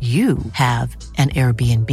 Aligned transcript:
you 0.00 0.38
have 0.52 0.96
an 1.18 1.28
Airbnb. 1.30 1.90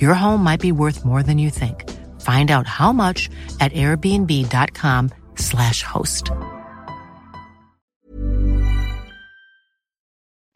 Your 0.00 0.14
home 0.14 0.42
might 0.42 0.60
be 0.60 0.72
worth 0.72 1.04
more 1.04 1.22
than 1.22 1.38
you 1.38 1.50
think. 1.50 1.88
Find 2.20 2.50
out 2.50 2.66
how 2.66 2.92
much 2.92 3.30
at 3.60 3.72
airbnb.com/slash 3.72 5.84
host. 5.84 6.32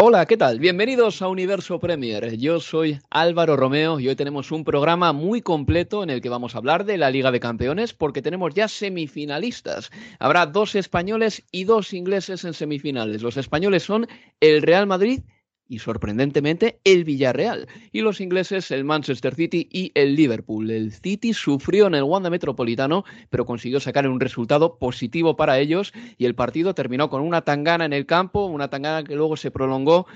Hola, 0.05 0.27
¿qué 0.27 0.36
tal? 0.36 0.58
Bienvenidos 0.58 1.22
a 1.22 1.28
Universo 1.28 1.78
Premier. 1.78 2.36
Yo 2.36 2.58
soy 2.58 2.98
Álvaro 3.08 3.56
Romeo 3.56 4.00
y 4.00 4.08
hoy 4.08 4.17
tenemos 4.17 4.50
un 4.50 4.64
programa 4.64 5.12
muy 5.12 5.42
completo 5.42 6.02
en 6.02 6.11
el 6.11 6.20
que 6.20 6.28
vamos 6.28 6.56
a 6.56 6.58
hablar 6.58 6.84
de 6.84 6.98
la 6.98 7.08
Liga 7.08 7.30
de 7.30 7.39
Campeones 7.39 7.94
porque 7.94 8.20
tenemos 8.20 8.52
ya 8.52 8.67
semifinalistas. 8.67 9.92
Habrá 10.19 10.46
dos 10.46 10.74
españoles 10.74 11.44
y 11.52 11.62
dos 11.62 11.94
ingleses 11.94 12.44
en 12.44 12.52
semifinales. 12.52 13.22
Los 13.22 13.36
españoles 13.36 13.84
son 13.84 14.08
el 14.41 14.62
Real 14.62 14.89
Madrid 14.89 15.20
y 15.20 15.41
sorprendentemente 15.78 16.78
el 16.84 17.04
Villarreal. 17.04 17.68
Y 17.92 18.00
los 18.00 18.20
ingleses 18.20 18.70
el 18.70 18.84
Manchester 18.84 19.34
City 19.34 19.68
y 19.70 19.92
el 19.94 20.16
Liverpool. 20.16 20.70
El 20.70 20.92
City 20.92 21.32
sufrió 21.32 21.86
en 21.86 21.94
el 21.94 22.02
Wanda 22.02 22.30
Metropolitano, 22.30 23.04
pero 23.30 23.46
consiguió 23.46 23.80
sacar 23.80 24.08
un 24.08 24.20
resultado 24.20 24.78
positivo 24.78 25.36
para 25.36 25.58
ellos 25.58 25.92
y 26.18 26.26
el 26.26 26.34
partido 26.34 26.74
terminó 26.74 27.10
con 27.10 27.22
una 27.22 27.42
tangana 27.42 27.84
en 27.84 27.92
el 27.92 28.06
campo, 28.06 28.46
una 28.46 28.68
tangana 28.68 29.04
que 29.04 29.14
luego 29.14 29.36
se 29.36 29.50
prolongó 29.50 30.06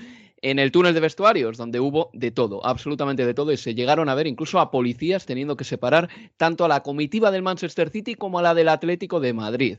en 0.41 0.59
el 0.59 0.71
túnel 0.71 0.93
de 0.93 0.99
vestuarios, 0.99 1.57
donde 1.57 1.79
hubo 1.79 2.09
de 2.13 2.31
todo, 2.31 2.65
absolutamente 2.65 3.25
de 3.25 3.33
todo, 3.33 3.51
y 3.51 3.57
se 3.57 3.73
llegaron 3.73 4.07
a 4.09 4.15
ver 4.15 4.27
incluso 4.27 4.59
a 4.59 4.71
policías 4.71 5.25
teniendo 5.25 5.57
que 5.57 5.63
separar 5.63 6.09
tanto 6.37 6.63
a 6.63 6.67
la 6.67 6.83
comitiva 6.83 7.31
del 7.31 7.41
Manchester 7.41 7.89
City 7.89 8.15
como 8.15 8.39
a 8.39 8.41
la 8.41 8.53
del 8.53 8.69
Atlético 8.69 9.19
de 9.19 9.33
Madrid. 9.33 9.77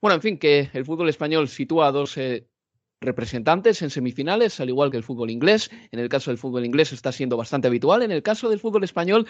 Bueno, 0.00 0.14
en 0.14 0.22
fin, 0.22 0.38
que 0.38 0.70
el 0.72 0.84
fútbol 0.84 1.08
español 1.08 1.48
sitúa 1.48 1.88
a 1.88 1.92
dos 1.92 2.16
eh, 2.16 2.46
representantes 3.00 3.82
en 3.82 3.90
semifinales, 3.90 4.60
al 4.60 4.68
igual 4.68 4.90
que 4.90 4.96
el 4.96 5.02
fútbol 5.02 5.30
inglés. 5.30 5.70
En 5.90 5.98
el 6.00 6.08
caso 6.08 6.30
del 6.30 6.38
fútbol 6.38 6.64
inglés 6.64 6.92
está 6.92 7.12
siendo 7.12 7.36
bastante 7.36 7.68
habitual. 7.68 8.02
En 8.02 8.10
el 8.10 8.22
caso 8.22 8.48
del 8.48 8.60
fútbol 8.60 8.84
español 8.84 9.26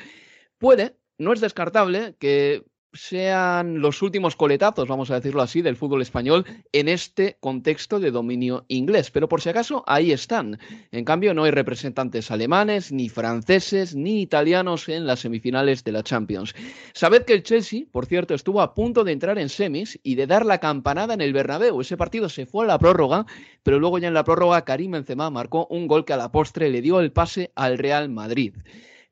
puede, 0.59 0.97
no 1.19 1.33
es 1.33 1.41
descartable 1.41 2.15
que 2.19 2.65
sean 2.93 3.81
los 3.81 4.03
últimos 4.03 4.37
coletazos, 4.37 4.89
vamos 4.89 5.11
a 5.11 5.15
decirlo 5.15 5.43
así, 5.43 5.63
del 5.63 5.77
fútbol 5.77 6.03
español 6.03 6.45
en 6.73 6.89
este 6.89 7.37
contexto 7.41 8.01
de 8.01 8.11
dominio 8.11 8.65
inglés. 8.69 9.11
Pero 9.11 9.29
por 9.29 9.41
si 9.41 9.51
acaso, 9.51 9.85
ahí 9.87 10.13
están. 10.13 10.59
En 10.91 11.05
cambio, 11.05 11.35
no 11.35 11.45
hay 11.45 11.51
representantes 11.51 12.31
alemanes, 12.31 12.93
ni 12.93 13.09
franceses, 13.09 13.95
ni 13.95 14.23
italianos 14.23 14.89
en 14.89 15.07
las 15.07 15.21
semifinales 15.21 15.85
de 15.85 15.93
la 15.93 16.03
Champions. 16.03 16.55
Sabed 16.93 17.25
que 17.25 17.35
el 17.35 17.43
Chelsea, 17.43 17.85
por 17.91 18.07
cierto, 18.07 18.35
estuvo 18.35 18.61
a 18.61 18.75
punto 18.75 19.05
de 19.05 19.13
entrar 19.13 19.39
en 19.39 19.49
semis 19.49 19.99
y 20.03 20.15
de 20.15 20.27
dar 20.27 20.47
la 20.47 20.59
campanada 20.59 21.15
en 21.15 21.21
el 21.21 21.33
Bernabéu. 21.33 21.81
Ese 21.81 21.97
partido 21.97 22.29
se 22.29 22.47
fue 22.47 22.65
a 22.65 22.69
la 22.69 22.79
prórroga, 22.79 23.27
pero 23.63 23.79
luego 23.79 23.99
ya 23.99 24.09
en 24.09 24.15
la 24.15 24.25
prórroga 24.25 24.65
Karim 24.65 24.93
Benzema 24.93 25.31
marcó 25.31 25.67
un 25.71 25.87
gol 25.87 26.05
que 26.05 26.15
a 26.15 26.17
la 26.17 26.33
postre 26.33 26.71
le 26.71 26.81
dio 26.81 27.01
el 27.01 27.13
pase 27.13 27.53
al 27.55 27.79
Real 27.79 28.09
Madrid. 28.09 28.55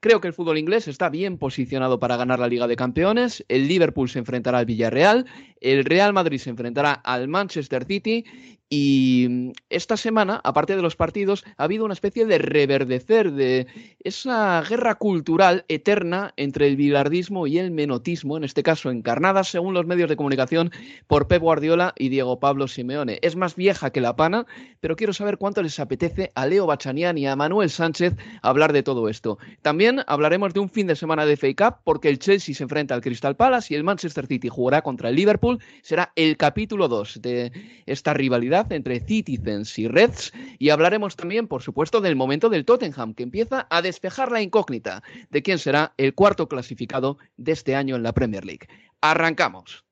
Creo 0.07 0.21
que 0.21 0.29
el 0.29 0.35
fútbol 0.35 0.57
inglés 0.57 0.87
está 0.87 1.09
bien 1.09 1.37
posicionado 1.37 1.99
para 1.99 2.17
ganar 2.17 2.39
la 2.39 2.47
Liga 2.47 2.69
de 2.69 2.77
Campeones. 2.77 3.45
El 3.49 3.67
Liverpool 3.67 4.09
se 4.09 4.21
enfrentará 4.21 4.59
al 4.59 4.65
Villarreal, 4.65 5.27
el 5.61 5.85
Real 5.85 6.13
Madrid 6.13 6.39
se 6.39 6.51
enfrentará 6.51 6.93
al 6.93 7.27
Manchester 7.27 7.85
City 7.85 8.25
y 8.69 9.27
mm, 9.29 9.51
esta 9.71 9.97
semana, 9.97 10.41
aparte 10.43 10.75
de 10.75 10.83
los 10.83 10.97
partidos, 10.97 11.45
ha 11.57 11.65
habido 11.65 11.85
una 11.85 11.95
especie 11.95 12.27
de 12.27 12.39
reverdecer 12.39 13.33
de 13.33 13.67
esa 14.03 14.63
guerra 14.69 14.97
cultural 14.97 15.65
eterna 15.69 16.33
entre 16.37 16.67
el 16.67 16.77
bilardismo 16.77 17.47
y 17.47 17.59
el 17.59 17.71
menotismo, 17.71 18.37
en 18.37 18.45
este 18.45 18.65
caso 18.65 18.91
encarnada, 18.91 19.45
según 19.45 19.75
los 19.75 19.87
medios 19.87 20.09
de 20.09 20.17
comunicación, 20.17 20.73
por 21.07 21.29
Pep 21.29 21.43
Guardiola 21.43 21.95
y 21.97 22.09
Diego 22.09 22.41
Pablo 22.41 22.67
Simeone. 22.67 23.21
Es 23.23 23.37
más 23.37 23.55
vieja 23.55 23.91
que 23.91 24.01
la 24.01 24.17
pana, 24.17 24.47
pero 24.81 24.97
quiero 24.97 25.13
saber 25.13 25.39
cuánto 25.39 25.63
les 25.63 25.79
apetece 25.79 26.33
a 26.35 26.47
Leo 26.47 26.67
Bachanian 26.67 27.19
y 27.19 27.27
a 27.27 27.37
Manuel 27.37 27.71
Sánchez 27.71 28.15
hablar 28.43 28.73
de 28.73 28.83
todo 28.83 29.09
esto. 29.09 29.39
También 29.63 30.03
hablaremos 30.09 30.55
de 30.55 30.61
un 30.61 30.71
fin 30.71 30.89
de 30.89 30.97
semana 30.97 31.25
de 31.25 31.37
FA 31.37 31.55
Cup, 31.55 31.81
porque 31.85 32.09
el 32.09 32.19
Chelsea 32.19 32.55
se 32.55 32.65
enfrenta 32.65 32.95
al 32.95 33.01
Crystal 33.01 33.37
Palace 33.37 33.75
y 33.75 33.77
el 33.77 33.85
Manchester 33.85 34.27
City 34.27 34.49
jugará 34.49 34.83
contra 34.83 35.09
el 35.11 35.15
Liverpool. 35.15 35.61
Será 35.83 36.13
el 36.17 36.37
capítulo 36.37 36.89
2 36.89 37.23
de 37.23 37.53
esta 37.87 38.13
rivalidad 38.13 38.56
entre 38.71 39.01
Citizens 39.01 39.79
y 39.79 39.89
Reds 39.89 40.33
y 40.59 40.71
hablaremos 40.71 41.17
también, 41.17 41.47
por 41.47 41.63
supuesto, 41.63 42.01
del 42.01 42.17
momento 42.17 42.49
del 42.49 42.65
Tottenham, 42.65 43.15
que 43.15 43.23
empieza 43.23 43.67
a 43.69 43.83
despejar 43.83 44.33
la 44.33 44.41
incógnita 44.41 45.03
de 45.31 45.43
quién 45.43 45.59
será 45.59 45.93
el 45.97 46.15
cuarto 46.15 46.49
clasificado 46.49 47.19
de 47.37 47.53
este 47.53 47.75
año 47.77 47.97
en 47.97 48.03
la 48.03 48.13
Premier 48.13 48.45
League. 48.45 48.69
Arrancamos. 49.01 49.85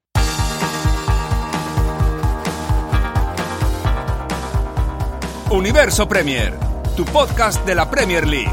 Universo 5.50 6.08
Premier, 6.08 6.54
tu 6.96 7.04
podcast 7.04 7.64
de 7.66 7.74
la 7.74 7.90
Premier 7.90 8.26
League. 8.26 8.52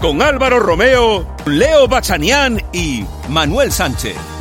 Con 0.00 0.22
Álvaro 0.22 0.58
Romeo, 0.58 1.36
Leo 1.46 1.86
Bachanián 1.86 2.60
y 2.72 3.04
Manuel 3.28 3.70
Sánchez. 3.70 4.31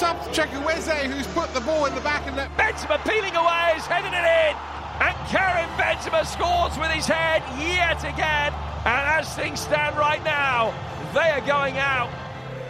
It's 0.00 0.08
the 0.08 0.32
sub 0.34 0.48
Chukwueze 0.48 1.12
who's 1.12 1.26
put 1.28 1.52
the 1.52 1.60
ball 1.60 1.84
in 1.84 1.94
the 1.94 2.00
back 2.00 2.26
of 2.26 2.34
net. 2.34 2.48
Benzema 2.56 3.04
peeling 3.04 3.36
away, 3.36 3.72
he's 3.74 3.84
heading 3.84 4.14
it 4.14 4.24
in. 4.24 4.56
And 4.98 5.14
Karim 5.28 5.68
Benzema 5.76 6.24
scores 6.24 6.78
with 6.78 6.90
his 6.90 7.06
head 7.06 7.42
yet 7.58 8.02
again. 8.02 8.54
And 8.86 9.20
as 9.20 9.34
things 9.34 9.60
stand 9.60 9.98
right 9.98 10.24
now, 10.24 10.72
they 11.12 11.28
are 11.30 11.46
going 11.46 11.76
out. 11.76 12.08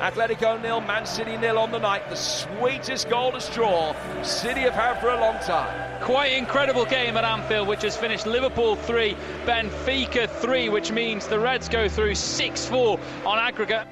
Atletico 0.00 0.60
nil, 0.60 0.80
Man 0.80 1.06
City 1.06 1.36
nil 1.36 1.56
on 1.56 1.70
the 1.70 1.78
night. 1.78 2.08
The 2.10 2.16
sweetest 2.16 3.08
goal 3.08 3.30
to 3.30 3.40
straw 3.40 3.94
City 4.24 4.62
have 4.62 4.74
had 4.74 5.00
for 5.00 5.10
a 5.10 5.20
long 5.20 5.38
time. 5.44 6.02
Quite 6.02 6.32
incredible 6.32 6.84
game 6.84 7.16
at 7.16 7.24
Anfield, 7.24 7.68
which 7.68 7.82
has 7.82 7.96
finished 7.96 8.26
Liverpool 8.26 8.74
3, 8.74 9.16
Benfica 9.44 10.28
3, 10.28 10.68
which 10.68 10.90
means 10.90 11.28
the 11.28 11.38
Reds 11.38 11.68
go 11.68 11.88
through 11.88 12.16
6 12.16 12.66
4 12.66 12.98
on 13.24 13.38
aggregate. 13.38 13.86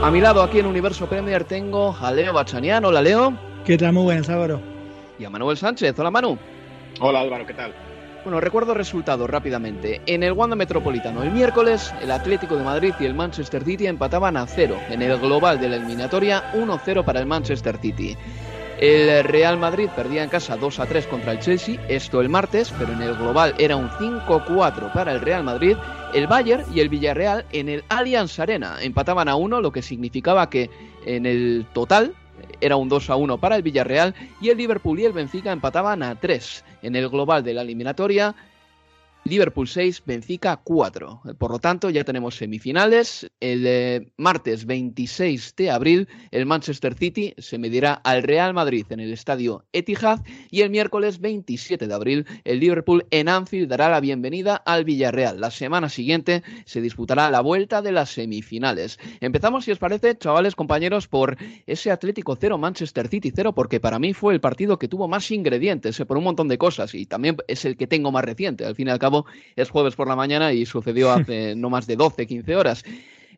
A 0.00 0.12
mi 0.12 0.20
lado, 0.20 0.42
aquí 0.42 0.60
en 0.60 0.66
Universo 0.66 1.08
Premier, 1.08 1.42
tengo 1.42 1.94
a 2.00 2.12
Leo 2.12 2.32
Bachanian. 2.32 2.84
Hola, 2.84 3.02
Leo. 3.02 3.36
¿Qué 3.64 3.76
tal? 3.76 3.92
Muy 3.92 4.04
buenas, 4.04 4.28
Álvaro. 4.28 4.62
Y 5.18 5.24
a 5.24 5.30
Manuel 5.30 5.56
Sánchez. 5.56 5.98
Hola, 5.98 6.10
Manu. 6.12 6.38
Hola, 7.00 7.20
Álvaro, 7.20 7.44
¿qué 7.44 7.52
tal? 7.52 7.74
Bueno, 8.22 8.40
recuerdo 8.40 8.74
resultados 8.74 9.28
rápidamente. 9.28 10.00
En 10.06 10.22
el 10.22 10.32
Wanda 10.32 10.54
Metropolitano, 10.54 11.24
el 11.24 11.32
miércoles, 11.32 11.92
el 12.00 12.12
Atlético 12.12 12.56
de 12.56 12.62
Madrid 12.62 12.94
y 13.00 13.06
el 13.06 13.14
Manchester 13.14 13.64
City 13.64 13.88
empataban 13.88 14.36
a 14.36 14.46
cero. 14.46 14.78
En 14.88 15.02
el 15.02 15.18
global 15.18 15.58
de 15.60 15.68
la 15.68 15.76
eliminatoria, 15.76 16.52
1-0 16.54 17.04
para 17.04 17.18
el 17.18 17.26
Manchester 17.26 17.76
City. 17.78 18.16
El 18.80 19.24
Real 19.24 19.58
Madrid 19.58 19.88
perdía 19.96 20.22
en 20.22 20.30
casa 20.30 20.56
2 20.56 20.78
a 20.78 20.86
3 20.86 21.08
contra 21.08 21.32
el 21.32 21.40
Chelsea, 21.40 21.84
esto 21.88 22.20
el 22.20 22.28
martes, 22.28 22.72
pero 22.78 22.92
en 22.92 23.02
el 23.02 23.16
global 23.16 23.52
era 23.58 23.74
un 23.74 23.90
5-4 23.90 24.92
para 24.92 25.10
el 25.10 25.20
Real 25.20 25.42
Madrid. 25.42 25.76
El 26.14 26.28
Bayern 26.28 26.64
y 26.72 26.78
el 26.78 26.88
Villarreal 26.88 27.44
en 27.50 27.68
el 27.68 27.82
Allianz 27.88 28.38
Arena 28.38 28.76
empataban 28.80 29.28
a 29.28 29.34
1, 29.34 29.60
lo 29.60 29.72
que 29.72 29.82
significaba 29.82 30.48
que 30.48 30.70
en 31.04 31.26
el 31.26 31.66
total 31.72 32.14
era 32.60 32.76
un 32.76 32.88
2 32.88 33.10
a 33.10 33.16
1 33.16 33.38
para 33.38 33.56
el 33.56 33.62
Villarreal 33.62 34.14
y 34.40 34.50
el 34.50 34.58
Liverpool 34.58 35.00
y 35.00 35.06
el 35.06 35.12
Benfica 35.12 35.50
empataban 35.50 36.04
a 36.04 36.14
3. 36.14 36.64
En 36.82 36.94
el 36.94 37.08
global 37.08 37.42
de 37.42 37.54
la 37.54 37.62
eliminatoria, 37.62 38.36
Liverpool 39.28 39.68
6, 39.68 40.02
Benfica 40.06 40.56
4. 40.56 41.20
Por 41.38 41.50
lo 41.50 41.58
tanto, 41.58 41.90
ya 41.90 42.04
tenemos 42.04 42.36
semifinales. 42.36 43.30
El 43.40 43.66
eh, 43.66 44.08
martes 44.16 44.64
26 44.64 45.54
de 45.56 45.70
abril, 45.70 46.08
el 46.30 46.46
Manchester 46.46 46.94
City 46.94 47.34
se 47.36 47.58
medirá 47.58 47.92
al 47.92 48.22
Real 48.22 48.54
Madrid 48.54 48.86
en 48.88 49.00
el 49.00 49.12
estadio 49.12 49.66
Etihad 49.72 50.20
y 50.50 50.62
el 50.62 50.70
miércoles 50.70 51.20
27 51.20 51.86
de 51.86 51.94
abril, 51.94 52.26
el 52.44 52.60
Liverpool 52.60 53.06
en 53.10 53.28
Anfield 53.28 53.68
dará 53.68 53.90
la 53.90 54.00
bienvenida 54.00 54.56
al 54.56 54.84
Villarreal. 54.84 55.40
La 55.40 55.50
semana 55.50 55.88
siguiente 55.88 56.42
se 56.64 56.80
disputará 56.80 57.30
la 57.30 57.40
vuelta 57.40 57.82
de 57.82 57.92
las 57.92 58.10
semifinales. 58.10 58.98
Empezamos, 59.20 59.64
si 59.64 59.72
os 59.72 59.78
parece, 59.78 60.16
chavales, 60.16 60.54
compañeros, 60.54 61.06
por 61.06 61.36
ese 61.66 61.90
Atlético 61.90 62.36
0, 62.40 62.56
Manchester 62.56 63.08
City 63.08 63.30
0, 63.34 63.54
porque 63.54 63.78
para 63.78 63.98
mí 63.98 64.14
fue 64.14 64.32
el 64.32 64.40
partido 64.40 64.78
que 64.78 64.88
tuvo 64.88 65.06
más 65.06 65.30
ingredientes, 65.30 66.00
eh, 66.00 66.06
por 66.06 66.16
un 66.16 66.24
montón 66.24 66.48
de 66.48 66.56
cosas, 66.56 66.94
y 66.94 67.04
también 67.04 67.36
es 67.46 67.66
el 67.66 67.76
que 67.76 67.86
tengo 67.86 68.10
más 68.10 68.24
reciente. 68.24 68.64
Al 68.64 68.74
fin 68.74 68.88
y 68.88 68.90
al 68.90 68.98
cabo, 68.98 69.17
es 69.56 69.70
jueves 69.70 69.94
por 69.94 70.08
la 70.08 70.16
mañana 70.16 70.52
y 70.52 70.66
sucedió 70.66 71.10
hace 71.12 71.54
no 71.56 71.70
más 71.70 71.86
de 71.86 71.96
12, 71.96 72.26
15 72.26 72.56
horas. 72.56 72.84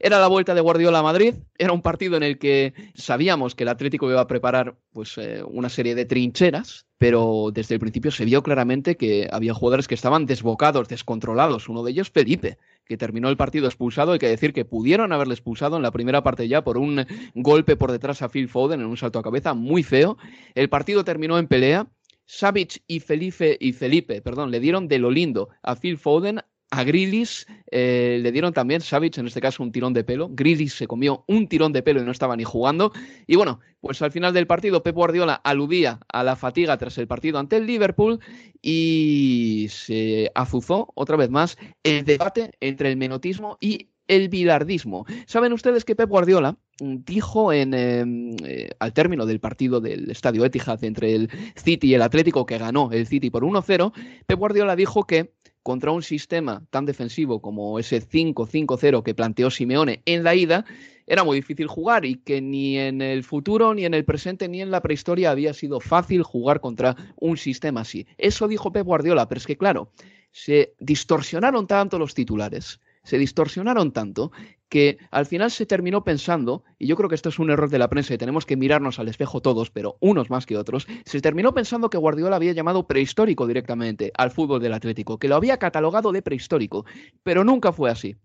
Era 0.02 0.18
la 0.18 0.28
vuelta 0.28 0.54
de 0.54 0.62
Guardiola 0.62 1.00
a 1.00 1.02
Madrid, 1.02 1.34
era 1.58 1.74
un 1.74 1.82
partido 1.82 2.16
en 2.16 2.22
el 2.22 2.38
que 2.38 2.72
sabíamos 2.94 3.54
que 3.54 3.64
el 3.64 3.68
Atlético 3.68 4.08
iba 4.08 4.22
a 4.22 4.26
preparar 4.26 4.76
pues, 4.94 5.18
eh, 5.18 5.42
una 5.46 5.68
serie 5.68 5.94
de 5.94 6.06
trincheras, 6.06 6.86
pero 6.96 7.50
desde 7.52 7.74
el 7.74 7.80
principio 7.80 8.10
se 8.10 8.24
vio 8.24 8.42
claramente 8.42 8.96
que 8.96 9.28
había 9.30 9.52
jugadores 9.52 9.88
que 9.88 9.94
estaban 9.94 10.24
desbocados, 10.24 10.88
descontrolados. 10.88 11.68
Uno 11.68 11.82
de 11.82 11.90
ellos, 11.90 12.10
Felipe, 12.10 12.56
que 12.86 12.96
terminó 12.96 13.28
el 13.28 13.36
partido 13.36 13.66
expulsado. 13.66 14.12
Hay 14.12 14.18
que 14.18 14.28
decir 14.28 14.54
que 14.54 14.64
pudieron 14.64 15.12
haberle 15.12 15.34
expulsado 15.34 15.76
en 15.76 15.82
la 15.82 15.90
primera 15.90 16.22
parte 16.22 16.48
ya 16.48 16.64
por 16.64 16.78
un 16.78 17.04
golpe 17.34 17.76
por 17.76 17.92
detrás 17.92 18.22
a 18.22 18.30
Phil 18.30 18.48
Foden 18.48 18.80
en 18.80 18.86
un 18.86 18.96
salto 18.96 19.18
a 19.18 19.22
cabeza 19.22 19.52
muy 19.52 19.82
feo. 19.82 20.16
El 20.54 20.70
partido 20.70 21.04
terminó 21.04 21.38
en 21.38 21.46
pelea 21.46 21.88
Savic 22.32 22.84
y 22.86 23.00
Felipe, 23.00 24.22
perdón, 24.22 24.52
le 24.52 24.60
dieron 24.60 24.86
de 24.86 25.00
lo 25.00 25.10
lindo 25.10 25.48
a 25.62 25.74
Phil 25.74 25.98
Foden, 25.98 26.40
a 26.70 26.84
Grillis 26.84 27.44
eh, 27.72 28.20
le 28.22 28.30
dieron 28.30 28.52
también, 28.52 28.80
Savic 28.80 29.18
en 29.18 29.26
este 29.26 29.40
caso, 29.40 29.64
un 29.64 29.72
tirón 29.72 29.92
de 29.92 30.04
pelo. 30.04 30.28
Grillis 30.30 30.74
se 30.74 30.86
comió 30.86 31.24
un 31.26 31.48
tirón 31.48 31.72
de 31.72 31.82
pelo 31.82 32.00
y 32.00 32.04
no 32.04 32.12
estaba 32.12 32.36
ni 32.36 32.44
jugando. 32.44 32.92
Y 33.26 33.34
bueno, 33.34 33.58
pues 33.80 34.00
al 34.02 34.12
final 34.12 34.32
del 34.32 34.46
partido, 34.46 34.84
Pep 34.84 34.94
Guardiola 34.94 35.34
aludía 35.34 35.98
a 36.06 36.22
la 36.22 36.36
fatiga 36.36 36.78
tras 36.78 36.96
el 36.98 37.08
partido 37.08 37.40
ante 37.40 37.56
el 37.56 37.66
Liverpool 37.66 38.20
y 38.62 39.66
se 39.68 40.30
azuzó 40.36 40.92
otra 40.94 41.16
vez 41.16 41.30
más 41.30 41.58
el 41.82 42.04
debate 42.04 42.52
entre 42.60 42.90
el 42.90 42.96
menotismo 42.96 43.58
y 43.60 43.89
el 44.10 44.28
bilardismo. 44.28 45.06
Saben 45.26 45.52
ustedes 45.52 45.84
que 45.84 45.94
Pep 45.94 46.10
Guardiola 46.10 46.58
dijo 46.80 47.52
en, 47.52 47.72
em, 47.74 48.36
eh, 48.44 48.70
al 48.80 48.92
término 48.92 49.24
del 49.24 49.38
partido 49.38 49.80
del 49.80 50.10
Estadio 50.10 50.44
Etihad 50.44 50.82
entre 50.82 51.14
el 51.14 51.30
City 51.54 51.90
y 51.90 51.94
el 51.94 52.02
Atlético, 52.02 52.44
que 52.44 52.58
ganó 52.58 52.90
el 52.90 53.06
City 53.06 53.30
por 53.30 53.44
1-0, 53.44 53.92
Pep 54.26 54.38
Guardiola 54.38 54.74
dijo 54.74 55.04
que 55.04 55.32
contra 55.62 55.92
un 55.92 56.02
sistema 56.02 56.64
tan 56.70 56.86
defensivo 56.86 57.40
como 57.40 57.78
ese 57.78 58.00
5-5-0 58.00 59.04
que 59.04 59.14
planteó 59.14 59.48
Simeone 59.48 60.02
en 60.06 60.24
la 60.24 60.34
ida, 60.34 60.64
era 61.06 61.22
muy 61.22 61.36
difícil 61.36 61.68
jugar 61.68 62.04
y 62.04 62.16
que 62.16 62.40
ni 62.40 62.78
en 62.78 63.02
el 63.02 63.22
futuro, 63.22 63.74
ni 63.74 63.84
en 63.84 63.94
el 63.94 64.04
presente, 64.04 64.48
ni 64.48 64.60
en 64.60 64.72
la 64.72 64.80
prehistoria 64.80 65.30
había 65.30 65.54
sido 65.54 65.78
fácil 65.78 66.24
jugar 66.24 66.60
contra 66.60 66.96
un 67.16 67.36
sistema 67.36 67.82
así. 67.82 68.06
Eso 68.18 68.48
dijo 68.48 68.72
Pep 68.72 68.86
Guardiola, 68.86 69.28
pero 69.28 69.38
es 69.38 69.46
que 69.46 69.56
claro, 69.56 69.92
se 70.32 70.74
distorsionaron 70.80 71.68
tanto 71.68 71.96
los 71.98 72.14
titulares 72.14 72.80
se 73.02 73.18
distorsionaron 73.18 73.92
tanto 73.92 74.32
que 74.68 74.98
al 75.10 75.26
final 75.26 75.50
se 75.50 75.66
terminó 75.66 76.04
pensando, 76.04 76.62
y 76.78 76.86
yo 76.86 76.96
creo 76.96 77.08
que 77.08 77.16
esto 77.16 77.28
es 77.28 77.38
un 77.38 77.50
error 77.50 77.68
de 77.68 77.78
la 77.78 77.90
prensa 77.90 78.14
y 78.14 78.18
tenemos 78.18 78.46
que 78.46 78.56
mirarnos 78.56 78.98
al 78.98 79.08
espejo 79.08 79.42
todos, 79.42 79.70
pero 79.70 79.96
unos 80.00 80.30
más 80.30 80.46
que 80.46 80.56
otros, 80.56 80.86
se 81.04 81.20
terminó 81.20 81.52
pensando 81.52 81.90
que 81.90 81.98
Guardiola 81.98 82.36
había 82.36 82.52
llamado 82.52 82.86
prehistórico 82.86 83.48
directamente 83.48 84.12
al 84.16 84.30
fútbol 84.30 84.62
del 84.62 84.74
Atlético, 84.74 85.18
que 85.18 85.28
lo 85.28 85.34
había 85.34 85.58
catalogado 85.58 86.12
de 86.12 86.22
prehistórico, 86.22 86.86
pero 87.24 87.42
nunca 87.42 87.72
fue 87.72 87.90
así. 87.90 88.16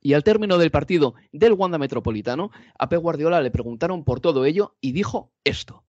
Y 0.00 0.12
al 0.12 0.24
término 0.24 0.58
del 0.58 0.70
partido 0.70 1.14
del 1.32 1.54
Wanda 1.54 1.78
Metropolitano, 1.78 2.50
a 2.78 2.88
Pep 2.88 3.00
Guardiola 3.00 3.40
le 3.40 3.50
preguntaron 3.50 4.04
por 4.04 4.20
todo 4.20 4.44
ello 4.44 4.76
y 4.80 4.92
dijo 4.92 5.32
esto 5.42 5.84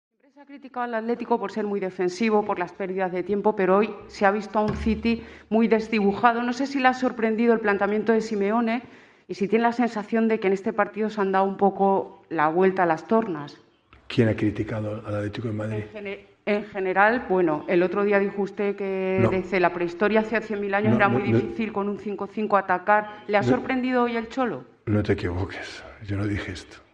ha 0.46 0.48
criticado 0.48 0.84
al 0.84 0.94
Atlético 0.94 1.40
por 1.40 1.52
ser 1.52 1.66
muy 1.66 1.80
defensivo, 1.80 2.46
por 2.46 2.60
las 2.60 2.72
pérdidas 2.72 3.12
de 3.12 3.24
tiempo, 3.24 3.56
pero 3.56 3.78
hoy 3.78 3.90
se 4.06 4.28
ha 4.28 4.32
visto 4.32 4.60
a 4.60 4.62
un 4.62 4.76
City 4.76 5.24
muy 5.50 5.68
desdibujado. 5.68 6.44
No 6.44 6.54
sé 6.54 6.68
si 6.68 6.80
le 6.80 6.88
ha 6.88 6.94
sorprendido 6.94 7.52
el 7.52 7.60
planteamiento 7.60 8.12
de 8.12 8.22
Simeone 8.22 8.84
y 9.28 9.34
si 9.34 9.48
tiene 9.48 9.64
la 9.64 9.72
sensación 9.72 10.28
de 10.28 10.40
que 10.40 10.46
en 10.46 10.54
este 10.54 10.72
partido 10.72 11.10
se 11.10 11.20
han 11.20 11.32
dado 11.32 11.46
un 11.46 11.58
poco 11.58 12.22
la 12.30 12.48
vuelta 12.50 12.84
a 12.84 12.86
las 12.86 13.08
tornas. 13.08 13.60
¿Quién 14.08 14.30
ha 14.30 14.36
criticado 14.36 15.02
al 15.08 15.16
Atlético 15.16 15.48
de 15.48 15.54
Madrid? 15.56 15.84
En, 16.46 16.64
general, 16.66 17.26
bueno, 17.28 17.66
el 17.68 17.82
otro 17.82 18.04
día 18.04 18.20
dijo 18.20 18.44
usted 18.44 18.76
que 18.76 19.28
desde 19.32 19.60
la 19.60 19.74
prehistoria 19.74 20.20
hace 20.20 20.38
100.000 20.38 20.76
años 20.76 20.96
era 20.96 21.10
muy 21.10 21.24
difícil 21.24 21.74
con 21.74 21.90
un 21.90 21.98
5-5 21.98 22.60
atacar. 22.60 23.24
¿Le 23.26 23.38
ha 23.38 23.42
sorprendido 23.42 24.04
hoy 24.04 24.16
el 24.16 24.30
Cholo? 24.30 24.64
No 24.86 25.02
te 25.02 25.14
equivoques, 25.14 25.84
yo 26.06 26.18
no 26.18 26.28
dije 26.28 26.52
esto. 26.52 26.85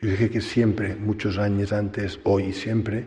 Yo 0.00 0.10
dije 0.10 0.30
que 0.30 0.40
siempre, 0.40 0.96
muchos 0.96 1.36
años 1.36 1.72
antes, 1.72 2.20
hoy 2.24 2.44
y 2.44 2.52
siempre, 2.54 3.06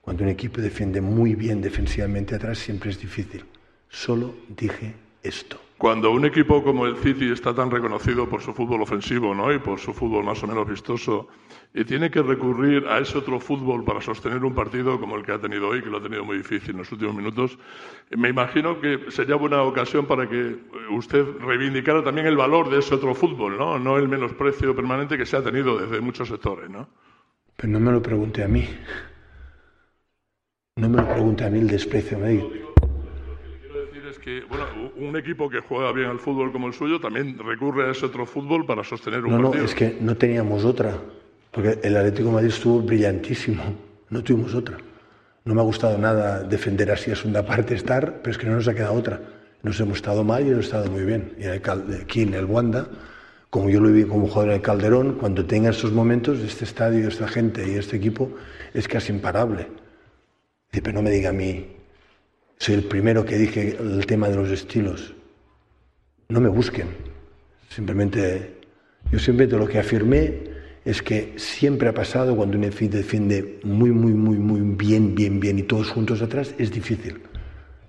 cuando 0.00 0.22
un 0.22 0.28
equipo 0.28 0.60
defiende 0.60 1.00
muy 1.00 1.34
bien 1.34 1.60
defensivamente 1.60 2.36
atrás, 2.36 2.58
siempre 2.58 2.90
es 2.90 3.00
difícil. 3.00 3.44
Solo 3.88 4.36
dije 4.48 4.94
esto. 5.22 5.67
Cuando 5.78 6.10
un 6.10 6.24
equipo 6.24 6.60
como 6.64 6.86
el 6.86 6.96
City 6.96 7.30
está 7.30 7.54
tan 7.54 7.70
reconocido 7.70 8.28
por 8.28 8.42
su 8.42 8.52
fútbol 8.52 8.82
ofensivo 8.82 9.32
¿no? 9.32 9.52
y 9.52 9.60
por 9.60 9.78
su 9.78 9.94
fútbol 9.94 10.24
más 10.24 10.42
o 10.42 10.48
menos 10.48 10.68
vistoso, 10.68 11.28
y 11.72 11.84
tiene 11.84 12.10
que 12.10 12.20
recurrir 12.20 12.84
a 12.88 12.98
ese 12.98 13.16
otro 13.18 13.38
fútbol 13.38 13.84
para 13.84 14.00
sostener 14.00 14.44
un 14.44 14.56
partido 14.56 14.98
como 14.98 15.16
el 15.16 15.24
que 15.24 15.30
ha 15.30 15.40
tenido 15.40 15.68
hoy, 15.68 15.80
que 15.80 15.88
lo 15.88 15.98
ha 15.98 16.02
tenido 16.02 16.24
muy 16.24 16.38
difícil 16.38 16.70
en 16.70 16.78
los 16.78 16.90
últimos 16.90 17.14
minutos, 17.14 17.56
me 18.10 18.28
imagino 18.28 18.80
que 18.80 19.10
sería 19.10 19.36
buena 19.36 19.62
ocasión 19.62 20.06
para 20.06 20.28
que 20.28 20.56
usted 20.90 21.24
reivindicara 21.38 22.02
también 22.02 22.26
el 22.26 22.36
valor 22.36 22.70
de 22.70 22.80
ese 22.80 22.96
otro 22.96 23.14
fútbol, 23.14 23.56
no, 23.56 23.78
no 23.78 23.98
el 23.98 24.08
menosprecio 24.08 24.74
permanente 24.74 25.16
que 25.16 25.26
se 25.26 25.36
ha 25.36 25.44
tenido 25.44 25.78
desde 25.78 26.00
muchos 26.00 26.26
sectores. 26.26 26.68
¿no? 26.68 26.88
Pero 27.56 27.72
no 27.72 27.78
me 27.78 27.92
lo 27.92 28.02
pregunte 28.02 28.42
a 28.42 28.48
mí. 28.48 28.68
No 30.74 30.88
me 30.88 30.96
lo 30.96 31.08
pregunte 31.08 31.44
a 31.44 31.50
mí 31.50 31.60
el 31.60 31.68
desprecio. 31.68 32.18
Me 32.18 32.42
es 34.18 34.24
que 34.24 34.42
bueno, 34.48 34.64
un 34.96 35.16
equipo 35.16 35.48
que 35.48 35.60
juega 35.60 35.92
bien 35.92 36.08
al 36.08 36.18
fútbol 36.18 36.52
como 36.52 36.66
el 36.66 36.72
suyo 36.72 37.00
también 37.00 37.38
recurre 37.38 37.88
a 37.88 37.92
ese 37.92 38.06
otro 38.06 38.26
fútbol 38.26 38.66
para 38.66 38.84
sostener 38.84 39.24
un 39.24 39.30
partido. 39.30 39.54
No, 39.54 39.64
es 39.64 39.74
que 39.74 39.96
no 40.00 40.16
teníamos 40.16 40.64
otra, 40.64 40.96
porque 41.50 41.78
el 41.82 41.96
Atlético 41.96 42.28
de 42.28 42.34
Madrid 42.34 42.48
estuvo 42.48 42.80
brillantísimo, 42.80 43.62
no 44.10 44.22
tuvimos 44.22 44.54
otra. 44.54 44.78
No 45.44 45.54
me 45.54 45.60
ha 45.60 45.64
gustado 45.64 45.96
nada 45.96 46.42
defender 46.42 46.90
así 46.90 47.10
a 47.10 47.16
segunda 47.16 47.44
parte 47.44 47.74
estar, 47.74 48.20
pero 48.22 48.32
es 48.32 48.38
que 48.38 48.46
no 48.46 48.56
nos 48.56 48.68
ha 48.68 48.74
quedado 48.74 48.94
otra. 48.94 49.20
Nos 49.62 49.80
hemos 49.80 49.96
estado 49.96 50.22
mal 50.22 50.46
y 50.46 50.50
hemos 50.50 50.66
estado 50.66 50.90
muy 50.90 51.04
bien. 51.04 51.34
Y 51.38 51.46
aquí 51.46 52.22
en 52.22 52.34
el 52.34 52.44
Wanda, 52.44 52.86
como 53.48 53.70
yo 53.70 53.80
lo 53.80 53.90
vi 53.90 54.04
como 54.04 54.26
jugador 54.26 54.50
en 54.50 54.56
el 54.56 54.62
Calderón, 54.62 55.14
cuando 55.14 55.46
tenga 55.46 55.70
estos 55.70 55.92
momentos, 55.92 56.40
este 56.40 56.64
estadio, 56.64 57.08
esta 57.08 57.28
gente 57.28 57.66
y 57.66 57.76
este 57.76 57.96
equipo 57.96 58.30
es 58.74 58.86
casi 58.88 59.12
imparable. 59.12 59.68
pero 60.70 60.92
no 60.92 61.02
me 61.02 61.10
diga 61.10 61.30
a 61.30 61.32
mí 61.32 61.77
soy 62.58 62.74
el 62.74 62.84
primero 62.84 63.24
que 63.24 63.38
dije 63.38 63.76
el 63.78 64.04
tema 64.06 64.28
de 64.28 64.36
los 64.36 64.50
estilos. 64.50 65.14
No 66.28 66.40
me 66.40 66.48
busquen. 66.48 66.88
Simplemente, 67.68 68.56
yo 69.12 69.18
siempre 69.18 69.46
lo 69.46 69.66
que 69.68 69.78
afirmé 69.78 70.48
es 70.84 71.02
que 71.02 71.34
siempre 71.36 71.88
ha 71.88 71.94
pasado 71.94 72.34
cuando 72.34 72.56
un 72.56 72.64
equipo 72.64 72.96
defiende 72.96 73.60
muy, 73.62 73.90
muy, 73.90 74.12
muy, 74.12 74.38
muy 74.38 74.60
bien, 74.76 75.14
bien, 75.14 75.38
bien 75.38 75.58
y 75.58 75.62
todos 75.62 75.90
juntos 75.90 76.22
atrás, 76.22 76.54
es 76.58 76.70
difícil. 76.70 77.20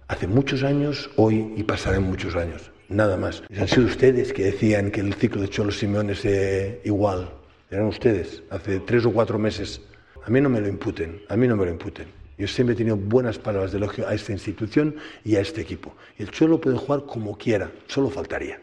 Hace 0.08 0.28
muchos 0.28 0.64
años, 0.64 1.10
hoy 1.16 1.54
y 1.56 1.64
pasarán 1.64 2.04
muchos 2.04 2.36
años. 2.36 2.72
Nada 2.90 3.18
más. 3.18 3.44
Han 3.58 3.68
sido 3.68 3.86
ustedes 3.86 4.34
que 4.34 4.46
decían 4.46 4.92
que 4.92 5.02
el 5.02 5.14
ciclo 5.14 5.42
de 5.42 5.50
Cholo 5.50 5.72
Simeone 5.72 6.14
es 6.14 6.26
eh, 6.26 6.82
igual. 6.84 7.32
Eran 7.70 7.86
ustedes, 7.86 8.44
hace 8.50 8.80
tres 8.80 9.06
o 9.06 9.12
cuatro 9.12 9.38
meses. 9.38 9.82
A 10.26 10.30
mí 10.30 10.42
no 10.42 10.50
me 10.50 10.60
lo 10.60 10.68
imputen, 10.68 11.22
a 11.30 11.38
mí 11.38 11.48
no 11.48 11.56
me 11.56 11.66
lo 11.66 11.72
imputen. 11.72 12.19
Yo 12.40 12.48
siempre 12.48 12.74
he 12.74 12.78
tenido 12.78 12.96
buenas 12.96 13.38
palabras 13.38 13.74
de 13.74 13.80
elogio 13.80 14.08
a 14.08 14.14
esta 14.14 14.32
institución 14.32 14.96
y 15.26 15.36
a 15.36 15.42
este 15.42 15.60
equipo. 15.60 15.94
El 16.18 16.32
Cholo 16.32 16.62
puede 16.62 16.78
jugar 16.78 17.06
como 17.06 17.38
quiera, 17.38 17.70
solo 17.88 18.10
faltaría. 18.10 18.62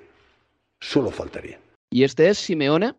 Solo 0.80 1.10
faltaría. 1.10 1.60
Y 1.90 2.02
este 2.02 2.30
es 2.30 2.38
Simeone 2.38 2.94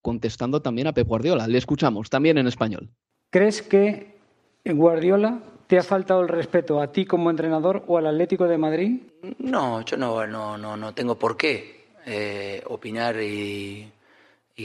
contestando 0.00 0.62
también 0.62 0.86
a 0.86 0.92
Pep 0.92 1.08
Guardiola. 1.08 1.48
Le 1.48 1.58
escuchamos 1.58 2.08
también 2.10 2.38
en 2.38 2.46
español. 2.46 2.88
¿Crees 3.30 3.60
que 3.60 4.14
en 4.62 4.78
Guardiola 4.78 5.40
te 5.66 5.78
ha 5.78 5.82
faltado 5.82 6.20
el 6.22 6.28
respeto 6.28 6.80
a 6.80 6.92
ti 6.92 7.06
como 7.06 7.28
entrenador 7.28 7.82
o 7.88 7.98
al 7.98 8.06
Atlético 8.06 8.46
de 8.46 8.56
Madrid? 8.56 9.00
No, 9.38 9.84
yo 9.84 9.96
no, 9.96 10.28
no, 10.28 10.56
no, 10.56 10.76
no 10.76 10.94
tengo 10.94 11.18
por 11.18 11.36
qué 11.36 11.86
eh, 12.06 12.62
opinar 12.66 13.20
y, 13.20 13.92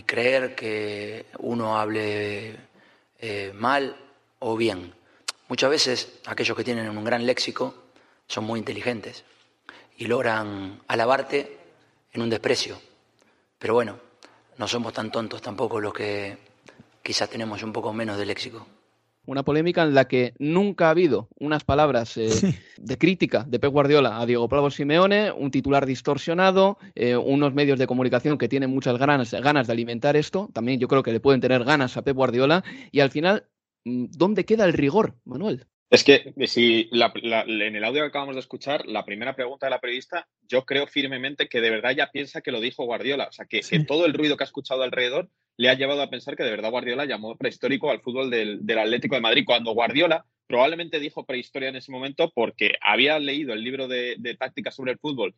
creer 0.05 0.55
que 0.55 1.25
uno 1.39 1.77
hable 1.77 2.55
eh, 3.17 3.53
mal 3.55 3.95
o 4.39 4.57
bien. 4.57 4.93
Muchas 5.47 5.69
veces 5.69 6.19
aquellos 6.25 6.57
que 6.57 6.63
tienen 6.63 6.89
un 6.89 7.03
gran 7.03 7.25
léxico 7.25 7.75
son 8.27 8.45
muy 8.45 8.59
inteligentes 8.59 9.23
y 9.97 10.05
logran 10.07 10.79
alabarte 10.87 11.57
en 12.13 12.21
un 12.21 12.29
desprecio. 12.29 12.77
Pero 13.59 13.75
bueno, 13.75 13.99
no 14.57 14.67
somos 14.67 14.93
tan 14.93 15.11
tontos 15.11 15.41
tampoco 15.41 15.79
los 15.79 15.93
que 15.93 16.37
quizás 17.03 17.29
tenemos 17.29 17.61
un 17.61 17.71
poco 17.71 17.93
menos 17.93 18.17
de 18.17 18.25
léxico. 18.25 18.65
Una 19.27 19.43
polémica 19.43 19.81
en 19.83 19.95
la 19.95 20.07
que 20.07 20.33
nunca 20.37 20.87
ha 20.87 20.91
habido 20.91 21.29
unas 21.39 21.63
palabras 21.63 22.15
eh, 22.17 22.29
de 22.77 22.97
crítica 22.97 23.43
de 23.47 23.59
Pep 23.59 23.71
Guardiola 23.71 24.19
a 24.19 24.25
Diego 24.25 24.47
Bravo 24.47 24.69
Simeone, 24.69 25.31
un 25.31 25.49
titular 25.49 25.85
distorsionado, 25.87 26.77
eh, 26.93 27.15
unos 27.15 27.53
medios 27.53 27.79
de 27.79 27.87
comunicación 27.87 28.37
que 28.37 28.47
tienen 28.47 28.69
muchas 28.69 28.99
ganas, 28.99 29.31
ganas 29.31 29.65
de 29.65 29.73
alimentar 29.73 30.15
esto. 30.15 30.49
También 30.53 30.79
yo 30.79 30.87
creo 30.87 31.01
que 31.01 31.11
le 31.11 31.19
pueden 31.19 31.41
tener 31.41 31.63
ganas 31.63 31.97
a 31.97 32.03
Pep 32.03 32.15
Guardiola. 32.15 32.63
Y 32.91 32.99
al 32.99 33.09
final, 33.09 33.45
¿dónde 33.85 34.45
queda 34.45 34.65
el 34.65 34.73
rigor, 34.73 35.15
Manuel? 35.23 35.65
Es 35.89 36.03
que 36.03 36.33
si 36.47 36.89
en 36.91 37.75
el 37.75 37.83
audio 37.83 38.01
que 38.01 38.07
acabamos 38.07 38.35
de 38.35 38.41
escuchar, 38.41 38.85
la 38.85 39.05
primera 39.05 39.35
pregunta 39.35 39.67
de 39.67 39.69
la 39.69 39.79
periodista, 39.79 40.27
yo 40.41 40.65
creo 40.65 40.87
firmemente 40.87 41.47
que 41.47 41.61
de 41.61 41.69
verdad 41.69 41.95
ya 41.95 42.11
piensa 42.11 42.41
que 42.41 42.51
lo 42.51 42.59
dijo 42.59 42.85
Guardiola. 42.85 43.27
O 43.29 43.31
sea, 43.31 43.45
que, 43.45 43.61
todo 43.87 44.05
el 44.05 44.13
ruido 44.13 44.35
que 44.35 44.43
ha 44.43 44.45
escuchado 44.45 44.83
alrededor 44.83 45.29
le 45.57 45.69
ha 45.69 45.75
llevado 45.75 46.01
a 46.01 46.09
pensar 46.09 46.35
que 46.35 46.43
de 46.43 46.51
verdad 46.51 46.71
Guardiola 46.71 47.05
llamó 47.05 47.37
prehistórico 47.37 47.91
al 47.91 48.01
fútbol 48.01 48.29
del, 48.29 48.77
Atlético 48.77 49.15
de 49.15 49.21
Madrid. 49.21 49.43
Cuando 49.45 49.73
Guardiola 49.73 50.25
probablemente 50.47 50.99
dijo 50.99 51.25
prehistoria 51.25 51.69
en 51.69 51.75
ese 51.75 51.91
momento 51.91 52.31
porque 52.33 52.73
había 52.81 53.17
leído 53.19 53.53
el 53.53 53.63
libro 53.63 53.87
de, 53.87 54.15
de 54.17 54.35
tácticas 54.35 54.75
sobre 54.75 54.91
el 54.91 54.99
fútbol 54.99 55.35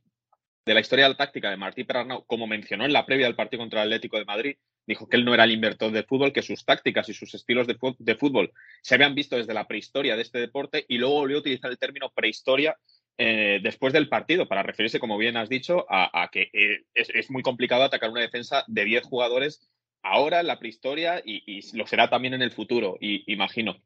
de 0.65 0.73
la 0.73 0.79
historia 0.81 1.05
de 1.05 1.09
la 1.09 1.17
táctica 1.17 1.49
de 1.49 1.57
Martí 1.57 1.83
Perarnau, 1.83 2.25
como 2.25 2.45
mencionó 2.45 2.85
en 2.85 2.93
la 2.93 3.05
previa 3.05 3.25
del 3.25 3.35
partido 3.35 3.61
contra 3.61 3.83
el 3.83 3.87
Atlético 3.87 4.17
de 4.17 4.25
Madrid, 4.25 4.57
dijo 4.87 5.07
que 5.07 5.17
él 5.17 5.25
no 5.25 5.33
era 5.33 5.43
el 5.43 5.51
inventor 5.51 5.91
de 5.91 6.03
fútbol, 6.03 6.31
que 6.31 6.41
sus 6.41 6.63
tácticas 6.65 7.09
y 7.09 7.13
sus 7.13 7.33
estilos 7.35 7.67
de, 7.67 8.15
fútbol 8.15 8.51
se 8.81 8.95
habían 8.95 9.13
visto 9.13 9.35
desde 9.35 9.53
la 9.53 9.67
prehistoria 9.67 10.15
de 10.15 10.21
este 10.21 10.39
deporte 10.39 10.85
y 10.87 10.97
luego 10.97 11.15
volvió 11.15 11.37
a 11.37 11.41
utilizar 11.41 11.69
el 11.69 11.77
término 11.77 12.09
prehistoria 12.15 12.77
eh, 13.17 13.59
después 13.61 13.93
del 13.93 14.07
partido 14.07 14.47
para 14.47 14.63
referirse, 14.63 14.99
como 14.99 15.17
bien 15.17 15.35
has 15.35 15.49
dicho, 15.49 15.85
a, 15.89 16.29
que 16.31 16.49
eh, 16.53 16.83
es, 16.93 17.29
muy 17.29 17.43
complicado 17.43 17.83
atacar 17.83 18.09
una 18.09 18.21
defensa 18.21 18.63
de 18.67 18.85
10 18.85 19.03
jugadores 19.03 19.69
ahora 20.01 20.39
en 20.39 20.47
la 20.47 20.59
prehistoria 20.59 21.21
y, 21.23 21.61
lo 21.75 21.85
será 21.85 22.09
también 22.09 22.33
en 22.33 22.41
el 22.41 22.51
futuro, 22.51 22.97
y, 23.01 23.31
imagino. 23.31 23.77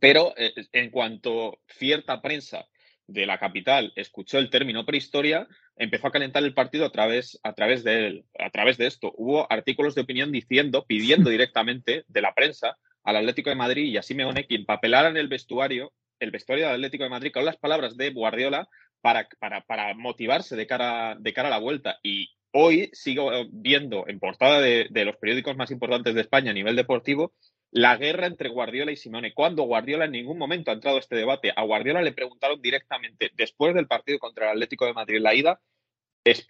Pero 0.00 0.34
eh, 0.36 0.52
en 0.72 0.90
cuanto 0.90 1.60
cierta 1.66 2.20
prensa 2.20 2.66
de 3.06 3.26
la 3.26 3.38
capital 3.38 3.92
escuchó 3.96 4.38
el 4.38 4.50
término 4.50 4.84
prehistoria, 4.84 5.46
empezó 5.76 6.08
a 6.08 6.12
calentar 6.12 6.42
el 6.42 6.54
partido 6.54 6.86
a 6.86 6.90
través, 6.90 7.38
a 7.42 7.52
través 7.52 7.84
de 7.84 8.06
él, 8.06 8.24
a 8.38 8.50
través 8.50 8.78
de 8.78 8.86
esto. 8.86 9.12
Hubo 9.16 9.50
artículos 9.50 9.94
de 9.94 10.02
opinión 10.02 10.32
diciendo, 10.32 10.84
pidiendo 10.86 11.30
directamente 11.30 12.04
de 12.08 12.20
la 12.20 12.34
prensa 12.34 12.76
al 13.04 13.16
Atlético 13.16 13.50
de 13.50 13.56
Madrid 13.56 13.84
y 13.84 13.96
a 13.96 14.02
Simeone 14.02 14.46
que 14.46 14.56
empapelaran 14.56 15.16
el 15.16 15.28
vestuario, 15.28 15.92
el 16.18 16.30
vestuario 16.30 16.66
del 16.66 16.74
Atlético 16.74 17.04
de 17.04 17.10
Madrid 17.10 17.32
con 17.32 17.44
las 17.44 17.56
palabras 17.56 17.96
de 17.96 18.10
Guardiola 18.10 18.68
para, 19.00 19.28
para, 19.38 19.60
para 19.60 19.94
motivarse 19.94 20.56
de 20.56 20.66
cara, 20.66 21.16
de 21.18 21.32
cara 21.32 21.48
a 21.48 21.52
la 21.52 21.58
vuelta. 21.58 21.98
Y 22.02 22.30
hoy 22.50 22.90
sigo 22.92 23.30
viendo 23.50 24.08
en 24.08 24.18
portada 24.18 24.60
de, 24.60 24.88
de 24.90 25.04
los 25.04 25.16
periódicos 25.16 25.56
más 25.56 25.70
importantes 25.70 26.14
de 26.14 26.22
España 26.22 26.50
a 26.50 26.54
nivel 26.54 26.74
deportivo 26.74 27.32
la 27.70 27.96
guerra 27.96 28.26
entre 28.26 28.48
Guardiola 28.48 28.92
y 28.92 28.96
Simeone. 28.96 29.34
Cuando 29.34 29.64
Guardiola 29.64 30.06
en 30.06 30.12
ningún 30.12 30.38
momento 30.38 30.70
ha 30.70 30.74
entrado 30.74 30.96
a 30.96 31.00
este 31.00 31.16
debate, 31.16 31.52
a 31.54 31.62
Guardiola 31.62 32.02
le 32.02 32.12
preguntaron 32.12 32.60
directamente, 32.60 33.30
después 33.34 33.74
del 33.74 33.86
partido 33.86 34.18
contra 34.18 34.46
el 34.46 34.52
Atlético 34.52 34.86
de 34.86 34.94
Madrid, 34.94 35.20
la 35.20 35.34
ida, 35.34 35.60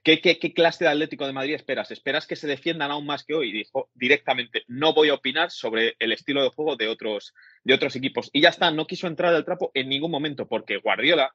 ¿qué, 0.02 0.20
qué, 0.20 0.54
clase 0.54 0.84
de 0.84 0.90
Atlético 0.90 1.26
de 1.26 1.32
Madrid 1.32 1.54
esperas? 1.54 1.90
¿Esperas 1.90 2.26
que 2.26 2.36
se 2.36 2.46
defiendan 2.46 2.90
aún 2.90 3.06
más 3.06 3.24
que 3.24 3.34
hoy? 3.34 3.52
Dijo 3.52 3.90
directamente, 3.94 4.64
no 4.68 4.94
voy 4.94 5.10
a 5.10 5.14
opinar 5.14 5.50
sobre 5.50 5.96
el 5.98 6.12
estilo 6.12 6.42
de 6.42 6.50
juego 6.50 6.76
de 6.76 6.88
otros, 6.88 7.34
de 7.64 7.74
otros 7.74 7.96
equipos. 7.96 8.30
Y 8.32 8.42
ya 8.42 8.50
está, 8.50 8.70
no 8.70 8.86
quiso 8.86 9.06
entrar 9.06 9.34
al 9.34 9.44
trapo 9.44 9.70
en 9.74 9.88
ningún 9.88 10.10
momento, 10.10 10.48
porque 10.48 10.78
Guardiola, 10.78 11.34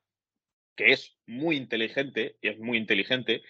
que 0.75 0.91
es 0.91 1.15
muy 1.27 1.57
inteligente, 1.57 2.37
y 2.41 2.47
es 2.47 2.59
muy 2.59 2.77
inteligente, 2.77 3.41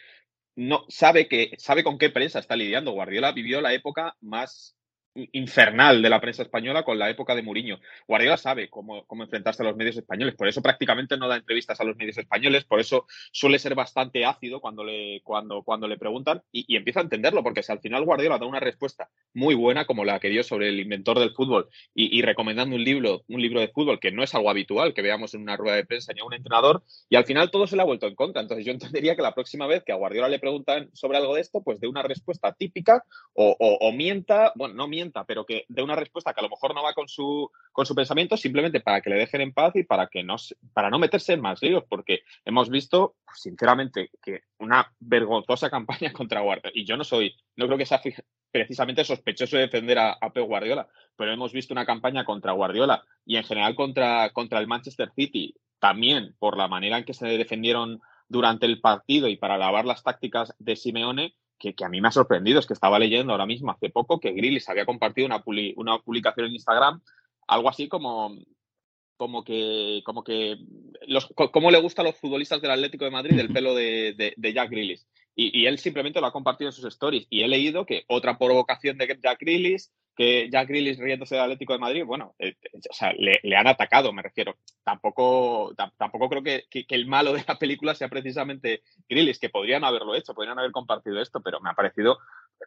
no 0.55 0.85
sabe 0.89 1.27
que 1.27 1.55
sabe 1.57 1.83
con 1.83 1.97
qué 1.97 2.09
prensa 2.09 2.39
está 2.39 2.55
lidiando. 2.55 2.91
Guardiola 2.91 3.31
vivió 3.31 3.61
la 3.61 3.73
época 3.73 4.17
más 4.19 4.75
infernal 5.13 6.01
de 6.01 6.09
la 6.09 6.21
prensa 6.21 6.43
española 6.43 6.83
con 6.83 6.97
la 6.97 7.09
época 7.09 7.35
de 7.35 7.43
Mourinho. 7.43 7.79
Guardiola 8.07 8.37
sabe 8.37 8.69
cómo, 8.69 9.05
cómo, 9.05 9.23
enfrentarse 9.23 9.63
a 9.63 9.65
los 9.65 9.75
medios 9.75 9.97
españoles, 9.97 10.35
por 10.35 10.47
eso 10.47 10.61
prácticamente 10.61 11.17
no 11.17 11.27
da 11.27 11.37
entrevistas 11.37 11.79
a 11.79 11.83
los 11.83 11.95
medios 11.97 12.17
españoles, 12.17 12.65
por 12.65 12.79
eso 12.79 13.05
suele 13.31 13.59
ser 13.59 13.75
bastante 13.75 14.25
ácido 14.25 14.61
cuando 14.61 14.83
le, 14.83 15.21
cuando, 15.23 15.63
cuando 15.63 15.87
le 15.87 15.97
preguntan 15.97 16.41
y, 16.51 16.65
y 16.73 16.77
empieza 16.77 16.99
a 16.99 17.03
entenderlo, 17.03 17.43
porque 17.43 17.63
si 17.63 17.71
al 17.71 17.79
final 17.79 18.05
Guardiola 18.05 18.37
da 18.37 18.45
una 18.45 18.59
respuesta 18.59 19.09
muy 19.33 19.55
buena 19.55 19.85
como 19.85 20.05
la 20.05 20.19
que 20.19 20.29
dio 20.29 20.43
sobre 20.43 20.69
el 20.69 20.79
inventor 20.79 21.19
del 21.19 21.31
fútbol 21.31 21.69
y, 21.93 22.21
recomendando 22.21 22.75
un 22.75 22.83
libro, 22.83 23.23
un 23.27 23.41
libro 23.41 23.59
de 23.59 23.67
fútbol 23.69 23.99
que 23.99 24.11
no 24.11 24.23
es 24.23 24.33
algo 24.35 24.49
habitual 24.49 24.93
que 24.93 25.01
veamos 25.01 25.33
en 25.33 25.41
una 25.41 25.57
rueda 25.57 25.75
de 25.75 25.85
prensa 25.85 26.13
ni 26.13 26.21
a 26.21 26.25
un 26.25 26.33
entrenador, 26.33 26.83
y 27.09 27.15
al 27.15 27.25
final 27.25 27.51
todo 27.51 27.67
se 27.67 27.75
le 27.75 27.81
ha 27.81 27.85
vuelto 27.85 28.07
en 28.07 28.15
contra. 28.15 28.41
Entonces 28.41 28.65
yo 28.65 28.71
entendería 28.71 29.15
que 29.15 29.21
la 29.21 29.33
próxima 29.33 29.67
vez 29.67 29.83
que 29.83 29.91
a 29.91 29.95
Guardiola 29.95 30.29
le 30.29 30.39
preguntan 30.39 30.89
sobre 30.93 31.17
algo 31.17 31.35
de 31.35 31.41
esto, 31.41 31.61
pues 31.63 31.79
dé 31.79 31.87
una 31.87 32.03
respuesta 32.03 32.53
típica 32.53 33.03
o, 33.33 33.55
o 33.59 33.91
mienta, 33.91 34.53
bueno, 34.55 34.75
no 34.75 34.87
mienta, 34.87 35.00
pero 35.25 35.45
que 35.45 35.65
dé 35.67 35.81
una 35.81 35.95
respuesta 35.95 36.33
que 36.33 36.41
a 36.41 36.43
lo 36.43 36.49
mejor 36.49 36.75
no 36.75 36.83
va 36.83 36.93
con 36.93 37.07
su, 37.07 37.49
con 37.71 37.85
su 37.85 37.95
pensamiento, 37.95 38.37
simplemente 38.37 38.81
para 38.81 39.01
que 39.01 39.09
le 39.09 39.15
dejen 39.15 39.41
en 39.41 39.53
paz 39.53 39.75
y 39.75 39.83
para, 39.83 40.07
que 40.07 40.23
no, 40.23 40.35
para 40.73 40.89
no 40.89 40.99
meterse 40.99 41.33
en 41.33 41.41
más 41.41 41.61
líos, 41.61 41.83
porque 41.89 42.21
hemos 42.45 42.69
visto, 42.69 43.15
pues, 43.25 43.41
sinceramente, 43.41 44.09
que 44.21 44.41
una 44.59 44.93
vergonzosa 44.99 45.69
campaña 45.71 46.11
contra 46.13 46.41
Guardiola, 46.41 46.71
y 46.75 46.85
yo 46.85 46.97
no 46.97 47.03
soy, 47.03 47.35
no 47.55 47.65
creo 47.65 47.77
que 47.77 47.85
sea 47.85 48.01
precisamente 48.51 49.03
sospechoso 49.03 49.55
de 49.55 49.63
defender 49.63 49.97
a, 49.97 50.17
a 50.19 50.31
Pep 50.31 50.45
Guardiola, 50.45 50.87
pero 51.15 51.31
hemos 51.31 51.53
visto 51.53 51.73
una 51.73 51.85
campaña 51.85 52.25
contra 52.25 52.51
Guardiola 52.51 53.03
y 53.25 53.37
en 53.37 53.43
general 53.43 53.75
contra, 53.75 54.29
contra 54.31 54.59
el 54.59 54.67
Manchester 54.67 55.11
City, 55.15 55.55
también 55.79 56.35
por 56.37 56.57
la 56.57 56.67
manera 56.67 56.97
en 56.97 57.05
que 57.05 57.13
se 57.13 57.25
defendieron 57.25 58.01
durante 58.31 58.65
el 58.65 58.79
partido 58.79 59.27
y 59.27 59.35
para 59.35 59.55
alabar 59.55 59.83
las 59.85 60.03
tácticas 60.03 60.55
de 60.57 60.77
Simeone, 60.77 61.35
que, 61.61 61.85
a 61.85 61.89
mí 61.89 62.01
me 62.01 62.07
ha 62.07 62.11
sorprendido 62.11 62.59
es 62.59 62.65
que 62.65 62.73
estaba 62.73 62.99
leyendo 62.99 63.31
ahora 63.31 63.45
mismo 63.45 63.71
hace 63.71 63.89
poco 63.89 64.19
que 64.19 64.31
Grillis 64.31 64.67
había 64.67 64.85
compartido 64.85 65.27
una, 65.27 65.43
una 65.75 65.99
publicación 65.99 66.47
en 66.47 66.53
Instagram, 66.53 67.01
algo 67.47 67.69
así 67.69 67.87
como, 67.87 68.35
como 69.17 69.43
que, 69.43 70.01
como 70.03 70.23
que 70.23 70.57
los, 71.07 71.27
cómo 71.35 71.69
le 71.69 71.79
gusta 71.79 72.01
a 72.01 72.05
los 72.05 72.17
futbolistas 72.17 72.61
del 72.61 72.71
Atlético 72.71 73.05
de 73.05 73.11
Madrid 73.11 73.39
el 73.39 73.53
pelo 73.53 73.75
de, 73.75 74.33
de, 74.35 74.53
Jack 74.53 74.71
Grillis. 74.71 75.07
Y, 75.35 75.65
él 75.65 75.79
simplemente 75.79 76.19
lo 76.19 76.27
ha 76.27 76.33
compartido 76.33 76.69
en 76.69 76.73
sus 76.73 76.85
stories. 76.85 77.25
Y 77.29 77.41
he 77.41 77.47
leído 77.47 77.85
que 77.85 78.03
otra 78.07 78.37
provocación 78.37 78.97
de 78.97 79.17
Jack 79.21 79.39
Grillis 79.39 79.91
que 80.15 80.49
Jack 80.51 80.67
Grealish 80.67 80.99
riéndose 80.99 81.35
del 81.35 81.45
Atlético 81.45 81.73
de 81.73 81.79
Madrid, 81.79 82.03
bueno, 82.05 82.35
eh, 82.39 82.55
eh, 82.61 82.79
o 82.89 82.93
sea, 82.93 83.13
le, 83.13 83.55
han 83.55 83.67
atacado, 83.67 84.11
me 84.13 84.21
refiero. 84.21 84.57
Tampoco, 84.83 85.73
tampoco 85.97 86.29
creo 86.29 86.43
que, 86.43 86.65
el 86.89 87.07
malo 87.07 87.33
de 87.33 87.43
la 87.47 87.57
película 87.57 87.95
sea 87.95 88.09
precisamente 88.09 88.83
Grealish, 89.07 89.39
que 89.39 89.49
podrían 89.49 89.83
haberlo 89.83 90.15
hecho, 90.15 90.33
podrían 90.33 90.59
haber 90.59 90.71
compartido 90.71 91.21
esto, 91.21 91.41
pero 91.41 91.59
me 91.59 91.69
ha 91.69 91.73
parecido 91.73 92.17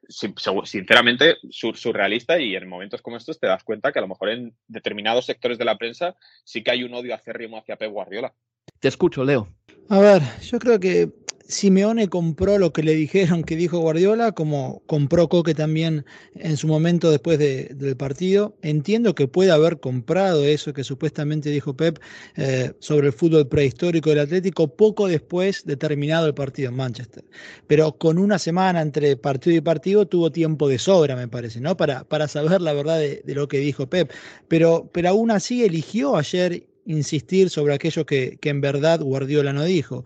sinceramente 0.09 1.37
surrealista 1.51 2.39
y 2.41 2.57
en 2.57 2.69
momentos 2.69 3.01
como 3.01 3.17
estos 3.17 3.39
te 3.39 3.47
das 3.47 3.63
cuenta 3.63 3.93
que 3.93 4.01
a 4.01 4.03
lo 4.03 4.09
mejor 4.09 4.31
en 4.31 4.57
determinados 4.67 5.27
sectores 5.27 5.57
de 5.57 5.65
la 5.65 5.79
prensa 5.79 6.17
sí 6.43 6.65
que 6.65 6.73
hay 6.73 6.83
un 6.83 6.95
odio 6.95 7.15
acérrimo 7.15 7.59
hacia 7.59 7.77
Pep 7.77 7.93
Guardiola. 7.93 8.35
Te 8.81 8.89
escucho, 8.89 9.25
Leo. 9.25 9.49
A 9.89 10.01
ver, 10.01 10.23
yo 10.43 10.59
creo 10.59 10.81
que 10.81 11.11
Simeone 11.47 12.09
compró 12.09 12.59
lo 12.59 12.73
que 12.73 12.83
le 12.83 12.95
dijeron 12.95 13.45
que 13.45 13.55
dijo 13.55 13.79
Guardiola, 13.79 14.33
como 14.33 14.83
compró 14.87 15.29
Coque 15.29 15.55
también 15.55 16.07
en 16.37 16.57
su 16.57 16.67
momento 16.67 17.11
después 17.11 17.39
del 17.39 17.97
partido. 17.97 18.57
Entiendo 18.63 19.15
que 19.15 19.29
puede 19.29 19.51
haber 19.51 19.79
comprado 19.79 20.45
eso 20.45 20.73
que 20.73 20.85
supuestamente 20.85 21.51
dijo 21.51 21.77
Pep 21.77 21.99
eh, 22.37 22.73
sobre 22.79 23.09
el 23.09 23.13
fútbol 23.13 23.47
prehistórico 23.47 24.11
del 24.11 24.21
Atlético 24.21 24.69
poco 24.69 25.07
después 25.07 25.65
de 25.67 25.77
terminado 25.77 26.27
el 26.27 26.35
partido 26.35 26.71
en 26.71 26.77
Manchester. 26.77 27.25
Pero 27.67 27.93
con 27.93 28.19
una 28.19 28.39
semana 28.39 28.81
entre 28.81 29.17
partido 29.17 29.57
y 29.57 29.61
partido 29.61 30.07
tuvo 30.07 30.33
tiempo 30.33 30.67
de 30.69 30.79
sobra, 30.79 31.15
me 31.15 31.29
parece, 31.29 31.61
¿no? 31.61 31.77
Para, 31.77 32.05
para 32.05 32.27
saber 32.27 32.63
la 32.63 32.73
verdad 32.73 32.99
de, 32.99 33.23
lo 33.35 33.49
que 33.49 33.59
dijo 33.59 33.87
Pep. 33.87 34.11
Pero, 34.49 34.89
pero 34.93 35.11
aún 35.11 35.31
así 35.31 35.63
eligió 35.63 36.17
ayer 36.17 36.67
insistir 36.87 37.51
sobre 37.51 37.75
aquello 37.75 38.05
que, 38.05 38.37
que 38.41 38.51
en 38.51 38.61
verdad 38.61 39.01
Guardiola 39.01 39.53
no 39.53 39.65
dijo 39.65 40.05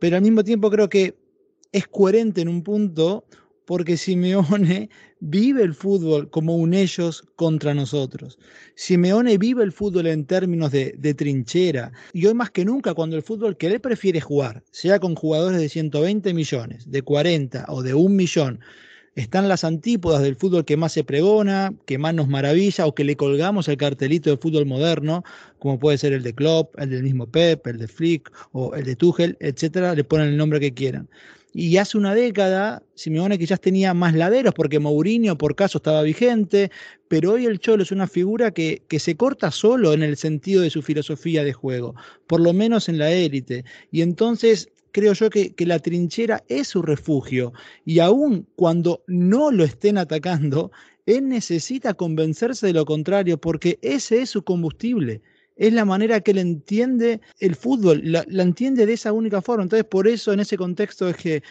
pero 0.00 0.16
al 0.16 0.22
mismo 0.22 0.42
tiempo 0.42 0.70
creo 0.70 0.88
que 0.88 1.16
es 1.70 1.86
coherente 1.86 2.40
en 2.40 2.48
un 2.48 2.64
punto 2.64 3.24
porque 3.66 3.96
Simeone 3.96 4.90
vive 5.20 5.62
el 5.62 5.74
fútbol 5.74 6.28
como 6.30 6.56
un 6.56 6.74
ellos 6.74 7.22
contra 7.36 7.72
nosotros. 7.72 8.36
Simeone 8.74 9.38
vive 9.38 9.62
el 9.62 9.70
fútbol 9.70 10.08
en 10.08 10.24
términos 10.24 10.72
de, 10.72 11.14
trinchera. 11.14 11.92
Y 12.12 12.26
hoy 12.26 12.34
más 12.34 12.50
que 12.50 12.64
nunca, 12.64 12.94
cuando 12.94 13.14
el 13.14 13.22
fútbol 13.22 13.56
que 13.56 13.68
él 13.68 13.80
prefiere 13.80 14.20
jugar, 14.20 14.64
sea 14.72 14.98
con 14.98 15.14
jugadores 15.14 15.60
de 15.60 15.68
120 15.68 16.34
millones, 16.34 16.90
de 16.90 17.02
40 17.02 17.66
o 17.68 17.82
de 17.82 17.94
un 17.94 18.16
millón, 18.16 18.58
están 19.14 19.48
las 19.48 19.64
antípodas 19.64 20.22
del 20.22 20.36
fútbol 20.36 20.64
que 20.64 20.76
más 20.76 20.92
se 20.92 21.04
pregona, 21.04 21.74
que 21.86 21.98
más 21.98 22.14
nos 22.14 22.28
maravilla 22.28 22.86
o 22.86 22.94
que 22.94 23.04
le 23.04 23.16
colgamos 23.16 23.68
el 23.68 23.76
cartelito 23.76 24.30
de 24.30 24.36
fútbol 24.36 24.66
moderno, 24.66 25.24
como 25.58 25.78
puede 25.78 25.98
ser 25.98 26.12
el 26.12 26.22
de 26.22 26.34
Klopp, 26.34 26.78
el 26.78 26.90
del 26.90 27.02
mismo 27.02 27.26
Pep, 27.26 27.66
el 27.66 27.78
de 27.78 27.88
Flick 27.88 28.30
o 28.52 28.74
el 28.74 28.84
de 28.84 28.96
Tuchel, 28.96 29.36
etcétera, 29.40 29.94
le 29.94 30.04
ponen 30.04 30.28
el 30.28 30.36
nombre 30.36 30.60
que 30.60 30.72
quieran. 30.72 31.08
Y 31.52 31.76
hace 31.78 31.98
una 31.98 32.14
década, 32.14 32.84
Simeone 32.94 33.36
quizás 33.36 33.60
tenía 33.60 33.92
más 33.92 34.14
laderos 34.14 34.54
porque 34.54 34.78
Mourinho 34.78 35.36
por 35.36 35.56
caso 35.56 35.78
estaba 35.78 36.02
vigente, 36.02 36.70
pero 37.08 37.32
hoy 37.32 37.46
el 37.46 37.58
Cholo 37.58 37.82
es 37.82 37.90
una 37.90 38.06
figura 38.06 38.52
que, 38.52 38.82
que 38.86 39.00
se 39.00 39.16
corta 39.16 39.50
solo 39.50 39.92
en 39.92 40.04
el 40.04 40.16
sentido 40.16 40.62
de 40.62 40.70
su 40.70 40.80
filosofía 40.80 41.42
de 41.42 41.52
juego, 41.52 41.96
por 42.28 42.40
lo 42.40 42.52
menos 42.52 42.88
en 42.88 42.98
la 42.98 43.10
élite. 43.10 43.64
Y 43.90 44.02
entonces 44.02 44.68
creo 44.92 45.12
yo 45.12 45.30
que, 45.30 45.54
que, 45.54 45.66
la 45.66 45.78
trinchera 45.78 46.42
es 46.48 46.68
su 46.68 46.82
refugio 46.82 47.52
y 47.84 47.98
aun 47.98 48.46
cuando 48.56 49.02
no 49.06 49.50
lo 49.50 49.64
estén 49.64 49.98
atacando, 49.98 50.70
él 51.06 51.28
necesita 51.28 51.94
convencerse 51.94 52.66
de 52.66 52.72
lo 52.72 52.84
contrario 52.84 53.38
porque 53.38 53.78
ese 53.82 54.22
es 54.22 54.30
su 54.30 54.42
combustible. 54.44 55.22
Es 55.56 55.74
la 55.74 55.84
manera 55.84 56.20
que 56.20 56.30
él 56.30 56.38
entiende 56.38 57.20
el 57.38 57.54
fútbol, 57.54 58.00
la, 58.02 58.24
entiende 58.42 58.86
de 58.86 58.94
esa 58.94 59.12
única 59.12 59.42
forma. 59.42 59.64
Entonces, 59.64 59.84
por 59.84 60.08
eso 60.08 60.32
en 60.32 60.40
ese 60.40 60.56
contexto 60.56 61.08
es 61.08 61.16
que 61.16 61.42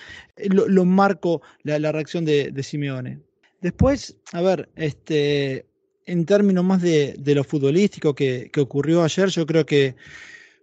lo, 0.49 0.83
marco 0.83 1.43
la, 1.61 1.91
reacción 1.91 2.25
de, 2.25 2.63
Simeone. 2.63 3.19
Después, 3.61 4.17
a 4.31 4.41
ver, 4.41 4.69
este, 4.75 5.67
en 6.07 6.25
términos 6.25 6.63
más 6.63 6.81
de, 6.81 7.15
lo 7.23 7.43
futbolístico 7.43 8.15
que, 8.15 8.49
ocurrió 8.57 9.03
ayer, 9.03 9.29
yo 9.29 9.45
creo 9.45 9.65
que 9.65 9.95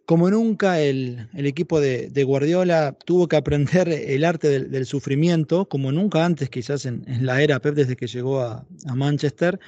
como 0.06 0.30
nunca 0.30 0.80
el, 0.80 1.28
equipo 1.34 1.80
de, 1.80 2.24
Guardiola 2.24 2.96
tuvo 3.04 3.26
que 3.26 3.34
aprender 3.34 3.88
el 3.88 4.24
arte 4.24 4.60
del, 4.60 4.86
sufrimiento, 4.86 5.68
como 5.68 5.90
nunca 5.90 6.24
antes 6.24 6.48
quizás 6.48 6.86
en, 6.86 7.04
la 7.20 7.42
era 7.42 7.58
Pep 7.60 7.74
desde 7.74 7.96
que 7.96 8.06
llegó 8.06 8.40
a, 8.40 8.64
Manchester. 8.94 9.58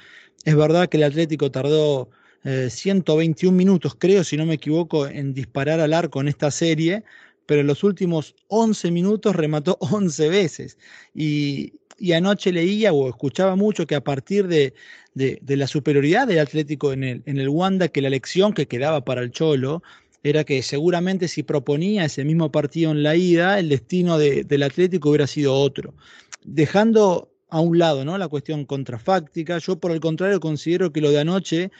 Es 0.45 0.55
verdad 0.55 0.87
que 0.87 0.95
el 0.95 1.03
Atlético 1.03 1.51
tardó 1.51 2.09
121 2.43 3.53
eh, 3.53 3.57
minutos, 3.57 3.95
creo, 3.99 4.23
si 4.23 4.37
no 4.37 4.45
me 4.45 4.53
equivoco, 4.53 5.07
en 5.07 5.33
disparar 5.33 5.81
al 5.81 5.93
arco 5.93 6.21
en 6.21 6.29
esta 6.29 6.51
serie, 6.51 7.03
pero 7.45 7.59
en 7.59 7.67
los 7.67 7.83
últimos 7.83 8.33
11 8.47 8.91
minutos 8.91 9.35
remató 9.35 9.77
11 9.81 10.29
veces. 10.29 10.77
Y, 11.13 11.73
anoche 12.15 12.53
leía 12.53 12.93
o 12.93 13.09
escuchaba 13.09 13.57
mucho 13.57 13.85
que 13.85 13.95
a 13.95 14.01
partir 14.01 14.47
de, 14.47 14.73
la 15.15 15.67
superioridad 15.67 16.27
del 16.27 16.39
Atlético 16.39 16.93
en 16.93 17.03
el, 17.03 17.23
en 17.25 17.39
el 17.39 17.49
Wanda, 17.49 17.89
que 17.89 18.01
la 18.01 18.09
lección 18.09 18.53
que 18.53 18.69
quedaba 18.69 19.03
para 19.03 19.19
el 19.19 19.31
Cholo 19.31 19.83
era 20.23 20.43
que 20.43 20.61
seguramente 20.61 21.27
si 21.27 21.43
proponía 21.43 22.05
ese 22.05 22.25
mismo 22.25 22.51
partido 22.51 22.91
en 22.91 23.03
la 23.03 23.15
ida, 23.15 23.59
el 23.59 23.69
destino 23.69 24.17
del 24.17 24.63
Atlético 24.63 25.09
hubiera 25.09 25.27
sido 25.27 25.53
otro. 25.53 25.93
Dejando 26.43 27.29
a 27.49 27.59
un 27.61 27.79
lado 27.79 28.05
¿no? 28.05 28.17
la 28.17 28.27
cuestión 28.27 28.65
contrafáctica, 28.65 29.57
yo 29.59 29.79
por 29.79 29.91
el 29.91 29.99
contrario 29.99 30.39
considero 30.39 30.91
que 30.91 31.01
lo 31.01 31.11
de 31.11 31.19
anoche 31.19 31.71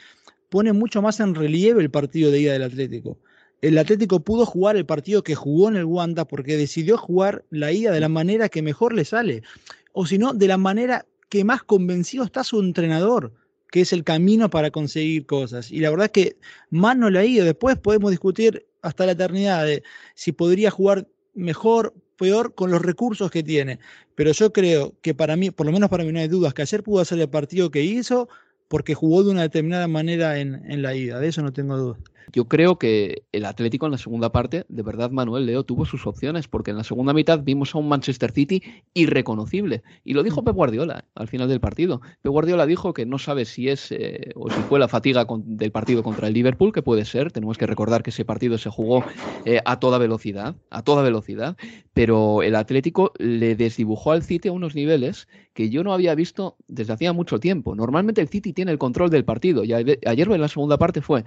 pone 0.50 0.74
mucho 0.74 1.02
más 1.02 1.20
en 1.20 1.36
relieve 1.36 1.82
el 1.82 1.92
partido 1.92 2.32
de 2.32 2.40
ida 2.40 2.54
del 2.54 2.64
Atlético. 2.64 3.18
El 3.62 3.78
Atlético 3.78 4.22
pudo 4.22 4.46
jugar 4.46 4.78
el 4.78 4.86
partido 4.86 5.22
que 5.22 5.36
jugó 5.36 5.68
en 5.68 5.76
el 5.76 5.86
Wanda 5.86 6.26
porque 6.26 6.56
decidió 6.56 6.98
jugar 6.98 7.44
la 7.50 7.72
ida 7.74 7.92
de 7.92 8.00
la 8.00 8.10
manera 8.10 8.48
que 8.48 8.62
mejor 8.62 8.94
le 8.94 9.04
sale, 9.04 9.44
o 9.92 10.06
si 10.06 10.18
no, 10.18 10.34
de 10.34 10.48
la 10.48 10.58
manera 10.58 11.06
que 11.28 11.44
más 11.44 11.62
convencido 11.64 12.24
está 12.24 12.44
su 12.44 12.60
entrenador 12.62 13.34
que 13.72 13.82
es 13.82 13.94
el 13.94 14.04
camino 14.04 14.50
para 14.50 14.72
conseguir 14.72 15.26
cosas. 15.26 15.72
Y 15.72 15.80
la 15.80 15.90
verdad 15.90 16.06
es 16.06 16.12
que 16.12 16.38
más 16.70 16.98
no 16.98 17.10
le 17.10 17.20
ha 17.20 17.26
ido. 17.26 17.46
Después 17.46 17.78
podemos 17.78 18.12
discutir 18.12 18.68
hasta 18.82 19.06
la 19.06 19.14
eternidad 19.14 19.66
de 19.66 19.84
si 20.16 20.32
podría 20.32 20.72
jugar 20.72 21.08
mejor, 21.34 21.94
peor 22.18 22.56
con 22.56 22.72
los 22.72 22.82
recursos 22.82 23.32
que 23.32 23.44
tiene. 23.44 23.80
Pero 24.16 24.32
yo 24.32 24.52
creo 24.52 24.96
que 25.02 25.14
para 25.14 25.36
mí, 25.36 25.52
por 25.52 25.66
lo 25.66 25.72
menos 25.72 25.90
para 25.90 26.04
mí 26.04 26.12
no 26.12 26.20
hay 26.20 26.28
dudas, 26.28 26.54
que 26.54 26.64
ayer 26.64 26.84
pudo 26.84 27.02
hacer 27.02 27.20
el 27.20 27.30
partido 27.30 27.72
que 27.72 27.84
hizo 27.84 28.28
porque 28.68 28.94
jugó 28.94 29.24
de 29.24 29.32
una 29.32 29.42
determinada 29.42 29.88
manera 29.88 30.40
en, 30.40 30.64
en 30.70 30.82
la 30.82 30.96
ida. 30.96 31.20
De 31.20 31.28
eso 31.28 31.42
no 31.42 31.54
tengo 31.54 31.78
dudas. 31.78 32.00
Yo 32.32 32.48
creo 32.48 32.78
que 32.78 33.24
el 33.32 33.46
Atlético 33.46 33.86
en 33.86 33.92
la 33.92 33.98
segunda 33.98 34.32
parte, 34.32 34.66
de 34.70 34.84
verdad, 34.84 35.10
Manuel 35.10 35.46
Leo 35.46 35.64
tuvo 35.64 35.86
sus 35.86 36.06
opciones, 36.06 36.48
porque 36.48 36.72
en 36.72 36.78
la 36.78 36.84
segunda 36.84 37.14
mitad 37.14 37.42
vimos 37.44 37.74
a 37.74 37.80
un 37.80 37.90
Manchester 37.90 38.32
City 38.32 38.62
irreconocible. 38.94 39.82
Y 40.04 40.14
lo 40.14 40.22
dijo 40.22 40.44
Pep 40.44 40.54
Guardiola 40.54 41.06
al 41.16 41.28
final 41.28 41.50
del 41.50 41.60
partido. 41.60 42.02
Pep 42.22 42.32
Guardiola 42.32 42.66
dijo 42.66 42.94
que 42.94 43.06
no 43.06 43.18
sabe 43.18 43.46
si 43.46 43.70
es 43.70 43.92
eh, 43.92 44.32
o 44.36 44.50
si 44.50 44.60
fue 44.62 44.80
la 44.80 44.88
fatiga 44.88 45.26
del 45.44 45.72
partido 45.72 46.04
contra 46.04 46.28
el 46.28 46.34
Liverpool, 46.34 46.72
que 46.72 46.84
puede 46.84 47.06
ser. 47.06 47.32
Tenemos 47.32 47.58
que 47.58 47.66
recordar 47.66 48.04
que 48.04 48.12
ese 48.12 48.26
partido 48.26 48.58
se 48.58 48.70
jugó 48.70 49.04
eh, 49.46 49.62
a 49.66 49.80
toda 49.80 49.98
velocidad, 49.98 50.56
a 50.70 50.84
toda 50.84 51.02
velocidad. 51.02 51.58
Pero 51.94 52.44
el 52.44 52.56
Atlético 52.56 53.12
le 53.18 53.56
desdibujó 53.56 54.12
al 54.12 54.24
City 54.24 54.50
a 54.50 54.52
unos 54.52 54.76
niveles 54.76 55.28
que 55.54 55.70
yo 55.70 55.84
no 55.84 55.94
había 55.94 56.16
visto 56.16 56.56
desde 56.68 56.94
hacía 56.94 57.12
mucho 57.12 57.40
tiempo. 57.40 57.76
Normalmente 57.76 58.22
el 58.22 58.30
City 58.30 58.54
tiene 58.54 58.72
el 58.72 58.78
control 58.78 59.10
del 59.10 59.26
partido. 59.26 59.64
Y 59.64 59.74
ayer 59.74 60.00
en 60.32 60.42
la 60.42 60.48
segunda 60.48 60.78
parte 60.78 61.02
fue 61.02 61.26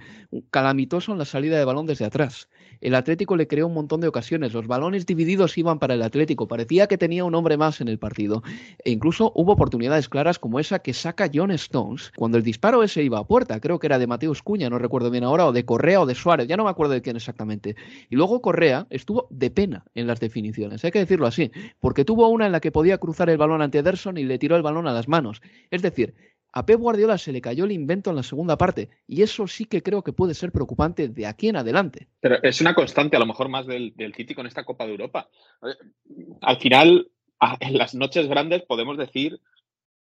calamitoso 0.49 0.92
en 0.93 1.17
la 1.17 1.25
salida 1.25 1.57
de 1.57 1.65
balón 1.65 1.87
desde 1.87 2.05
atrás. 2.05 2.47
El 2.79 2.93
Atlético 2.93 3.35
le 3.35 3.47
creó 3.47 3.67
un 3.67 3.73
montón 3.73 3.99
de 3.99 4.07
ocasiones. 4.07 4.53
Los 4.53 4.67
balones 4.67 5.05
divididos 5.05 5.57
iban 5.57 5.79
para 5.79 5.95
el 5.95 6.03
Atlético. 6.03 6.47
Parecía 6.47 6.85
que 6.87 6.99
tenía 6.99 7.25
un 7.25 7.33
hombre 7.33 7.57
más 7.57 7.81
en 7.81 7.87
el 7.87 7.97
partido. 7.97 8.43
E 8.83 8.91
incluso 8.91 9.31
hubo 9.35 9.53
oportunidades 9.53 10.07
claras 10.07 10.37
como 10.37 10.59
esa 10.59 10.79
que 10.79 10.93
saca 10.93 11.29
John 11.33 11.51
Stones 11.51 12.11
cuando 12.15 12.37
el 12.37 12.43
disparo 12.43 12.83
ese 12.83 13.01
iba 13.01 13.17
a 13.17 13.25
puerta. 13.25 13.59
Creo 13.59 13.79
que 13.79 13.87
era 13.87 13.97
de 13.97 14.05
Mateus 14.05 14.43
Cuña, 14.43 14.69
no 14.69 14.77
recuerdo 14.77 15.09
bien 15.09 15.23
ahora, 15.23 15.47
o 15.47 15.51
de 15.51 15.65
Correa 15.65 16.01
o 16.01 16.05
de 16.05 16.13
Suárez. 16.13 16.47
Ya 16.47 16.57
no 16.57 16.65
me 16.65 16.69
acuerdo 16.69 16.93
de 16.93 17.01
quién 17.01 17.15
exactamente. 17.15 17.75
Y 18.09 18.15
luego 18.15 18.41
Correa 18.41 18.85
estuvo 18.91 19.27
de 19.31 19.49
pena 19.49 19.85
en 19.95 20.05
las 20.05 20.19
definiciones. 20.19 20.85
Hay 20.85 20.91
que 20.91 20.99
decirlo 20.99 21.25
así. 21.25 21.51
Porque 21.79 22.05
tuvo 22.05 22.27
una 22.27 22.45
en 22.45 22.51
la 22.51 22.59
que 22.59 22.71
podía 22.71 22.99
cruzar 22.99 23.29
el 23.29 23.37
balón 23.37 23.61
ante 23.61 23.79
Ederson 23.79 24.17
y 24.17 24.23
le 24.23 24.37
tiró 24.37 24.55
el 24.55 24.61
balón 24.61 24.87
a 24.87 24.93
las 24.93 25.07
manos. 25.07 25.41
Es 25.71 25.81
decir, 25.81 26.13
a 26.53 26.65
Pep 26.65 26.79
Guardiola 26.79 27.17
se 27.17 27.31
le 27.31 27.41
cayó 27.41 27.65
el 27.65 27.71
invento 27.71 28.11
en 28.11 28.15
la 28.15 28.23
segunda 28.23 28.57
parte 28.57 28.89
y 29.07 29.23
eso 29.23 29.47
sí 29.47 29.65
que 29.65 29.81
creo 29.81 30.03
que 30.03 30.13
puede 30.13 30.35
ser 30.35 30.51
preocupante 30.51 31.09
de 31.09 31.25
aquí 31.25 31.49
en 31.49 31.57
adelante. 31.57 32.07
Pero 32.19 32.41
es 32.43 32.61
una 32.61 32.75
constante 32.75 33.17
a 33.17 33.19
lo 33.19 33.25
mejor 33.25 33.49
más 33.49 33.65
del, 33.65 33.93
City 34.15 34.35
con 34.35 34.45
esta 34.45 34.63
Copa 34.63 34.85
de 34.85 34.91
Europa. 34.91 35.29
Al 36.41 36.57
final, 36.57 37.09
en 37.59 37.77
las 37.77 37.95
noches 37.95 38.27
grandes 38.27 38.61
podemos 38.63 38.97
decir, 38.97 39.39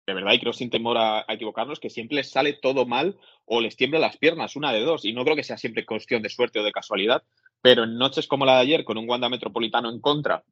de 0.06 0.14
verdad, 0.14 0.34
y 0.34 0.40
creo 0.40 0.54
sin 0.54 0.70
temor 0.70 1.00
a, 1.00 1.26
equivocarnos, 1.28 1.80
que 1.80 1.90
siempre 1.90 2.24
sale 2.24 2.54
todo 2.54 2.86
mal 2.86 3.18
o 3.46 3.60
les 3.60 3.76
tiembla 3.76 4.00
las 4.00 4.18
piernas, 4.18 4.56
una 4.56 4.72
de 4.72 4.82
dos. 4.82 5.04
Y 5.04 5.14
no 5.14 5.24
creo 5.24 5.36
que 5.36 5.44
sea 5.44 5.58
siempre 5.58 5.84
cuestión 5.84 6.22
de 6.22 6.30
suerte 6.30 6.60
o 6.60 6.64
de 6.64 6.72
casualidad, 6.72 7.24
pero 7.64 7.86
en 7.86 7.98
noches 7.98 8.28
como 8.28 8.46
la 8.46 8.58
de 8.58 8.62
ayer, 8.62 8.84
con 8.86 9.00
un 9.00 9.10
Wanda 9.10 9.30
Metropolitano 9.30 9.90
en 9.90 10.00
contra, 10.00 10.44